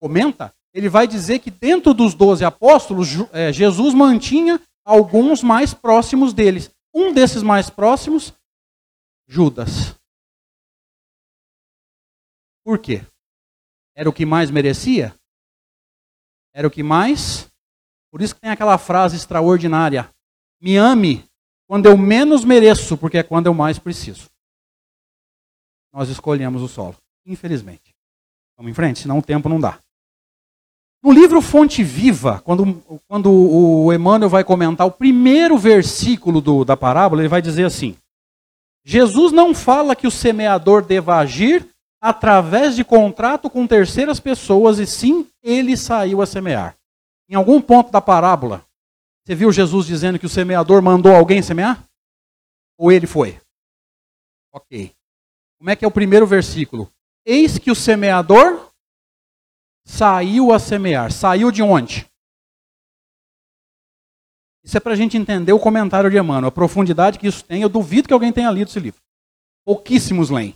comenta, 0.01 0.55
ele 0.72 0.89
vai 0.89 1.07
dizer 1.07 1.41
que 1.41 1.51
dentro 1.51 1.93
dos 1.93 2.14
doze 2.14 2.45
apóstolos, 2.45 3.09
é, 3.33 3.53
Jesus 3.53 3.93
mantinha 3.93 4.61
alguns 4.85 5.43
mais 5.43 5.74
próximos 5.74 6.33
deles. 6.33 6.70
Um 6.95 7.12
desses 7.12 7.43
mais 7.43 7.68
próximos, 7.68 8.33
Judas. 9.26 9.95
Por 12.64 12.79
quê? 12.79 13.05
Era 13.95 14.09
o 14.09 14.12
que 14.12 14.24
mais 14.24 14.51
merecia? 14.51 15.14
Era 16.55 16.66
o 16.66 16.70
que 16.70 16.83
mais? 16.83 17.51
Por 18.11 18.22
isso 18.22 18.35
que 18.35 18.41
tem 18.41 18.51
aquela 18.51 18.79
frase 18.79 19.16
extraordinária: 19.16 20.11
Me 20.61 20.76
ame 20.76 21.24
quando 21.66 21.87
eu 21.87 21.97
menos 21.99 22.45
mereço, 22.45 22.97
porque 22.97 23.18
é 23.18 23.22
quando 23.22 23.47
eu 23.47 23.55
mais 23.55 23.79
preciso 23.79 24.31
nós 25.99 26.09
escolhemos 26.09 26.63
o 26.63 26.69
solo. 26.69 26.95
Infelizmente. 27.27 27.93
Vamos 28.57 28.71
em 28.71 28.75
frente, 28.75 29.01
senão 29.01 29.19
o 29.19 29.23
tempo 29.23 29.49
não 29.49 29.59
dá. 29.59 29.81
No 31.03 31.11
livro 31.11 31.43
Fonte 31.43 31.83
Viva, 31.83 32.41
quando, 32.45 32.81
quando 33.09 33.33
o 33.33 33.93
Emmanuel 33.93 34.31
vai 34.31 34.45
comentar 34.45 34.87
o 34.87 34.93
primeiro 34.93 35.59
versículo 35.59 36.41
do, 36.41 36.65
da 36.65 36.77
parábola, 36.77 37.21
ele 37.21 37.29
vai 37.29 37.43
dizer 37.43 37.65
assim: 37.65 37.97
Jesus 38.85 39.33
não 39.33 39.53
fala 39.53 39.97
que 39.97 40.07
o 40.07 40.11
semeador 40.11 40.85
deva 40.85 41.17
agir 41.17 41.69
através 42.01 42.77
de 42.77 42.85
contrato 42.85 43.51
com 43.51 43.67
terceiras 43.67 44.21
pessoas, 44.21 44.79
e 44.79 44.87
sim 44.87 45.27
ele 45.43 45.77
saiu 45.77 46.23
a 46.23 46.27
semear. 46.27 46.77
Em 47.29 47.35
algum 47.35 47.61
ponto 47.61 47.91
da 47.91 48.01
parábola, 48.01 48.65
você 49.25 49.35
viu 49.35 49.51
Jesus 49.51 49.87
dizendo 49.87 50.19
que 50.19 50.27
o 50.27 50.31
semeador 50.31 50.81
mandou 50.81 51.15
alguém 51.15 51.43
semear? 51.43 51.85
Ou 52.77 52.93
ele 52.93 53.07
foi? 53.07 53.41
Ok. 54.53 54.97
Como 55.59 55.71
é 55.71 55.77
que 55.77 55.85
é 55.85 55.89
o 55.89 55.93
primeiro 55.93 56.27
versículo? 56.27 56.91
Eis 57.25 57.59
que 57.59 57.71
o 57.71 57.75
semeador 57.75 58.73
saiu 59.85 60.53
a 60.53 60.59
semear. 60.59 61.11
Saiu 61.11 61.51
de 61.51 61.63
onde? 61.63 62.09
Isso 64.63 64.77
é 64.77 64.81
para 64.81 64.93
a 64.93 64.97
gente 64.97 65.17
entender 65.17 65.53
o 65.53 65.59
comentário 65.59 66.11
de 66.11 66.17
Emmanuel, 66.17 66.49
a 66.49 66.53
profundidade 66.53 67.19
que 67.19 67.27
isso 67.27 67.45
tem. 67.45 67.63
Eu 67.63 67.69
duvido 67.69 68.07
que 68.07 68.15
alguém 68.15 68.33
tenha 68.33 68.51
lido 68.51 68.69
esse 68.69 68.79
livro. 68.79 69.01
Pouquíssimos 69.65 70.31
leem. 70.31 70.55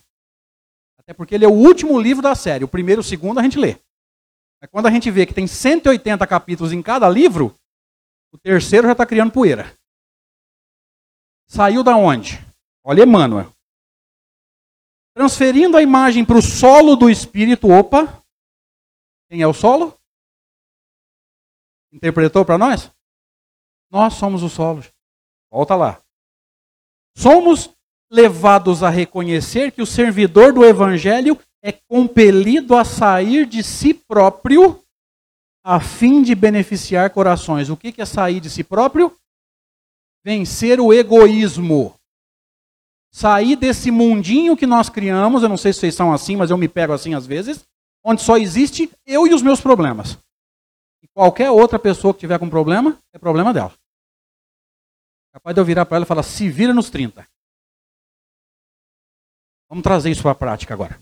Até 0.98 1.12
porque 1.12 1.34
ele 1.34 1.44
é 1.44 1.48
o 1.48 1.52
último 1.52 2.00
livro 2.00 2.22
da 2.22 2.34
série. 2.34 2.64
O 2.64 2.68
primeiro 2.68 3.00
e 3.00 3.04
o 3.04 3.04
segundo 3.04 3.40
a 3.40 3.42
gente 3.42 3.58
lê. 3.58 3.76
Mas 4.60 4.70
quando 4.70 4.86
a 4.86 4.90
gente 4.90 5.10
vê 5.10 5.26
que 5.26 5.34
tem 5.34 5.46
180 5.46 6.24
capítulos 6.26 6.72
em 6.72 6.80
cada 6.80 7.08
livro, 7.08 7.54
o 8.32 8.38
terceiro 8.38 8.86
já 8.86 8.92
está 8.92 9.04
criando 9.04 9.32
poeira. 9.32 9.76
Saiu 11.48 11.82
da 11.82 11.96
onde? 11.96 12.38
Olha 12.84 13.02
Emmanuel. 13.02 13.52
Transferindo 15.14 15.76
a 15.76 15.82
imagem 15.82 16.24
para 16.24 16.38
o 16.38 16.42
solo 16.42 16.96
do 16.96 17.10
espírito, 17.10 17.68
opa. 17.68 18.22
Quem 19.28 19.42
é 19.42 19.46
o 19.46 19.52
solo? 19.52 19.98
Interpretou 21.92 22.44
para 22.44 22.56
nós? 22.56 22.90
Nós 23.90 24.14
somos 24.14 24.42
o 24.42 24.48
solo. 24.48 24.82
Volta 25.50 25.74
lá. 25.74 26.02
Somos 27.16 27.70
levados 28.10 28.82
a 28.82 28.88
reconhecer 28.88 29.72
que 29.72 29.82
o 29.82 29.86
servidor 29.86 30.52
do 30.52 30.64
evangelho 30.64 31.38
é 31.62 31.72
compelido 31.72 32.76
a 32.76 32.84
sair 32.84 33.46
de 33.46 33.62
si 33.62 33.94
próprio 33.94 34.82
a 35.64 35.78
fim 35.78 36.22
de 36.22 36.34
beneficiar 36.34 37.10
corações. 37.10 37.70
O 37.70 37.76
que 37.76 38.00
é 38.00 38.04
sair 38.04 38.40
de 38.40 38.50
si 38.50 38.64
próprio? 38.64 39.16
Vencer 40.24 40.80
o 40.80 40.92
egoísmo. 40.92 41.94
Sair 43.14 43.56
desse 43.56 43.90
mundinho 43.90 44.56
que 44.56 44.66
nós 44.66 44.88
criamos, 44.88 45.42
eu 45.42 45.48
não 45.48 45.56
sei 45.56 45.72
se 45.72 45.80
vocês 45.80 45.94
são 45.94 46.12
assim, 46.12 46.34
mas 46.34 46.50
eu 46.50 46.56
me 46.56 46.68
pego 46.68 46.92
assim 46.94 47.14
às 47.14 47.26
vezes, 47.26 47.64
onde 48.02 48.22
só 48.22 48.38
existe 48.38 48.90
eu 49.06 49.26
e 49.26 49.34
os 49.34 49.42
meus 49.42 49.60
problemas. 49.60 50.18
E 51.02 51.08
qualquer 51.08 51.50
outra 51.50 51.78
pessoa 51.78 52.14
que 52.14 52.20
tiver 52.20 52.38
com 52.38 52.48
problema, 52.48 52.98
é 53.12 53.18
problema 53.18 53.52
dela. 53.52 53.72
Capaz 55.32 55.54
de 55.54 55.60
eu 55.60 55.64
virar 55.64 55.84
para 55.84 55.96
ela 55.96 56.04
e 56.04 56.08
falar, 56.08 56.22
se 56.22 56.48
vira 56.48 56.72
nos 56.72 56.90
30. 56.90 57.26
Vamos 59.68 59.82
trazer 59.82 60.10
isso 60.10 60.22
para 60.22 60.32
a 60.32 60.34
prática 60.34 60.74
agora. 60.74 60.98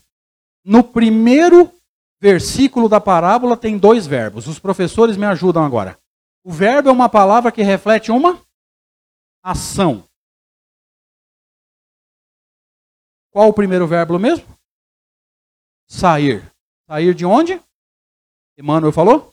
No 0.65 0.85
primeiro 0.85 1.73
versículo 2.21 2.89
da 2.89 3.01
parábola 3.01 3.57
tem 3.57 3.79
dois 3.79 4.07
verbos. 4.07 4.47
Os 4.47 4.59
professores 4.59 5.17
me 5.17 5.27
ajudam 5.27 5.65
agora. 5.65 5.99
O 6.45 6.53
verbo 6.53 6.89
é 6.89 6.93
uma 6.93 7.09
palavra 7.09 7.51
que 7.51 7.63
reflete 7.63 8.13
uma 8.13 8.41
ação. 9.43 10.05
Qual 13.31 13.49
o 13.49 13.55
primeiro 13.55 13.87
verbo 13.87 14.19
mesmo? 14.19 14.47
Sair. 15.87 16.51
Sair 16.87 17.15
de 17.15 17.25
onde? 17.25 17.61
Emmanuel 18.59 18.93
falou? 18.93 19.33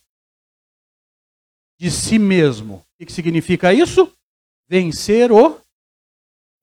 De 1.80 1.92
si 1.92 2.18
mesmo. 2.18 2.84
O 3.00 3.06
que 3.06 3.12
significa 3.12 3.74
isso? 3.74 4.12
Vencer 4.68 5.32
o 5.32 5.60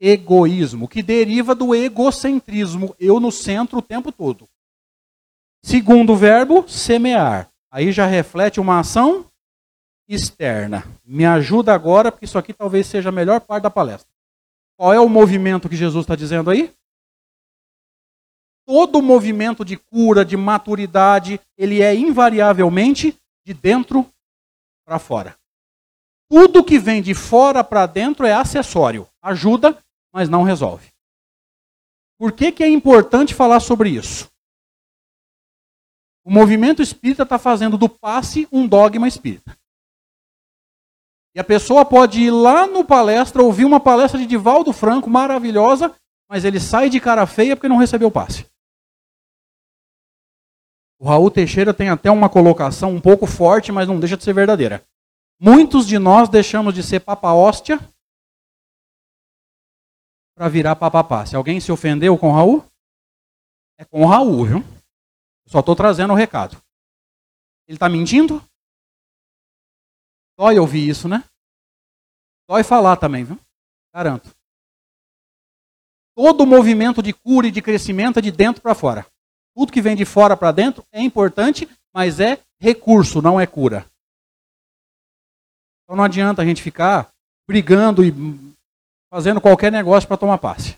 egoísmo, 0.00 0.88
que 0.88 1.02
deriva 1.02 1.54
do 1.54 1.74
egocentrismo, 1.74 2.94
eu 2.98 3.18
no 3.18 3.32
centro 3.32 3.78
o 3.78 3.82
tempo 3.82 4.12
todo. 4.12 4.48
Segundo 5.64 6.14
verbo, 6.14 6.68
semear. 6.68 7.50
Aí 7.70 7.90
já 7.90 8.06
reflete 8.06 8.60
uma 8.60 8.80
ação 8.80 9.30
externa. 10.06 10.84
Me 11.04 11.24
ajuda 11.24 11.72
agora, 11.72 12.12
porque 12.12 12.26
isso 12.26 12.38
aqui 12.38 12.52
talvez 12.52 12.86
seja 12.86 13.08
a 13.08 13.12
melhor 13.12 13.40
parte 13.40 13.62
da 13.62 13.70
palestra. 13.70 14.08
Qual 14.76 14.92
é 14.92 15.00
o 15.00 15.08
movimento 15.08 15.68
que 15.68 15.76
Jesus 15.76 16.04
está 16.04 16.14
dizendo 16.14 16.50
aí? 16.50 16.72
Todo 18.66 19.02
movimento 19.02 19.64
de 19.64 19.76
cura, 19.76 20.24
de 20.24 20.36
maturidade, 20.36 21.40
ele 21.56 21.82
é 21.82 21.94
invariavelmente 21.94 23.16
de 23.44 23.52
dentro 23.52 24.08
para 24.86 24.98
fora. 24.98 25.36
Tudo 26.30 26.64
que 26.64 26.78
vem 26.78 27.02
de 27.02 27.14
fora 27.14 27.62
para 27.62 27.86
dentro 27.86 28.26
é 28.26 28.32
acessório. 28.32 29.06
Ajuda, 29.22 29.78
mas 30.12 30.28
não 30.28 30.42
resolve. 30.42 30.88
Por 32.18 32.32
que, 32.32 32.50
que 32.52 32.64
é 32.64 32.68
importante 32.68 33.34
falar 33.34 33.60
sobre 33.60 33.90
isso? 33.90 34.28
O 36.24 36.30
movimento 36.30 36.80
espírita 36.80 37.22
está 37.22 37.38
fazendo 37.38 37.76
do 37.76 37.88
passe 37.88 38.48
um 38.50 38.66
dogma 38.66 39.06
espírita. 39.06 39.54
E 41.34 41.40
a 41.40 41.44
pessoa 41.44 41.84
pode 41.84 42.22
ir 42.22 42.30
lá 42.30 42.66
no 42.66 42.84
palestra, 42.84 43.42
ouvir 43.42 43.64
uma 43.64 43.80
palestra 43.80 44.18
de 44.18 44.24
Divaldo 44.24 44.72
Franco 44.72 45.10
maravilhosa, 45.10 45.94
mas 46.30 46.44
ele 46.44 46.60
sai 46.60 46.88
de 46.88 47.00
cara 47.00 47.26
feia 47.26 47.56
porque 47.56 47.68
não 47.68 47.76
recebeu 47.76 48.08
o 48.08 48.12
passe. 48.12 48.46
O 50.98 51.06
Raul 51.06 51.30
Teixeira 51.30 51.74
tem 51.74 51.88
até 51.88 52.10
uma 52.10 52.30
colocação 52.30 52.94
um 52.94 53.00
pouco 53.00 53.26
forte, 53.26 53.72
mas 53.72 53.88
não 53.88 53.98
deixa 53.98 54.16
de 54.16 54.24
ser 54.24 54.32
verdadeira. 54.32 54.86
Muitos 55.40 55.86
de 55.86 55.98
nós 55.98 56.28
deixamos 56.28 56.74
de 56.74 56.82
ser 56.82 57.00
papa 57.00 57.32
hóstia 57.32 57.78
para 60.34 60.48
virar 60.48 60.76
papapá. 60.76 61.26
Se 61.26 61.36
alguém 61.36 61.60
se 61.60 61.70
ofendeu 61.70 62.16
com 62.18 62.28
o 62.28 62.32
Raul, 62.32 62.64
é 63.78 63.84
com 63.84 64.02
o 64.02 64.06
Raul, 64.06 64.44
viu? 64.44 64.58
Eu 64.58 65.50
só 65.50 65.60
estou 65.60 65.76
trazendo 65.76 66.12
o 66.12 66.16
recado. 66.16 66.56
Ele 67.66 67.76
está 67.76 67.88
mentindo? 67.88 68.42
Dói 70.38 70.58
ouvir 70.58 70.88
isso, 70.88 71.08
né? 71.08 71.24
Dói 72.48 72.62
falar 72.62 72.96
também, 72.96 73.24
viu? 73.24 73.38
Garanto. 73.92 74.34
Todo 76.16 76.46
movimento 76.46 77.02
de 77.02 77.12
cura 77.12 77.48
e 77.48 77.50
de 77.50 77.60
crescimento 77.60 78.18
é 78.18 78.22
de 78.22 78.30
dentro 78.30 78.62
para 78.62 78.74
fora. 78.74 79.06
Tudo 79.54 79.72
que 79.72 79.82
vem 79.82 79.94
de 79.94 80.04
fora 80.04 80.36
para 80.36 80.52
dentro 80.52 80.84
é 80.92 81.00
importante, 81.00 81.68
mas 81.94 82.18
é 82.18 82.40
recurso, 82.60 83.22
não 83.22 83.40
é 83.40 83.46
cura. 83.46 83.86
Então 85.84 85.96
não 85.96 86.04
adianta 86.04 86.42
a 86.42 86.44
gente 86.44 86.62
ficar 86.62 87.10
brigando 87.46 88.04
e 88.04 88.12
fazendo 89.12 89.40
qualquer 89.40 89.70
negócio 89.70 90.08
para 90.08 90.16
tomar 90.16 90.38
passe. 90.38 90.76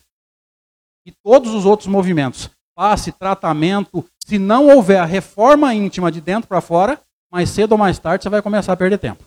E 1.07 1.13
todos 1.23 1.55
os 1.55 1.65
outros 1.65 1.89
movimentos, 1.89 2.51
passe, 2.75 3.13
tratamento, 3.13 4.05
se 4.23 4.39
não 4.39 4.67
houver 4.67 4.99
a 4.99 5.05
reforma 5.05 5.73
íntima 5.73 6.11
de 6.11 6.21
dentro 6.21 6.49
para 6.49 6.61
fora, 6.61 7.01
mais 7.33 7.49
cedo 7.49 7.73
ou 7.73 7.79
mais 7.79 7.99
tarde 7.99 8.25
você 8.25 8.29
vai 8.29 8.43
começar 8.43 8.73
a 8.73 8.77
perder 8.77 8.99
tempo. 8.99 9.25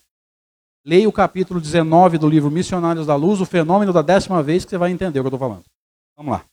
Leia 0.86 1.08
o 1.08 1.14
capítulo 1.14 1.60
19 1.60 2.18
do 2.18 2.30
livro 2.30 2.52
Missionários 2.52 3.08
da 3.08 3.16
Luz, 3.16 3.42
o 3.42 3.46
fenômeno 3.46 3.92
da 3.94 4.02
décima 4.02 4.44
vez, 4.44 4.64
que 4.64 4.70
você 4.70 4.78
vai 4.78 4.92
entender 4.92 5.20
o 5.20 5.24
que 5.24 5.28
eu 5.28 5.36
estou 5.36 5.40
falando. 5.40 5.64
Vamos 6.18 6.34
lá. 6.34 6.46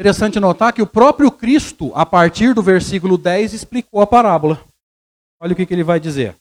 Interessante 0.00 0.40
notar 0.40 0.72
que 0.72 0.80
o 0.80 0.86
próprio 0.86 1.30
Cristo, 1.30 1.92
a 1.94 2.06
partir 2.06 2.54
do 2.54 2.62
versículo 2.62 3.18
10, 3.18 3.52
explicou 3.52 4.00
a 4.00 4.06
parábola. 4.06 4.58
Olha 5.38 5.52
o 5.52 5.54
que, 5.54 5.66
que 5.66 5.74
ele 5.74 5.84
vai 5.84 6.00
dizer. 6.00 6.34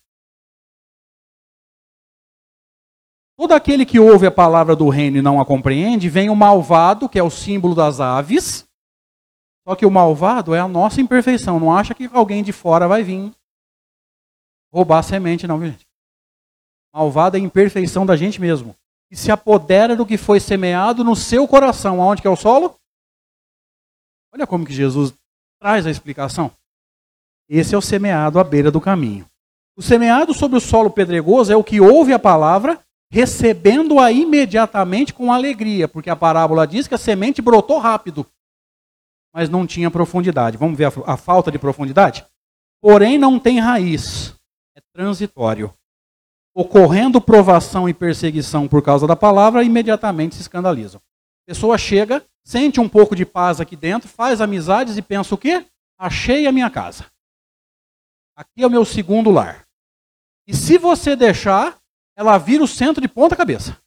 Todo 3.38 3.51
aquele 3.51 3.86
que 3.86 3.99
ouve 3.99 4.26
a 4.26 4.32
palavra 4.32 4.78
do 4.78 4.88
reino 4.88 5.18
e 5.18 5.22
não 5.22 5.41
a 5.41 5.45
compreende, 5.45 6.07
vem 6.07 6.30
o 6.30 6.36
malvado, 6.38 7.10
que 7.10 7.20
é 7.20 7.22
o 7.24 7.30
símbolo 7.30 7.76
das 7.76 7.99
aves. 7.99 8.66
Só 9.68 9.76
que 9.76 9.86
o 9.86 9.91
malvado 9.91 10.55
é 10.55 10.60
a 10.62 10.68
nossa 10.68 11.01
imperfeição. 11.01 11.60
Não 11.60 11.76
acha 11.76 11.93
que 11.93 12.10
alguém 12.14 12.41
de 12.41 12.53
fora 12.53 12.88
vai 12.88 13.03
vir 13.03 13.30
roubar 14.74 14.99
a 14.99 15.03
semente, 15.03 15.45
não, 15.45 15.60
gente? 15.60 15.86
Malvado 16.93 17.36
é 17.36 17.41
a 17.41 17.43
imperfeição 17.43 18.05
da 18.05 18.16
gente 18.16 18.39
mesmo. 18.39 18.74
E 19.12 19.18
se 19.18 19.30
apodera 19.30 19.97
do 19.97 20.05
que 20.05 20.16
foi 20.16 20.39
semeado 20.39 21.03
no 21.03 21.14
seu 21.14 21.45
coração. 21.45 22.01
Aonde 22.01 22.22
que 22.22 22.28
é 22.28 22.32
o 22.32 22.38
solo? 22.38 22.79
Olha 24.34 24.48
como 24.48 24.66
que 24.66 24.74
Jesus 24.74 25.14
traz 25.60 25.86
a 25.86 25.92
explicação. 25.92 26.52
Esse 27.50 27.74
é 27.74 27.78
o 27.78 27.82
semeado 27.82 28.40
à 28.40 28.44
beira 28.44 28.70
do 28.70 28.80
caminho. 28.80 29.26
O 29.76 29.82
semeado 29.82 30.34
sobre 30.34 30.58
o 30.58 30.62
solo 30.62 30.92
pedregoso 30.92 31.52
é 31.52 31.56
o 31.56 31.64
que 31.64 31.82
ouve 31.82 32.14
a 32.14 32.20
palavra 32.20 32.80
recebendo-a 33.12 34.12
imediatamente 34.12 35.14
com 35.14 35.34
alegria, 35.34 35.88
porque 35.88 36.10
a 36.10 36.16
parábola 36.16 36.68
diz 36.68 36.88
que 36.88 36.94
a 36.94 36.98
semente 36.98 37.42
brotou 37.42 37.80
rápido, 37.80 38.26
mas 39.34 39.50
não 39.50 39.66
tinha 39.66 39.90
profundidade. 39.90 40.58
Vamos 40.58 40.78
ver 40.78 40.86
a, 40.86 41.14
a 41.14 41.18
falta 41.18 41.52
de 41.52 41.58
profundidade? 41.58 42.26
Porém, 42.82 43.18
não 43.18 43.40
tem 43.40 43.60
raiz, 43.60 44.36
é 44.76 44.82
transitório. 44.94 45.74
Ocorrendo 46.56 47.22
provação 47.22 47.88
e 47.88 47.94
perseguição 47.94 48.68
por 48.68 48.82
causa 48.82 49.08
da 49.08 49.16
palavra, 49.16 49.64
imediatamente 49.64 50.36
se 50.36 50.42
escandalizam. 50.42 51.00
A 51.00 51.52
pessoa 51.52 51.78
chega, 51.78 52.24
sente 52.50 52.80
um 52.80 52.89
pouco 52.89 53.16
de 53.16 53.28
paz 53.28 53.62
aqui 53.62 53.76
dentro, 53.76 54.10
faz 54.10 54.41
amizades 54.41 54.97
e 54.97 55.04
pensa 55.04 55.36
o 55.36 55.38
quê? 55.38 55.68
Achei 56.00 56.47
a 56.47 56.52
minha 56.52 56.68
casa. 56.68 57.06
Aqui 58.36 58.64
é 58.64 58.66
o 58.66 58.72
meu 58.72 58.84
segundo 58.84 59.30
lar. 59.30 59.68
E 60.47 60.56
se 60.56 60.80
você 60.80 61.16
deixar, 61.16 61.80
ela 62.16 62.39
vira 62.39 62.64
o 62.64 62.68
centro 62.68 63.00
de 63.00 63.08
ponta 63.08 63.36
cabeça. 63.36 63.80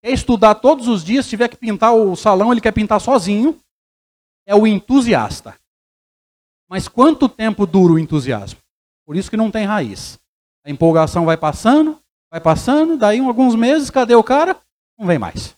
Quer 0.00 0.12
estudar 0.12 0.54
todos 0.54 0.86
os 0.86 1.02
dias, 1.02 1.24
se 1.24 1.30
tiver 1.30 1.48
que 1.48 1.56
pintar 1.56 1.92
o 1.92 2.14
salão, 2.14 2.52
ele 2.52 2.60
quer 2.60 2.70
pintar 2.70 3.00
sozinho. 3.00 3.60
É 4.46 4.54
o 4.54 4.64
entusiasta. 4.64 5.58
Mas 6.70 6.86
quanto 6.86 7.28
tempo 7.28 7.66
dura 7.66 7.94
o 7.94 7.98
entusiasmo? 7.98 8.60
Por 9.04 9.16
isso 9.16 9.28
que 9.28 9.36
não 9.36 9.50
tem 9.50 9.66
raiz. 9.66 10.20
A 10.64 10.70
empolgação 10.70 11.24
vai 11.24 11.36
passando, 11.36 12.00
vai 12.30 12.40
passando, 12.40 12.96
daí 12.96 13.18
alguns 13.18 13.56
meses, 13.56 13.90
cadê 13.90 14.14
o 14.14 14.22
cara? 14.22 14.56
Não 14.96 15.04
vem 15.04 15.18
mais. 15.18 15.56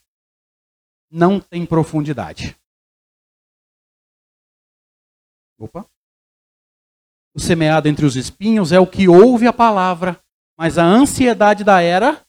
Não 1.11 1.41
tem 1.41 1.65
profundidade. 1.65 2.57
Opa. 5.59 5.87
O 7.35 7.41
semeado 7.41 7.89
entre 7.89 8.05
os 8.05 8.17
espinhos 8.17 8.73
é 8.73 8.81
o 8.81 8.87
que 8.87 9.09
ouve 9.09 9.47
a 9.47 9.53
palavra, 9.53 10.19
mas 10.57 10.79
a 10.79 10.85
ansiedade 10.85 11.63
da 11.65 11.81
era 11.81 12.25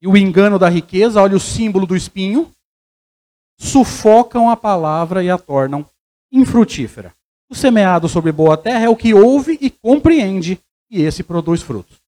e 0.00 0.08
o 0.08 0.16
engano 0.16 0.58
da 0.58 0.68
riqueza, 0.68 1.20
olha 1.20 1.36
o 1.36 1.40
símbolo 1.40 1.86
do 1.86 1.94
espinho, 1.94 2.50
sufocam 3.58 4.48
a 4.48 4.56
palavra 4.56 5.22
e 5.22 5.30
a 5.30 5.36
tornam 5.36 5.86
infrutífera. 6.32 7.14
O 7.50 7.54
semeado 7.54 8.08
sobre 8.08 8.32
boa 8.32 8.56
terra 8.56 8.86
é 8.86 8.88
o 8.88 8.96
que 8.96 9.12
ouve 9.12 9.58
e 9.60 9.70
compreende, 9.70 10.58
e 10.90 11.02
esse 11.02 11.22
produz 11.22 11.60
frutos. 11.60 11.98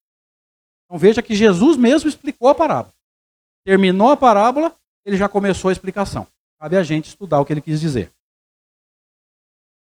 Então 0.85 0.97
veja 0.97 1.21
que 1.21 1.35
Jesus 1.35 1.77
mesmo 1.77 2.09
explicou 2.09 2.47
a 2.47 2.55
parábola. 2.55 2.93
Terminou 3.63 4.09
a 4.09 4.17
parábola, 4.17 4.75
ele 5.05 5.17
já 5.17 5.27
começou 5.27 5.69
a 5.69 5.71
explicação. 5.71 6.27
Cabe 6.59 6.77
a 6.77 6.83
gente 6.83 7.09
estudar 7.09 7.39
o 7.39 7.45
que 7.45 7.53
ele 7.53 7.61
quis 7.61 7.79
dizer. 7.79 8.11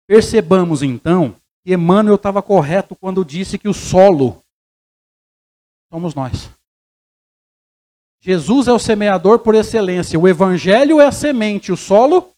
Percebamos 0.06 0.82
então 0.82 1.34
que 1.64 1.72
Emmanuel 1.72 2.16
estava 2.16 2.42
correto 2.42 2.94
quando 2.96 3.24
disse 3.24 3.58
que 3.58 3.68
o 3.68 3.74
solo 3.74 4.42
somos 5.90 6.14
nós. 6.14 6.50
Jesus 8.20 8.68
é 8.68 8.72
o 8.72 8.78
semeador 8.78 9.38
por 9.38 9.54
excelência. 9.54 10.18
O 10.18 10.26
evangelho 10.26 11.00
é 11.00 11.06
a 11.06 11.12
semente, 11.12 11.70
o 11.70 11.76
solo 11.76 12.34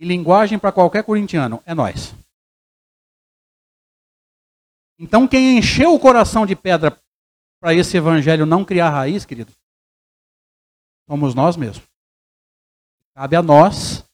e 0.00 0.04
linguagem 0.06 0.58
para 0.58 0.72
qualquer 0.72 1.04
corintiano 1.04 1.62
é 1.64 1.74
nós. 1.74 2.14
Então, 4.98 5.28
quem 5.28 5.58
encheu 5.58 5.94
o 5.94 6.00
coração 6.00 6.46
de 6.46 6.56
pedra 6.56 6.98
para 7.60 7.74
esse 7.74 7.96
evangelho 7.96 8.46
não 8.46 8.64
criar 8.64 8.90
raiz, 8.90 9.24
querido, 9.24 9.52
somos 11.08 11.34
nós 11.34 11.56
mesmos. 11.56 11.86
Cabe 13.14 13.36
a 13.36 13.42
nós 13.42 14.04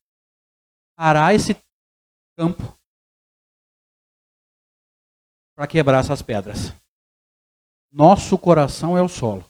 arar 0.96 1.34
esse 1.34 1.56
campo 2.36 2.78
para 5.56 5.66
quebrar 5.66 6.00
essas 6.00 6.22
pedras. 6.22 6.72
Nosso 7.90 8.38
coração 8.38 8.96
é 8.96 9.02
o 9.02 9.08
solo. 9.08 9.44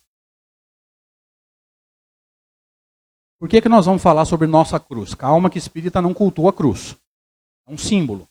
Por 3.39 3.49
que, 3.49 3.61
que 3.61 3.69
nós 3.69 3.87
vamos 3.87 4.03
falar 4.03 4.25
sobre 4.25 4.47
nossa 4.47 4.79
cruz? 4.79 5.15
Calma 5.15 5.51
que 5.51 5.59
espírita 5.59 6.01
não 6.01 6.15
cultua 6.15 6.51
a 6.51 6.53
cruz. 6.53 6.97
É 7.67 7.73
um 7.73 7.79
símbolo. 7.79 8.29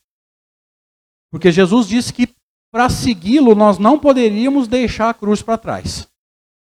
Porque 1.30 1.51
Jesus 1.51 1.88
disse 1.88 2.14
que 2.14 2.34
para 2.72 2.89
segui-lo 2.89 3.53
nós 3.53 3.78
não 3.78 3.99
poderíamos 3.99 4.68
deixar 4.68 5.09
a 5.09 5.14
cruz 5.14 5.41
para 5.41 5.57
trás. 5.57 6.09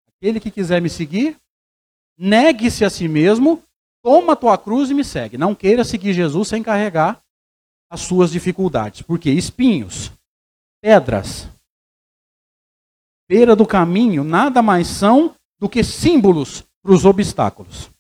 Aquele 0.08 0.40
que 0.40 0.50
quiser 0.50 0.80
me 0.80 0.90
seguir, 0.90 1.40
negue-se 2.22 2.84
a 2.84 2.90
si 2.90 3.08
mesmo, 3.08 3.62
toma 4.02 4.34
a 4.34 4.36
tua 4.36 4.56
cruz 4.56 4.90
e 4.90 4.94
me 4.94 5.04
segue. 5.04 5.36
Não 5.36 5.54
queira 5.54 5.84
seguir 5.84 6.12
Jesus 6.12 6.48
sem 6.48 6.62
carregar 6.62 7.22
as 7.90 8.00
suas 8.02 8.30
dificuldades. 8.30 9.02
Porque 9.02 9.30
espinhos, 9.30 10.12
pedras, 10.80 11.48
beira 13.28 13.56
do 13.56 13.66
caminho, 13.66 14.22
nada 14.22 14.62
mais 14.62 14.86
são 14.86 15.34
do 15.58 15.68
que 15.68 15.82
símbolos 15.82 16.64
para 16.82 16.92
os 16.92 17.04
obstáculos 17.04 17.92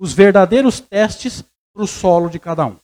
os 0.00 0.14
verdadeiros 0.14 0.80
testes 0.80 1.44
para 1.74 1.82
o 1.82 1.86
solo 1.86 2.30
de 2.30 2.40
cada 2.40 2.64
um. 2.64 2.76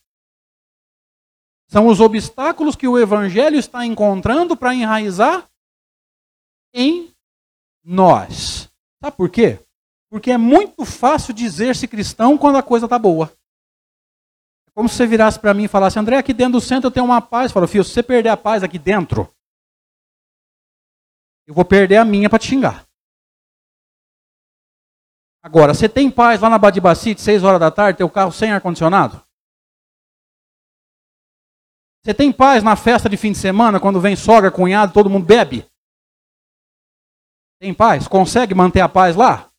São 1.67 1.87
os 1.89 1.99
obstáculos 1.99 2.77
que 2.77 2.87
o 2.87 2.99
Evangelho 2.99 3.59
está 3.59 3.87
encontrando 3.87 4.55
para 4.55 4.75
enraizar 4.75 5.49
em 6.75 7.11
nós. 7.83 8.71
Sabe 9.03 9.17
por 9.17 9.31
quê? 9.31 9.66
Porque 10.11 10.31
é 10.31 10.39
muito 10.39 10.85
fácil 10.85 11.35
dizer-se 11.35 11.89
cristão 11.89 12.39
quando 12.39 12.57
a 12.57 12.63
coisa 12.63 12.87
está 12.87 12.99
boa. 12.99 13.33
É 14.69 14.71
como 14.73 14.89
se 14.89 14.97
você 14.97 15.07
virasse 15.07 15.39
para 15.39 15.53
mim 15.53 15.65
e 15.65 15.69
falasse, 15.69 15.99
André, 15.99 16.17
aqui 16.17 16.33
dentro 16.33 16.55
do 16.55 16.61
centro 16.61 16.89
eu 16.89 16.93
tenho 16.93 17.07
uma 17.07 17.21
paz. 17.21 17.53
Fala, 17.53 17.67
filho, 17.67 17.85
se 17.85 17.93
você 17.93 18.03
perder 18.03 18.29
a 18.29 18.37
paz 18.37 18.63
aqui 18.63 18.79
dentro, 18.79 19.29
eu 21.47 21.55
vou 21.55 21.65
perder 21.65 21.97
a 21.97 22.05
minha 22.05 22.31
para 22.31 22.39
te 22.39 22.49
xingar. 22.49 22.87
Agora, 25.43 25.73
você 25.73 25.89
tem 25.89 26.11
paz 26.11 26.41
lá 26.41 26.51
na 26.51 26.59
Badibacite, 26.59 27.21
6 27.21 27.45
horas 27.45 27.61
da 27.61 27.71
tarde, 27.71 27.99
teu 27.99 28.11
carro 28.11 28.33
sem 28.33 28.51
ar-condicionado? 28.51 29.25
Você 32.05 32.13
tem 32.15 32.33
paz 32.33 32.63
na 32.63 32.77
festa 32.77 33.09
de 33.09 33.17
fim 33.17 33.33
de 33.33 33.39
semana, 33.39 33.81
quando 33.81 34.01
vem 34.01 34.17
sogra, 34.17 34.51
cunhado, 34.51 34.93
todo 34.93 35.11
mundo 35.11 35.27
bebe? 35.27 35.69
Tem 37.61 37.73
paz? 37.73 38.07
Consegue 38.07 38.55
manter 38.55 38.81
a 38.81 38.89
paz 38.89 39.17
lá? 39.17 39.51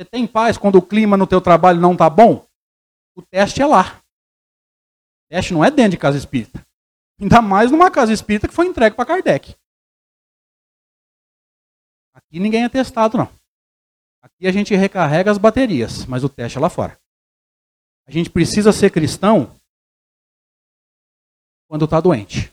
Você 0.00 0.04
tem 0.06 0.26
paz 0.26 0.56
quando 0.56 0.76
o 0.76 0.82
clima 0.82 1.14
no 1.14 1.26
teu 1.26 1.42
trabalho 1.42 1.78
não 1.78 1.92
está 1.92 2.08
bom? 2.08 2.48
O 3.14 3.20
teste 3.20 3.60
é 3.60 3.66
lá. 3.66 3.98
O 3.98 5.28
teste 5.28 5.52
não 5.52 5.62
é 5.62 5.70
dentro 5.70 5.90
de 5.90 5.98
casa 5.98 6.16
espírita. 6.16 6.66
Ainda 7.20 7.42
mais 7.42 7.70
numa 7.70 7.90
casa 7.90 8.10
espírita 8.10 8.48
que 8.48 8.54
foi 8.54 8.64
entregue 8.66 8.96
para 8.96 9.04
Kardec. 9.04 9.54
Aqui 12.14 12.40
ninguém 12.40 12.64
é 12.64 12.68
testado, 12.70 13.18
não. 13.18 13.30
Aqui 14.22 14.46
a 14.46 14.52
gente 14.52 14.74
recarrega 14.74 15.30
as 15.30 15.36
baterias, 15.36 16.06
mas 16.06 16.24
o 16.24 16.30
teste 16.30 16.56
é 16.56 16.60
lá 16.62 16.70
fora. 16.70 16.98
A 18.06 18.10
gente 18.10 18.30
precisa 18.30 18.72
ser 18.72 18.90
cristão 18.90 19.54
quando 21.68 21.84
está 21.84 22.00
doente. 22.00 22.50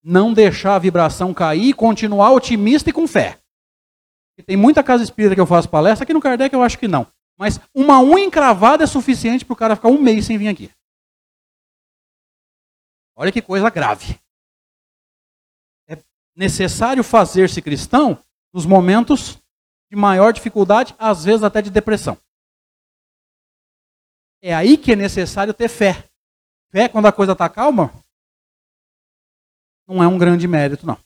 Não 0.00 0.32
deixar 0.32 0.76
a 0.76 0.78
vibração 0.78 1.34
cair 1.34 1.70
e 1.70 1.74
continuar 1.74 2.30
otimista 2.30 2.88
e 2.88 2.92
com 2.92 3.08
fé. 3.08 3.36
E 4.38 4.42
tem 4.42 4.56
muita 4.56 4.82
casa 4.82 5.02
espírita 5.02 5.34
que 5.34 5.40
eu 5.40 5.46
faço 5.46 5.68
palestra, 5.68 6.04
aqui 6.04 6.12
no 6.12 6.20
Kardec 6.20 6.54
eu 6.54 6.62
acho 6.62 6.78
que 6.78 6.88
não. 6.88 7.06
Mas 7.38 7.60
uma 7.74 8.00
unha 8.00 8.24
encravada 8.24 8.84
é 8.84 8.86
suficiente 8.86 9.44
para 9.44 9.52
o 9.52 9.56
cara 9.56 9.76
ficar 9.76 9.88
um 9.88 10.00
mês 10.00 10.26
sem 10.26 10.38
vir 10.38 10.48
aqui. 10.48 10.70
Olha 13.14 13.32
que 13.32 13.40
coisa 13.40 13.70
grave. 13.70 14.20
É 15.88 15.96
necessário 16.34 17.02
fazer-se 17.02 17.62
cristão 17.62 18.22
nos 18.52 18.66
momentos 18.66 19.38
de 19.90 19.96
maior 19.96 20.32
dificuldade, 20.32 20.94
às 20.98 21.24
vezes 21.24 21.42
até 21.42 21.62
de 21.62 21.70
depressão. 21.70 22.18
É 24.42 24.54
aí 24.54 24.76
que 24.76 24.92
é 24.92 24.96
necessário 24.96 25.54
ter 25.54 25.68
fé. 25.68 26.08
Fé, 26.70 26.88
quando 26.88 27.06
a 27.06 27.12
coisa 27.12 27.32
está 27.32 27.48
calma, 27.48 27.92
não 29.86 30.02
é 30.02 30.08
um 30.08 30.18
grande 30.18 30.46
mérito, 30.48 30.86
não. 30.86 30.98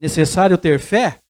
Necessário 0.00 0.58
ter 0.58 0.80
fé 0.80 1.21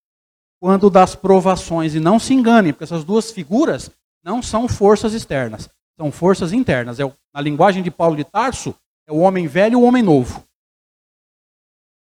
quando 0.63 0.89
das 0.89 1.17
provações. 1.17 1.93
E 1.93 1.99
não 1.99 2.21
se 2.21 2.33
enganem, 2.33 2.73
porque 2.73 2.85
essas 2.85 3.03
duas 3.03 3.33
figuras 3.33 3.91
não 4.23 4.41
são 4.41 4.69
forças 4.69 5.13
externas, 5.13 5.69
são 5.99 6.13
forças 6.13 6.53
internas. 6.53 7.01
É, 7.01 7.17
na 7.35 7.41
linguagem 7.41 7.83
de 7.83 7.91
Paulo 7.91 8.15
de 8.15 8.23
Tarso, 8.23 8.73
é 9.09 9.13
o 9.13 9.19
homem 9.19 9.49
velho 9.49 9.73
e 9.73 9.77
o 9.77 9.83
homem 9.83 10.05
novo. 10.05 10.47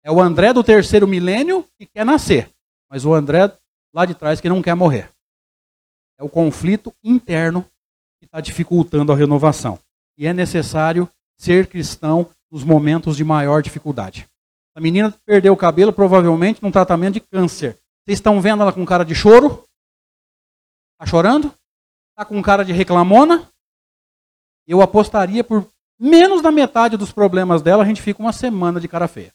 É 0.02 0.12
o 0.12 0.20
André 0.20 0.52
do 0.52 0.62
terceiro 0.62 1.08
milênio 1.08 1.66
que 1.78 1.86
quer 1.86 2.04
nascer, 2.04 2.50
mas 2.90 3.06
o 3.06 3.14
André 3.14 3.50
lá 3.94 4.04
de 4.04 4.14
trás 4.14 4.42
que 4.42 4.48
não 4.50 4.60
quer 4.60 4.74
morrer. 4.74 5.10
É 6.18 6.22
o 6.22 6.28
conflito 6.28 6.92
interno 7.02 7.62
que 8.20 8.26
está 8.26 8.42
dificultando 8.42 9.10
a 9.10 9.16
renovação. 9.16 9.78
E 10.18 10.26
é 10.26 10.34
necessário 10.34 11.08
ser 11.38 11.66
cristão 11.66 12.28
nos 12.52 12.62
momentos 12.62 13.16
de 13.16 13.24
maior 13.24 13.62
dificuldade. 13.62 14.28
A 14.76 14.80
menina 14.82 15.14
perdeu 15.24 15.54
o 15.54 15.56
cabelo 15.56 15.94
provavelmente 15.94 16.62
num 16.62 16.70
tratamento 16.70 17.14
de 17.14 17.20
câncer. 17.20 17.78
Vocês 18.04 18.18
estão 18.18 18.40
vendo 18.40 18.62
ela 18.62 18.72
com 18.72 18.84
cara 18.84 19.04
de 19.04 19.14
choro? 19.14 19.66
Está 20.92 21.06
chorando? 21.06 21.48
Está 22.10 22.24
com 22.26 22.40
cara 22.42 22.64
de 22.64 22.72
reclamona? 22.72 23.50
Eu 24.66 24.82
apostaria 24.82 25.42
por 25.42 25.66
menos 25.98 26.42
da 26.42 26.52
metade 26.52 26.96
dos 26.96 27.12
problemas 27.12 27.62
dela, 27.62 27.82
a 27.82 27.86
gente 27.86 28.02
fica 28.02 28.20
uma 28.20 28.32
semana 28.32 28.78
de 28.78 28.88
cara 28.88 29.08
feia. 29.08 29.34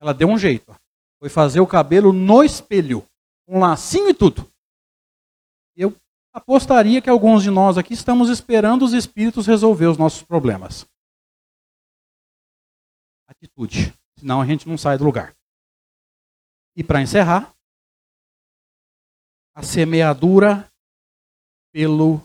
Ela 0.00 0.12
deu 0.12 0.28
um 0.28 0.38
jeito. 0.38 0.74
Foi 1.18 1.28
fazer 1.28 1.60
o 1.60 1.66
cabelo 1.66 2.12
no 2.12 2.42
espelho, 2.42 3.06
um 3.46 3.60
lacinho 3.60 4.08
e 4.08 4.14
tudo. 4.14 4.50
Eu 5.76 5.94
apostaria 6.32 7.00
que 7.00 7.08
alguns 7.08 7.42
de 7.42 7.50
nós 7.50 7.78
aqui 7.78 7.94
estamos 7.94 8.28
esperando 8.28 8.84
os 8.84 8.92
espíritos 8.92 9.46
resolver 9.46 9.86
os 9.86 9.96
nossos 9.96 10.22
problemas. 10.22 10.86
Atitude, 13.28 13.94
senão 14.18 14.40
a 14.40 14.46
gente 14.46 14.68
não 14.68 14.76
sai 14.76 14.98
do 14.98 15.04
lugar. 15.04 15.34
E 16.76 16.84
para 16.84 17.00
encerrar, 17.00 17.54
a 19.54 19.62
semeadura 19.62 20.70
pelo 21.72 22.20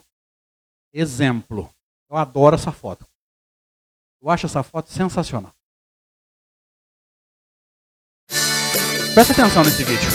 exemplo. 0.93 1.73
Eu 2.09 2.17
adoro 2.17 2.55
essa 2.55 2.71
foto. 2.71 3.07
Eu 4.21 4.29
acho 4.29 4.45
essa 4.45 4.61
foto 4.61 4.91
sensacional. 4.91 5.53
Presta 9.13 9.33
atenção 9.33 9.63
nesse 9.63 9.83
vídeo. 9.83 10.09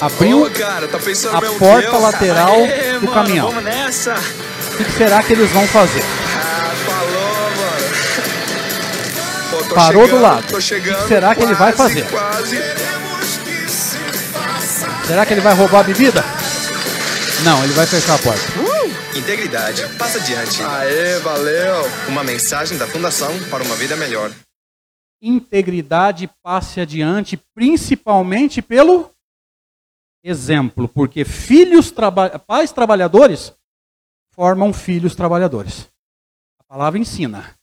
Abriu 0.00 0.44
Ô, 0.44 0.50
cara, 0.50 0.88
tá 0.88 0.96
a 0.96 1.58
porta 1.58 1.98
lateral 1.98 2.54
Aê, 2.54 2.94
do 2.94 3.06
mano, 3.06 3.12
caminhão. 3.12 3.48
O 3.50 4.76
que 4.76 4.92
será 4.92 5.22
que 5.22 5.32
eles 5.32 5.50
vão 5.50 5.66
fazer? 5.66 6.02
Parou 9.74 10.04
chegando, 10.04 10.18
do 10.18 10.22
lado. 10.22 10.60
Chegando, 10.60 10.98
o 10.98 11.02
que 11.02 11.08
será 11.08 11.34
quase, 11.34 11.40
que 11.40 11.46
ele 11.46 11.54
vai 11.54 11.72
fazer? 11.72 12.10
Quase. 12.10 12.56
Será 15.06 15.26
que 15.26 15.34
ele 15.34 15.40
vai 15.40 15.54
roubar 15.54 15.80
a 15.80 15.84
bebida? 15.84 16.24
Não, 17.44 17.62
ele 17.64 17.72
vai 17.72 17.86
fechar 17.86 18.14
a 18.14 18.18
porta. 18.18 18.40
Uh, 18.58 19.18
integridade. 19.18 19.86
Passa 19.98 20.18
adiante. 20.18 20.62
Aê, 20.62 21.18
valeu. 21.20 21.90
Uma 22.08 22.24
mensagem 22.24 22.76
da 22.76 22.86
Fundação 22.86 23.30
para 23.50 23.62
uma 23.62 23.76
vida 23.76 23.96
melhor 23.96 24.30
integridade 25.20 26.30
passe 26.42 26.80
adiante, 26.80 27.36
principalmente 27.54 28.62
pelo 28.62 29.10
exemplo, 30.22 30.88
porque 30.88 31.24
filhos 31.24 31.90
traba 31.90 32.38
pais 32.38 32.72
trabalhadores 32.72 33.52
formam 34.32 34.72
filhos 34.72 35.14
trabalhadores. 35.14 35.88
A 36.60 36.64
palavra 36.64 36.98
ensina. 36.98 37.57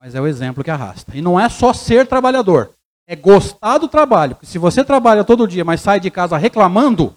Mas 0.00 0.14
é 0.14 0.20
o 0.20 0.26
exemplo 0.26 0.64
que 0.64 0.70
arrasta. 0.70 1.14
E 1.14 1.20
não 1.20 1.38
é 1.38 1.48
só 1.48 1.74
ser 1.74 2.06
trabalhador, 2.06 2.74
é 3.06 3.14
gostar 3.14 3.78
do 3.78 3.86
trabalho. 3.86 4.34
Porque 4.34 4.46
se 4.46 4.56
você 4.56 4.82
trabalha 4.82 5.24
todo 5.24 5.46
dia, 5.46 5.64
mas 5.64 5.82
sai 5.82 6.00
de 6.00 6.10
casa 6.10 6.38
reclamando, 6.38 7.14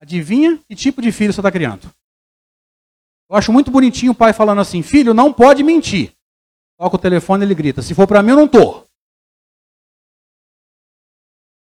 adivinha 0.00 0.58
que 0.68 0.76
tipo 0.76 1.02
de 1.02 1.10
filho 1.10 1.32
você 1.32 1.40
está 1.40 1.50
criando? 1.50 1.90
Eu 3.28 3.36
acho 3.36 3.52
muito 3.52 3.72
bonitinho 3.72 4.12
o 4.12 4.14
pai 4.14 4.32
falando 4.32 4.60
assim: 4.60 4.82
filho, 4.82 5.12
não 5.12 5.32
pode 5.32 5.64
mentir. 5.64 6.12
Toca 6.78 6.96
o 6.96 6.98
telefone 6.98 7.42
e 7.42 7.46
ele 7.46 7.54
grita: 7.54 7.82
se 7.82 7.94
for 7.94 8.06
para 8.06 8.22
mim, 8.22 8.30
eu 8.30 8.36
não 8.36 8.46
tô. 8.46 8.84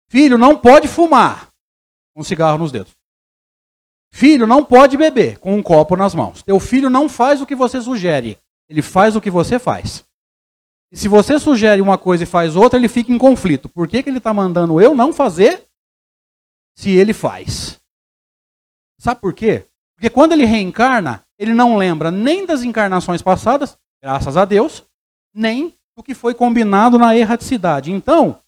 Filho, 0.08 0.38
não 0.38 0.58
pode 0.58 0.88
fumar 0.88 1.48
com 2.14 2.20
um 2.20 2.24
cigarro 2.24 2.58
nos 2.58 2.72
dedos. 2.72 2.92
Filho, 4.14 4.46
não 4.46 4.64
pode 4.64 4.96
beber 4.96 5.38
com 5.38 5.54
um 5.54 5.62
copo 5.62 5.96
nas 5.96 6.14
mãos. 6.14 6.42
Teu 6.42 6.60
filho 6.60 6.90
não 6.90 7.08
faz 7.08 7.40
o 7.40 7.46
que 7.46 7.54
você 7.54 7.80
sugere, 7.80 8.38
ele 8.68 8.82
faz 8.82 9.16
o 9.16 9.20
que 9.20 9.30
você 9.30 9.58
faz. 9.58 10.04
E 10.92 10.96
se 10.96 11.08
você 11.08 11.38
sugere 11.38 11.80
uma 11.80 11.96
coisa 11.96 12.24
e 12.24 12.26
faz 12.26 12.54
outra, 12.54 12.78
ele 12.78 12.86
fica 12.86 13.10
em 13.10 13.16
conflito. 13.16 13.66
Por 13.66 13.88
que, 13.88 14.02
que 14.02 14.10
ele 14.10 14.18
está 14.18 14.34
mandando 14.34 14.78
eu 14.78 14.94
não 14.94 15.10
fazer 15.10 15.66
se 16.76 16.90
ele 16.90 17.14
faz? 17.14 17.80
Sabe 18.98 19.18
por 19.18 19.32
quê? 19.32 19.66
Porque 19.96 20.10
quando 20.10 20.32
ele 20.32 20.44
reencarna, 20.44 21.26
ele 21.38 21.54
não 21.54 21.78
lembra 21.78 22.10
nem 22.10 22.44
das 22.44 22.62
encarnações 22.62 23.22
passadas, 23.22 23.78
graças 24.02 24.36
a 24.36 24.44
Deus, 24.44 24.84
nem 25.32 25.74
do 25.96 26.02
que 26.02 26.14
foi 26.14 26.34
combinado 26.34 26.98
na 26.98 27.16
erraticidade. 27.16 27.90
Então, 27.90 28.38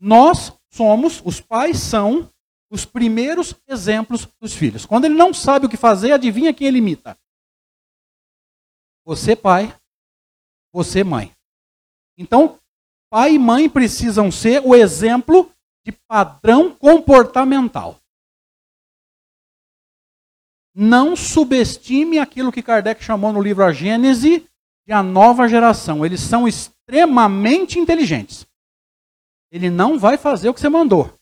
nós 0.00 0.52
somos, 0.70 1.20
os 1.22 1.38
pais 1.38 1.78
são 1.78 2.32
os 2.70 2.86
primeiros 2.86 3.54
exemplos 3.68 4.26
dos 4.40 4.54
filhos. 4.54 4.86
Quando 4.86 5.04
ele 5.04 5.14
não 5.14 5.34
sabe 5.34 5.66
o 5.66 5.68
que 5.68 5.76
fazer, 5.76 6.12
adivinha 6.12 6.54
quem 6.54 6.66
ele 6.66 6.78
imita? 6.78 7.18
Você, 9.04 9.36
pai, 9.36 9.74
você, 10.72 11.04
mãe. 11.04 11.37
Então, 12.18 12.58
pai 13.08 13.34
e 13.34 13.38
mãe 13.38 13.70
precisam 13.70 14.30
ser 14.30 14.60
o 14.66 14.74
exemplo 14.74 15.50
de 15.86 15.92
padrão 15.92 16.74
comportamental. 16.74 17.96
Não 20.74 21.16
subestime 21.16 22.18
aquilo 22.18 22.52
que 22.52 22.62
Kardec 22.62 23.02
chamou 23.02 23.32
no 23.32 23.40
livro 23.40 23.64
A 23.64 23.72
Gênese 23.72 24.46
de 24.86 24.92
a 24.92 25.02
nova 25.02 25.48
geração. 25.48 26.04
Eles 26.04 26.20
são 26.20 26.46
extremamente 26.46 27.78
inteligentes. 27.78 28.46
Ele 29.50 29.70
não 29.70 29.98
vai 29.98 30.18
fazer 30.18 30.48
o 30.48 30.54
que 30.54 30.60
você 30.60 30.68
mandou. 30.68 31.12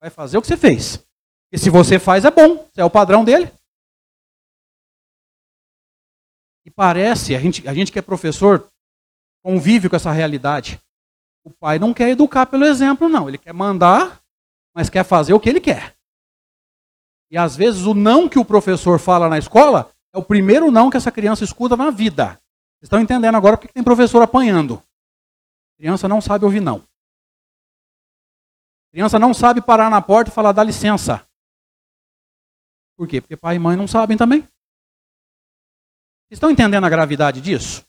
Vai 0.00 0.10
fazer 0.10 0.38
o 0.38 0.42
que 0.42 0.46
você 0.46 0.56
fez. 0.56 1.04
E 1.50 1.58
se 1.58 1.68
você 1.68 1.98
faz, 1.98 2.24
é 2.24 2.30
bom. 2.30 2.68
É 2.76 2.84
o 2.84 2.90
padrão 2.90 3.24
dele. 3.24 3.52
E 6.64 6.70
parece, 6.70 7.34
a 7.34 7.40
gente, 7.40 7.66
a 7.66 7.74
gente 7.74 7.90
que 7.90 7.98
é 7.98 8.02
professor, 8.02 8.71
convive 9.42 9.88
com 9.88 9.96
essa 9.96 10.12
realidade. 10.12 10.80
O 11.44 11.50
pai 11.50 11.78
não 11.78 11.92
quer 11.92 12.10
educar 12.10 12.46
pelo 12.46 12.64
exemplo, 12.64 13.08
não. 13.08 13.28
Ele 13.28 13.38
quer 13.38 13.52
mandar, 13.52 14.22
mas 14.74 14.88
quer 14.88 15.04
fazer 15.04 15.32
o 15.32 15.40
que 15.40 15.48
ele 15.48 15.60
quer. 15.60 15.96
E 17.30 17.36
às 17.36 17.56
vezes 17.56 17.82
o 17.82 17.94
não 17.94 18.28
que 18.28 18.38
o 18.38 18.44
professor 18.44 18.98
fala 18.98 19.28
na 19.28 19.38
escola 19.38 19.90
é 20.12 20.18
o 20.18 20.22
primeiro 20.22 20.70
não 20.70 20.90
que 20.90 20.96
essa 20.96 21.10
criança 21.10 21.42
escuta 21.42 21.76
na 21.76 21.90
vida. 21.90 22.38
Vocês 22.78 22.84
estão 22.84 23.00
entendendo 23.00 23.36
agora 23.36 23.56
porque 23.56 23.72
tem 23.72 23.82
professor 23.82 24.22
apanhando. 24.22 24.74
A 24.74 25.76
criança 25.78 26.06
não 26.06 26.20
sabe 26.20 26.44
ouvir 26.44 26.60
não. 26.60 26.76
A 28.88 28.90
criança 28.92 29.18
não 29.18 29.32
sabe 29.32 29.62
parar 29.62 29.90
na 29.90 30.02
porta 30.02 30.30
e 30.30 30.34
falar 30.34 30.52
dá 30.52 30.62
licença. 30.62 31.26
Por 32.96 33.08
quê? 33.08 33.20
Porque 33.20 33.36
pai 33.36 33.56
e 33.56 33.58
mãe 33.58 33.76
não 33.76 33.88
sabem 33.88 34.16
também. 34.16 34.42
Vocês 34.42 36.36
estão 36.36 36.50
entendendo 36.50 36.84
a 36.84 36.90
gravidade 36.90 37.40
disso? 37.40 37.84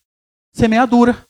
Semeadura. 0.53 1.27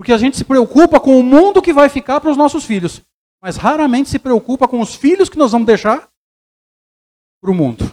Porque 0.00 0.14
a 0.14 0.16
gente 0.16 0.34
se 0.34 0.46
preocupa 0.46 0.98
com 0.98 1.20
o 1.20 1.22
mundo 1.22 1.60
que 1.60 1.74
vai 1.74 1.90
ficar 1.90 2.22
para 2.22 2.30
os 2.30 2.36
nossos 2.38 2.64
filhos, 2.64 3.02
mas 3.38 3.58
raramente 3.58 4.08
se 4.08 4.18
preocupa 4.18 4.66
com 4.66 4.80
os 4.80 4.94
filhos 4.94 5.28
que 5.28 5.36
nós 5.36 5.52
vamos 5.52 5.66
deixar 5.66 6.08
para 7.38 7.50
o 7.50 7.54
mundo. 7.54 7.84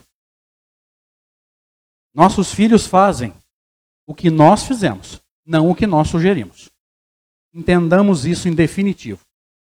Nossos 2.15 2.53
filhos 2.53 2.87
fazem 2.87 3.33
o 4.07 4.15
que 4.15 4.29
nós 4.29 4.63
fizemos, 4.63 5.21
não 5.45 5.69
o 5.69 5.75
que 5.75 5.85
nós 5.85 6.07
sugerimos. 6.07 6.69
Entendamos 7.53 8.25
isso 8.25 8.47
em 8.47 8.55
definitivo. 8.55 9.19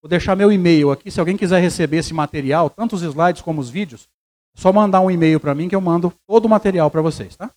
Vou 0.02 0.10
deixar 0.10 0.34
meu 0.34 0.54
e-mail 0.54 0.90
aqui, 0.90 1.12
se 1.12 1.20
alguém 1.20 1.36
quiser 1.36 1.60
receber 1.60 1.98
esse 1.98 2.14
material, 2.14 2.70
tanto 2.70 2.96
os 2.96 3.02
slides 3.02 3.42
como 3.42 3.60
os 3.60 3.70
vídeos, 3.70 4.08
é 4.56 4.62
só 4.62 4.72
mandar 4.72 5.02
um 5.02 5.12
e-mail 5.12 5.38
para 5.38 5.54
mim 5.54 5.68
que 5.68 5.76
eu 5.76 5.82
mando 5.82 6.14
todo 6.26 6.46
o 6.46 6.50
material 6.50 6.90
para 6.90 7.02
vocês, 7.02 7.36
tá? 7.36 7.52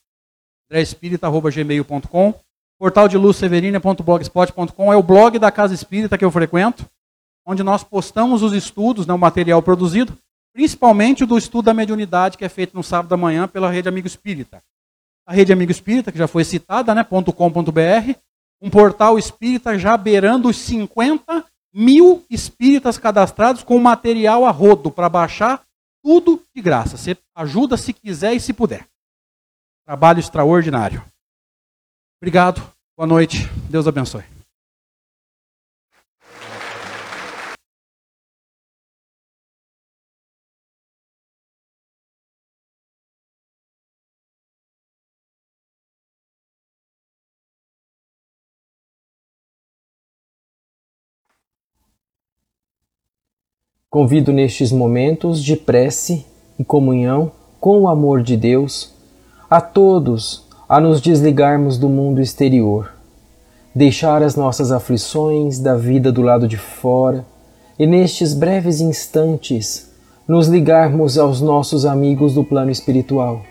andrespirita.gmail.com 0.69 2.44
Portal 2.85 3.09
de 3.09 3.17
luz 3.17 3.39
severina.blogspot.com 3.39 4.93
é 4.93 4.97
o 4.99 5.03
blog 5.03 5.39
da 5.39 5.51
Casa 5.51 5.73
Espírita 5.73 6.19
que 6.19 6.25
eu 6.25 6.31
frequento, 6.31 6.85
onde 7.47 7.63
nós 7.63 7.83
postamos 7.83 8.43
os 8.43 8.53
estudos, 8.53 9.07
né, 9.07 9.15
o 9.15 9.19
material 9.19 9.63
produzido, 9.63 10.15
principalmente 10.53 11.25
o 11.25 11.27
do 11.27 11.39
estudo 11.39 11.65
da 11.65 11.73
mediunidade 11.73 12.37
que 12.37 12.45
é 12.45 12.49
feito 12.51 12.77
no 12.77 12.83
sábado 12.83 13.09
da 13.09 13.17
manhã 13.17 13.49
pela 13.49 13.71
Rede 13.71 13.89
Amigo 13.89 14.07
Espírita. 14.07 14.63
A 15.27 15.33
Rede 15.33 15.51
Amigo 15.51 15.73
Espírita, 15.73 16.13
que 16.13 16.19
já 16.19 16.29
foi 16.29 16.45
citada, 16.45 16.95
né, 16.95 17.03
.com.br, 17.03 18.19
um 18.61 18.69
portal 18.69 19.19
espírita 19.19 19.79
já 19.79 19.97
beirando 19.97 20.51
os 20.51 20.59
50 20.59 21.43
mil 21.73 22.23
espíritas 22.29 22.99
cadastrados 22.99 23.63
com 23.63 23.79
material 23.79 24.45
a 24.45 24.51
rodo 24.51 24.91
para 24.91 25.09
baixar 25.09 25.65
tudo 26.03 26.43
de 26.55 26.61
graça. 26.61 26.99
Você 26.99 27.17
ajuda 27.35 27.79
se 27.79 27.95
quiser 27.95 28.35
e 28.35 28.41
se 28.41 28.53
puder. 28.53 28.87
Trabalho 29.87 30.21
extraordinário. 30.21 31.03
Obrigado. 32.21 32.74
Boa 32.97 33.09
noite. 33.09 33.39
Deus 33.69 33.89
abençoe. 33.89 34.23
Convido 53.91 54.33
nestes 54.33 54.71
momentos 54.71 55.43
de 55.43 55.57
prece 55.57 56.25
e 56.57 56.65
comunhão 56.65 57.33
com 57.61 57.81
o 57.81 57.89
amor 57.89 58.23
de 58.23 58.37
Deus 58.37 58.95
a 59.51 59.61
todos 59.61 60.44
a 60.75 60.81
nos 60.81 61.01
desligarmos 61.01 61.79
do 61.79 61.89
mundo 61.89 62.21
exterior, 62.21 62.91
deixar 63.73 64.25
as 64.25 64.35
nossas 64.35 64.73
aflições 64.73 65.61
da 65.61 65.77
vida 65.77 66.11
do 66.11 66.21
lado 66.21 66.49
de 66.49 66.57
fora 66.57 67.25
e, 67.79 67.87
nestes 67.87 68.35
breves 68.35 68.81
instantes, 68.81 69.89
nos 70.27 70.49
ligarmos 70.49 71.17
aos 71.17 71.41
nossos 71.41 71.87
amigos 71.87 72.35
do 72.35 72.43
plano 72.43 72.73
espiritual, 72.73 73.43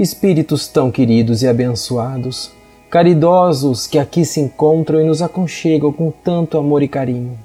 espíritos 0.00 0.66
tão 0.66 0.90
queridos 0.90 1.44
e 1.44 1.46
abençoados, 1.46 2.50
caridosos 2.90 3.86
que 3.86 3.96
aqui 3.96 4.24
se 4.24 4.40
encontram 4.40 5.00
e 5.00 5.04
nos 5.04 5.22
aconchegam 5.22 5.92
com 5.92 6.10
tanto 6.10 6.58
amor 6.58 6.82
e 6.82 6.88
carinho. 6.88 7.38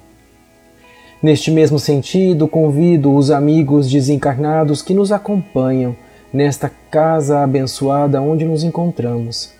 Neste 1.22 1.52
mesmo 1.52 1.78
sentido, 1.78 2.48
convido 2.48 3.14
os 3.14 3.30
amigos 3.30 3.88
desencarnados 3.88 4.82
que 4.82 4.92
nos 4.92 5.12
acompanham 5.12 5.94
nesta 6.34 6.68
casa 6.90 7.44
abençoada 7.44 8.20
onde 8.20 8.44
nos 8.44 8.64
encontramos, 8.64 9.52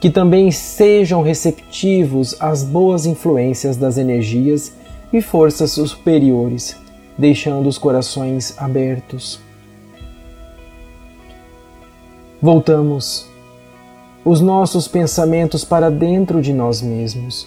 que 0.00 0.08
também 0.08 0.50
sejam 0.50 1.22
receptivos 1.22 2.34
às 2.40 2.64
boas 2.64 3.04
influências 3.04 3.76
das 3.76 3.98
energias 3.98 4.72
e 5.12 5.20
forças 5.20 5.72
superiores, 5.72 6.74
deixando 7.18 7.68
os 7.68 7.76
corações 7.76 8.54
abertos. 8.56 9.38
Voltamos 12.40 13.28
os 14.24 14.40
nossos 14.40 14.88
pensamentos 14.88 15.64
para 15.64 15.90
dentro 15.90 16.40
de 16.40 16.54
nós 16.54 16.80
mesmos 16.80 17.46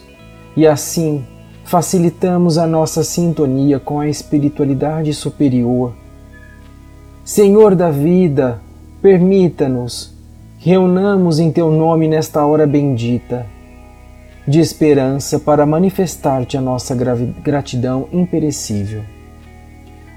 e 0.55 0.67
assim 0.67 1.25
facilitamos 1.63 2.59
a 2.59 2.67
nossa 2.67 3.03
sintonia 3.03 3.79
com 3.79 3.99
a 3.99 4.07
espiritualidade 4.07 5.11
superior. 5.11 5.93
Senhor 7.23 7.73
da 7.73 7.89
vida, 7.89 8.61
Permita-nos, 9.05 10.11
reunamos 10.57 11.37
em 11.37 11.51
Teu 11.51 11.69
nome 11.69 12.07
nesta 12.07 12.43
hora 12.43 12.65
bendita, 12.65 13.45
de 14.47 14.59
esperança 14.59 15.37
para 15.37 15.63
manifestar-te 15.63 16.57
a 16.57 16.61
nossa 16.61 16.95
gratidão 16.95 18.07
imperecível. 18.11 19.03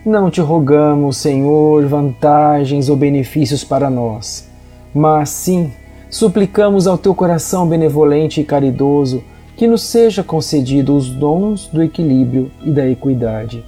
Não 0.07 0.31
te 0.31 0.41
rogamos, 0.41 1.19
Senhor, 1.19 1.85
vantagens 1.85 2.89
ou 2.89 2.97
benefícios 2.97 3.63
para 3.63 3.91
nós, 3.91 4.49
mas 4.95 5.29
sim 5.29 5.71
suplicamos 6.09 6.87
ao 6.87 6.97
Teu 6.97 7.15
coração 7.15 7.69
benevolente 7.69 8.41
e 8.41 8.45
caridoso 8.45 9.23
que 9.55 9.67
nos 9.67 9.83
seja 9.83 10.25
concedido 10.25 10.97
os 10.97 11.11
dons 11.11 11.67
do 11.67 11.83
equilíbrio 11.83 12.51
e 12.65 12.71
da 12.71 12.89
equidade 12.89 13.63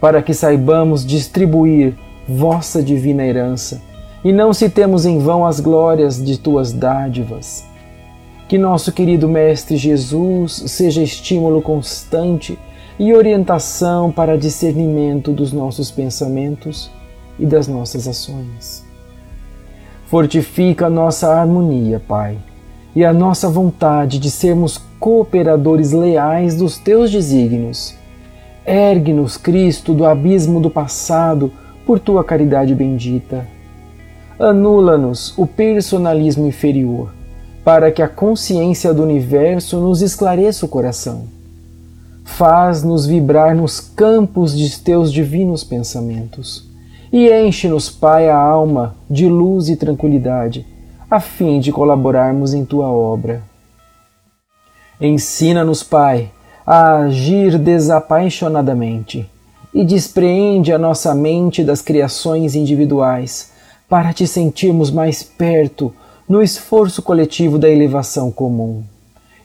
para 0.00 0.20
que 0.20 0.34
saibamos 0.34 1.06
distribuir 1.06 1.94
vossa 2.26 2.82
divina 2.82 3.24
herança 3.24 3.88
e 4.24 4.32
não 4.32 4.52
citemos 4.52 5.06
em 5.06 5.18
vão 5.18 5.46
as 5.46 5.60
glórias 5.60 6.22
de 6.22 6.38
tuas 6.38 6.72
dádivas. 6.72 7.64
Que 8.48 8.58
nosso 8.58 8.92
querido 8.92 9.28
Mestre 9.28 9.76
Jesus 9.76 10.64
seja 10.66 11.02
estímulo 11.02 11.62
constante 11.62 12.58
e 12.98 13.14
orientação 13.14 14.12
para 14.12 14.36
discernimento 14.36 15.32
dos 15.32 15.52
nossos 15.52 15.90
pensamentos 15.90 16.90
e 17.38 17.46
das 17.46 17.66
nossas 17.66 18.06
ações. 18.06 18.84
Fortifica 20.06 20.86
a 20.86 20.90
nossa 20.90 21.32
harmonia, 21.32 22.02
Pai, 22.06 22.36
e 22.94 23.04
a 23.04 23.12
nossa 23.12 23.48
vontade 23.48 24.18
de 24.18 24.30
sermos 24.30 24.76
cooperadores 24.98 25.92
leais 25.92 26.56
dos 26.56 26.76
teus 26.76 27.10
desígnios. 27.10 27.94
Ergue-nos, 28.66 29.36
Cristo, 29.36 29.94
do 29.94 30.04
abismo 30.04 30.60
do 30.60 30.68
passado 30.68 31.50
por 31.86 31.98
tua 31.98 32.22
caridade 32.22 32.74
bendita. 32.74 33.46
Anula-nos 34.40 35.36
o 35.36 35.46
personalismo 35.46 36.46
inferior, 36.46 37.12
para 37.62 37.92
que 37.92 38.00
a 38.00 38.08
consciência 38.08 38.94
do 38.94 39.02
universo 39.02 39.78
nos 39.78 40.00
esclareça 40.00 40.64
o 40.64 40.68
coração. 40.68 41.24
Faz-nos 42.24 43.04
vibrar 43.04 43.54
nos 43.54 43.80
campos 43.80 44.56
de 44.56 44.80
teus 44.80 45.12
divinos 45.12 45.62
pensamentos 45.62 46.66
e 47.12 47.30
enche-nos, 47.30 47.90
Pai, 47.90 48.30
a 48.30 48.36
alma 48.38 48.94
de 49.10 49.28
luz 49.28 49.68
e 49.68 49.76
tranquilidade, 49.76 50.64
a 51.10 51.20
fim 51.20 51.60
de 51.60 51.70
colaborarmos 51.70 52.54
em 52.54 52.64
tua 52.64 52.88
obra. 52.88 53.42
Ensina-nos, 54.98 55.82
Pai, 55.82 56.30
a 56.66 57.00
agir 57.00 57.58
desapaixonadamente 57.58 59.28
e 59.74 59.84
despreende 59.84 60.72
a 60.72 60.78
nossa 60.78 61.14
mente 61.14 61.62
das 61.62 61.82
criações 61.82 62.54
individuais 62.54 63.49
para 63.90 64.12
te 64.12 64.24
sentirmos 64.24 64.88
mais 64.88 65.20
perto 65.20 65.92
no 66.28 66.40
esforço 66.40 67.02
coletivo 67.02 67.58
da 67.58 67.68
elevação 67.68 68.30
comum. 68.30 68.84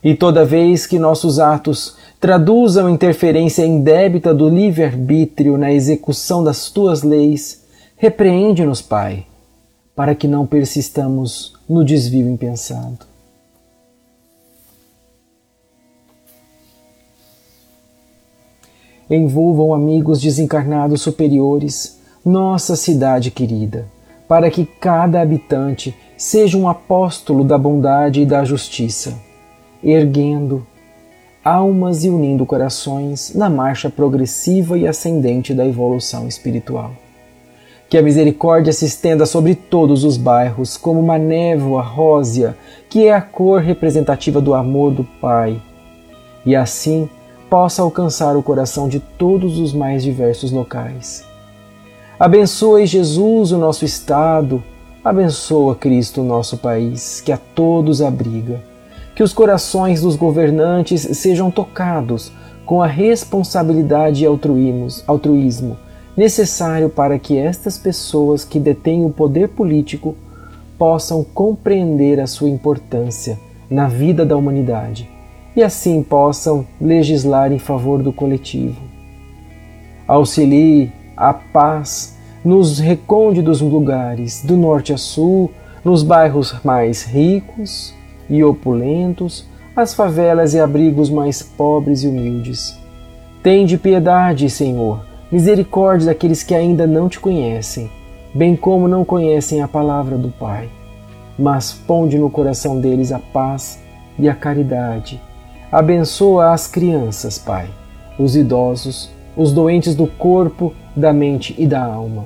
E 0.03 0.13
toda 0.13 0.45
vez 0.45 0.85
que 0.85 0.99
nossos 0.99 1.39
atos 1.39 1.97
traduzam 2.21 2.87
interferência 2.87 3.65
indébita 3.65 4.35
do 4.35 4.47
livre-arbítrio 4.47 5.57
na 5.57 5.73
execução 5.73 6.43
das 6.43 6.69
tuas 6.69 7.01
leis, 7.01 7.63
repreende-nos, 7.97 8.83
Pai, 8.83 9.25
para 9.95 10.13
que 10.13 10.27
não 10.27 10.45
persistamos 10.45 11.53
no 11.67 11.83
desvio 11.83 12.29
impensado. 12.29 12.99
Envolvam 19.09 19.73
amigos 19.73 20.21
desencarnados 20.21 21.01
superiores 21.01 21.99
nossa 22.23 22.75
cidade 22.75 23.29
querida, 23.31 23.87
para 24.27 24.49
que 24.49 24.65
cada 24.65 25.21
habitante 25.21 25.95
seja 26.17 26.57
um 26.57 26.67
apóstolo 26.67 27.43
da 27.43 27.57
bondade 27.57 28.21
e 28.21 28.25
da 28.25 28.43
justiça, 28.43 29.17
erguendo 29.83 30.65
almas 31.43 32.03
e 32.03 32.09
unindo 32.09 32.45
corações 32.45 33.33
na 33.35 33.49
marcha 33.49 33.87
progressiva 33.87 34.77
e 34.77 34.87
ascendente 34.87 35.53
da 35.53 35.65
evolução 35.65 36.27
espiritual. 36.27 36.91
Que 37.87 37.99
a 37.99 38.01
misericórdia 38.01 38.73
se 38.73 38.85
estenda 38.85 39.27
sobre 39.27 39.53
todos 39.53 40.03
os 40.03 40.17
bairros, 40.17 40.75
como 40.75 40.99
uma 40.99 41.19
névoa 41.19 41.83
rósea, 41.83 42.57
que 42.89 43.05
é 43.05 43.13
a 43.13 43.21
cor 43.21 43.61
representativa 43.61 44.41
do 44.41 44.55
amor 44.55 44.91
do 44.91 45.03
Pai, 45.03 45.61
e 46.43 46.55
assim 46.55 47.07
possa 47.47 47.83
alcançar 47.83 48.35
o 48.35 48.41
coração 48.41 48.89
de 48.89 48.99
todos 48.99 49.59
os 49.59 49.71
mais 49.71 50.03
diversos 50.03 50.51
locais. 50.51 51.23
Abençoe 52.17 52.85
Jesus 52.85 53.51
o 53.51 53.57
nosso 53.57 53.83
Estado, 53.83 54.63
abençoa 55.03 55.75
Cristo 55.75 56.21
o 56.21 56.23
nosso 56.23 56.57
país, 56.57 57.19
que 57.19 57.29
a 57.29 57.37
todos 57.37 58.01
abriga. 58.01 58.63
Que 59.13 59.21
os 59.21 59.33
corações 59.33 60.01
dos 60.01 60.15
governantes 60.15 61.01
sejam 61.17 61.51
tocados 61.51 62.31
com 62.65 62.81
a 62.81 62.87
responsabilidade 62.87 64.23
e 64.23 64.27
altruísmo 64.27 65.77
necessário 66.15 66.89
para 66.89 67.19
que 67.19 67.37
estas 67.37 67.77
pessoas 67.77 68.45
que 68.45 68.59
detêm 68.59 69.03
o 69.03 69.09
poder 69.09 69.49
político 69.49 70.15
possam 70.77 71.21
compreender 71.21 72.21
a 72.21 72.27
sua 72.27 72.49
importância 72.49 73.37
na 73.69 73.89
vida 73.89 74.25
da 74.25 74.37
humanidade 74.37 75.09
e 75.53 75.61
assim 75.61 76.01
possam 76.01 76.65
legislar 76.79 77.51
em 77.51 77.59
favor 77.59 78.01
do 78.01 78.13
coletivo. 78.13 78.81
Auxilie 80.07 80.91
a 81.15 81.33
paz 81.33 82.17
nos 82.43 82.79
recônditos 82.79 83.61
lugares, 83.61 84.43
do 84.43 84.55
norte 84.55 84.93
a 84.93 84.97
sul, 84.97 85.51
nos 85.83 86.03
bairros 86.03 86.55
mais 86.63 87.03
ricos 87.03 87.93
e 88.29 88.43
opulentos, 88.43 89.45
as 89.75 89.93
favelas 89.93 90.53
e 90.53 90.59
abrigos 90.59 91.09
mais 91.09 91.41
pobres 91.41 92.03
e 92.03 92.07
humildes. 92.07 92.77
Tende 93.43 93.77
piedade, 93.77 94.49
Senhor, 94.49 95.05
misericórdia 95.31 96.07
daqueles 96.07 96.43
que 96.43 96.55
ainda 96.55 96.87
não 96.87 97.09
te 97.09 97.19
conhecem, 97.19 97.89
bem 98.33 98.55
como 98.55 98.87
não 98.87 99.03
conhecem 99.03 99.61
a 99.61 99.67
palavra 99.67 100.17
do 100.17 100.29
Pai. 100.29 100.69
Mas 101.37 101.73
ponde 101.73 102.17
no 102.17 102.29
coração 102.29 102.79
deles 102.79 103.11
a 103.11 103.19
paz 103.19 103.79
e 104.17 104.29
a 104.29 104.33
caridade. 104.33 105.21
Abençoa 105.71 106.51
as 106.53 106.67
crianças, 106.67 107.37
Pai, 107.37 107.67
os 108.17 108.35
idosos, 108.35 109.11
os 109.35 109.51
doentes 109.51 109.95
do 109.95 110.07
corpo, 110.07 110.73
da 110.95 111.11
mente 111.11 111.55
e 111.57 111.65
da 111.65 111.83
alma. 111.83 112.25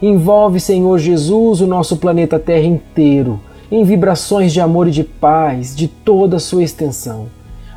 Envolve, 0.00 0.60
Senhor 0.60 0.98
Jesus, 0.98 1.60
o 1.60 1.66
nosso 1.66 1.96
planeta 1.96 2.38
Terra 2.38 2.66
inteiro 2.66 3.40
em 3.70 3.82
vibrações 3.82 4.52
de 4.52 4.60
amor 4.60 4.88
e 4.88 4.92
de 4.92 5.02
paz 5.02 5.74
de 5.74 5.88
toda 5.88 6.36
a 6.36 6.40
sua 6.40 6.62
extensão. 6.62 7.26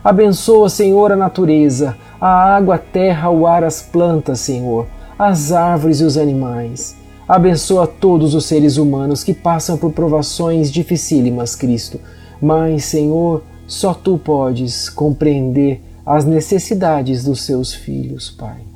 Abençoa, 0.04 0.70
Senhor, 0.70 1.12
a 1.12 1.16
natureza, 1.16 1.98
a 2.22 2.28
água, 2.28 2.76
a 2.76 2.78
terra, 2.78 3.30
o 3.30 3.48
ar, 3.48 3.64
as 3.64 3.82
plantas, 3.82 4.40
Senhor, 4.40 4.86
as 5.18 5.52
árvores 5.52 6.00
e 6.00 6.04
os 6.04 6.18
animais. 6.18 6.96
Abençoa 7.28 7.88
todos 7.88 8.36
os 8.36 8.46
seres 8.46 8.78
humanos 8.78 9.24
que 9.24 9.34
passam 9.34 9.78
por 9.78 9.92
provações 9.92 10.72
dificílimas, 10.72 11.56
Cristo. 11.56 12.00
Mas, 12.42 12.86
Senhor, 12.86 13.44
só 13.66 13.94
tu 13.94 14.18
podes 14.18 14.88
compreender 14.90 15.82
as 16.06 16.24
necessidades 16.24 17.24
dos 17.24 17.42
seus 17.42 17.74
filhos, 17.74 18.30
Pai. 18.30 18.67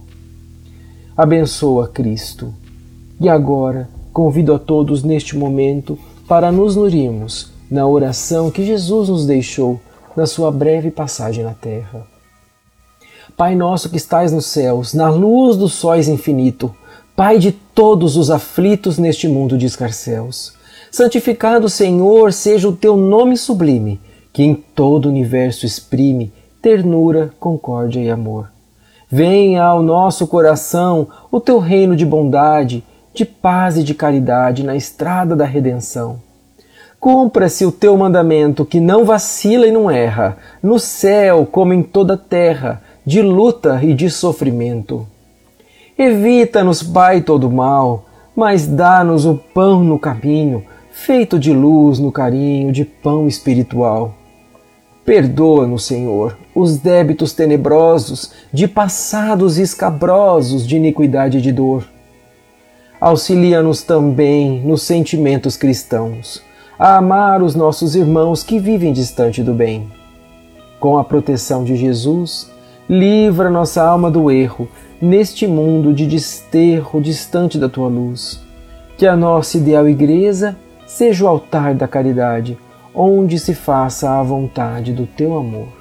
Abençoa 1.15 1.87
Cristo. 1.87 2.53
E 3.19 3.27
agora 3.27 3.89
convido 4.13 4.53
a 4.53 4.59
todos 4.59 5.03
neste 5.03 5.37
momento 5.37 5.97
para 6.27 6.51
nos 6.51 6.75
nutrirmos 6.75 7.51
na 7.69 7.85
oração 7.85 8.49
que 8.49 8.65
Jesus 8.65 9.09
nos 9.09 9.25
deixou 9.25 9.79
na 10.15 10.25
sua 10.25 10.51
breve 10.51 10.89
passagem 10.89 11.43
na 11.43 11.53
terra. 11.53 12.05
Pai 13.35 13.55
nosso 13.55 13.89
que 13.89 13.97
estais 13.97 14.31
nos 14.31 14.45
céus, 14.45 14.93
na 14.93 15.09
luz 15.09 15.55
dos 15.57 15.73
sóis 15.73 16.07
infinito, 16.07 16.73
Pai 17.15 17.37
de 17.37 17.51
todos 17.51 18.15
os 18.15 18.31
aflitos 18.31 18.97
neste 18.97 19.27
mundo 19.27 19.57
de 19.57 19.65
escarcéus, 19.65 20.53
santificado 20.89 21.69
Senhor 21.69 22.31
seja 22.31 22.67
o 22.67 22.75
teu 22.75 22.95
nome 22.95 23.37
sublime 23.37 23.99
que 24.33 24.43
em 24.43 24.55
todo 24.55 25.05
o 25.05 25.09
universo 25.09 25.65
exprime 25.65 26.31
ternura, 26.61 27.31
concórdia 27.39 27.99
e 27.99 28.09
amor. 28.09 28.49
Venha 29.11 29.63
ao 29.63 29.83
nosso 29.83 30.25
coração 30.25 31.07
o 31.29 31.41
teu 31.41 31.59
reino 31.59 31.97
de 31.97 32.05
bondade, 32.05 32.81
de 33.13 33.25
paz 33.25 33.77
e 33.77 33.83
de 33.83 33.93
caridade 33.93 34.63
na 34.63 34.73
estrada 34.73 35.35
da 35.35 35.43
redenção. 35.43 36.21
Cumpra-se 36.97 37.65
o 37.65 37.73
teu 37.73 37.97
mandamento 37.97 38.63
que 38.63 38.79
não 38.79 39.03
vacila 39.03 39.67
e 39.67 39.71
não 39.71 39.91
erra, 39.91 40.37
no 40.63 40.79
céu 40.79 41.45
como 41.45 41.73
em 41.73 41.83
toda 41.83 42.13
a 42.13 42.17
terra, 42.17 42.81
de 43.05 43.21
luta 43.21 43.83
e 43.83 43.93
de 43.93 44.09
sofrimento. 44.09 45.05
Evita-nos, 45.97 46.81
Pai, 46.81 47.21
todo 47.21 47.51
mal, 47.51 48.05
mas 48.33 48.65
dá-nos 48.65 49.25
o 49.25 49.35
pão 49.35 49.83
no 49.83 49.99
caminho, 49.99 50.63
feito 50.91 51.37
de 51.37 51.51
luz 51.51 51.99
no 51.99 52.13
carinho, 52.13 52.71
de 52.71 52.85
pão 52.85 53.27
espiritual. 53.27 54.13
Perdoa-nos, 55.03 55.83
Senhor, 55.83 56.37
os 56.53 56.77
débitos 56.77 57.33
tenebrosos 57.33 58.31
de 58.51 58.67
passados 58.67 59.57
escabrosos 59.57 60.67
de 60.67 60.75
iniquidade 60.77 61.37
e 61.37 61.41
de 61.41 61.51
dor. 61.51 61.85
Auxilia-nos 62.99 63.81
também 63.81 64.61
nos 64.61 64.83
sentimentos 64.83 65.57
cristãos, 65.57 66.41
a 66.77 66.97
amar 66.97 67.41
os 67.41 67.55
nossos 67.55 67.95
irmãos 67.95 68.43
que 68.43 68.59
vivem 68.59 68.93
distante 68.93 69.41
do 69.41 69.53
bem. 69.53 69.91
Com 70.79 70.97
a 70.97 71.03
proteção 71.03 71.63
de 71.63 71.75
Jesus, 71.75 72.49
livra 72.89 73.49
nossa 73.49 73.83
alma 73.83 74.11
do 74.11 74.29
erro 74.29 74.67
neste 75.01 75.47
mundo 75.47 75.93
de 75.93 76.05
desterro 76.05 77.01
distante 77.01 77.57
da 77.57 77.67
tua 77.69 77.87
luz. 77.87 78.39
Que 78.97 79.07
a 79.07 79.15
nossa 79.15 79.57
ideal 79.57 79.87
igreja 79.87 80.55
seja 80.85 81.25
o 81.25 81.27
altar 81.27 81.73
da 81.73 81.87
caridade 81.87 82.57
onde 82.93 83.39
se 83.39 83.53
faça 83.53 84.19
a 84.19 84.23
vontade 84.23 84.93
do 84.93 85.07
teu 85.07 85.37
amor. 85.37 85.80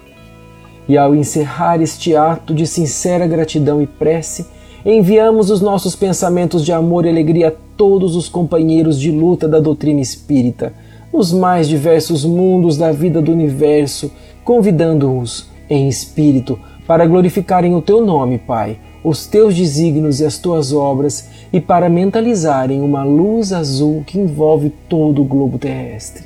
E 0.90 0.98
ao 0.98 1.14
encerrar 1.14 1.80
este 1.80 2.16
ato 2.16 2.52
de 2.52 2.66
sincera 2.66 3.24
gratidão 3.24 3.80
e 3.80 3.86
prece, 3.86 4.44
Enviamos 4.84 5.48
os 5.50 5.60
nossos 5.60 5.94
pensamentos 5.94 6.64
de 6.64 6.72
amor 6.72 7.06
e 7.06 7.08
alegria 7.08 7.48
a 7.48 7.52
todos 7.76 8.16
os 8.16 8.28
companheiros 8.28 8.98
de 8.98 9.12
luta 9.12 9.46
da 9.46 9.60
doutrina 9.60 10.00
espírita, 10.00 10.72
nos 11.12 11.32
mais 11.32 11.68
diversos 11.68 12.24
mundos 12.24 12.76
da 12.76 12.90
vida 12.90 13.22
do 13.22 13.30
universo, 13.30 14.10
convidando-os 14.42 15.48
em 15.68 15.86
espírito 15.86 16.58
para 16.88 17.06
glorificarem 17.06 17.72
o 17.76 17.80
teu 17.80 18.04
nome, 18.04 18.38
Pai, 18.38 18.80
os 19.04 19.28
teus 19.28 19.54
desígnios 19.54 20.18
e 20.18 20.24
as 20.24 20.38
tuas 20.38 20.72
obras, 20.72 21.28
e 21.52 21.60
para 21.60 21.88
mentalizarem 21.88 22.80
uma 22.80 23.04
luz 23.04 23.52
azul 23.52 24.02
que 24.04 24.18
envolve 24.18 24.72
todo 24.88 25.22
o 25.22 25.26
globo 25.26 25.56
terrestre. 25.56 26.24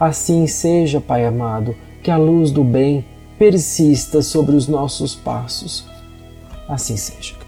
Assim 0.00 0.48
seja, 0.48 1.00
Pai 1.00 1.24
amado, 1.24 1.76
que 2.02 2.10
a 2.10 2.16
luz 2.16 2.50
do 2.50 2.64
bem 2.64 3.04
persista 3.42 4.22
sobre 4.22 4.54
os 4.54 4.68
nossos 4.68 5.16
passos. 5.16 5.84
Assim 6.68 6.96
seja. 6.96 7.41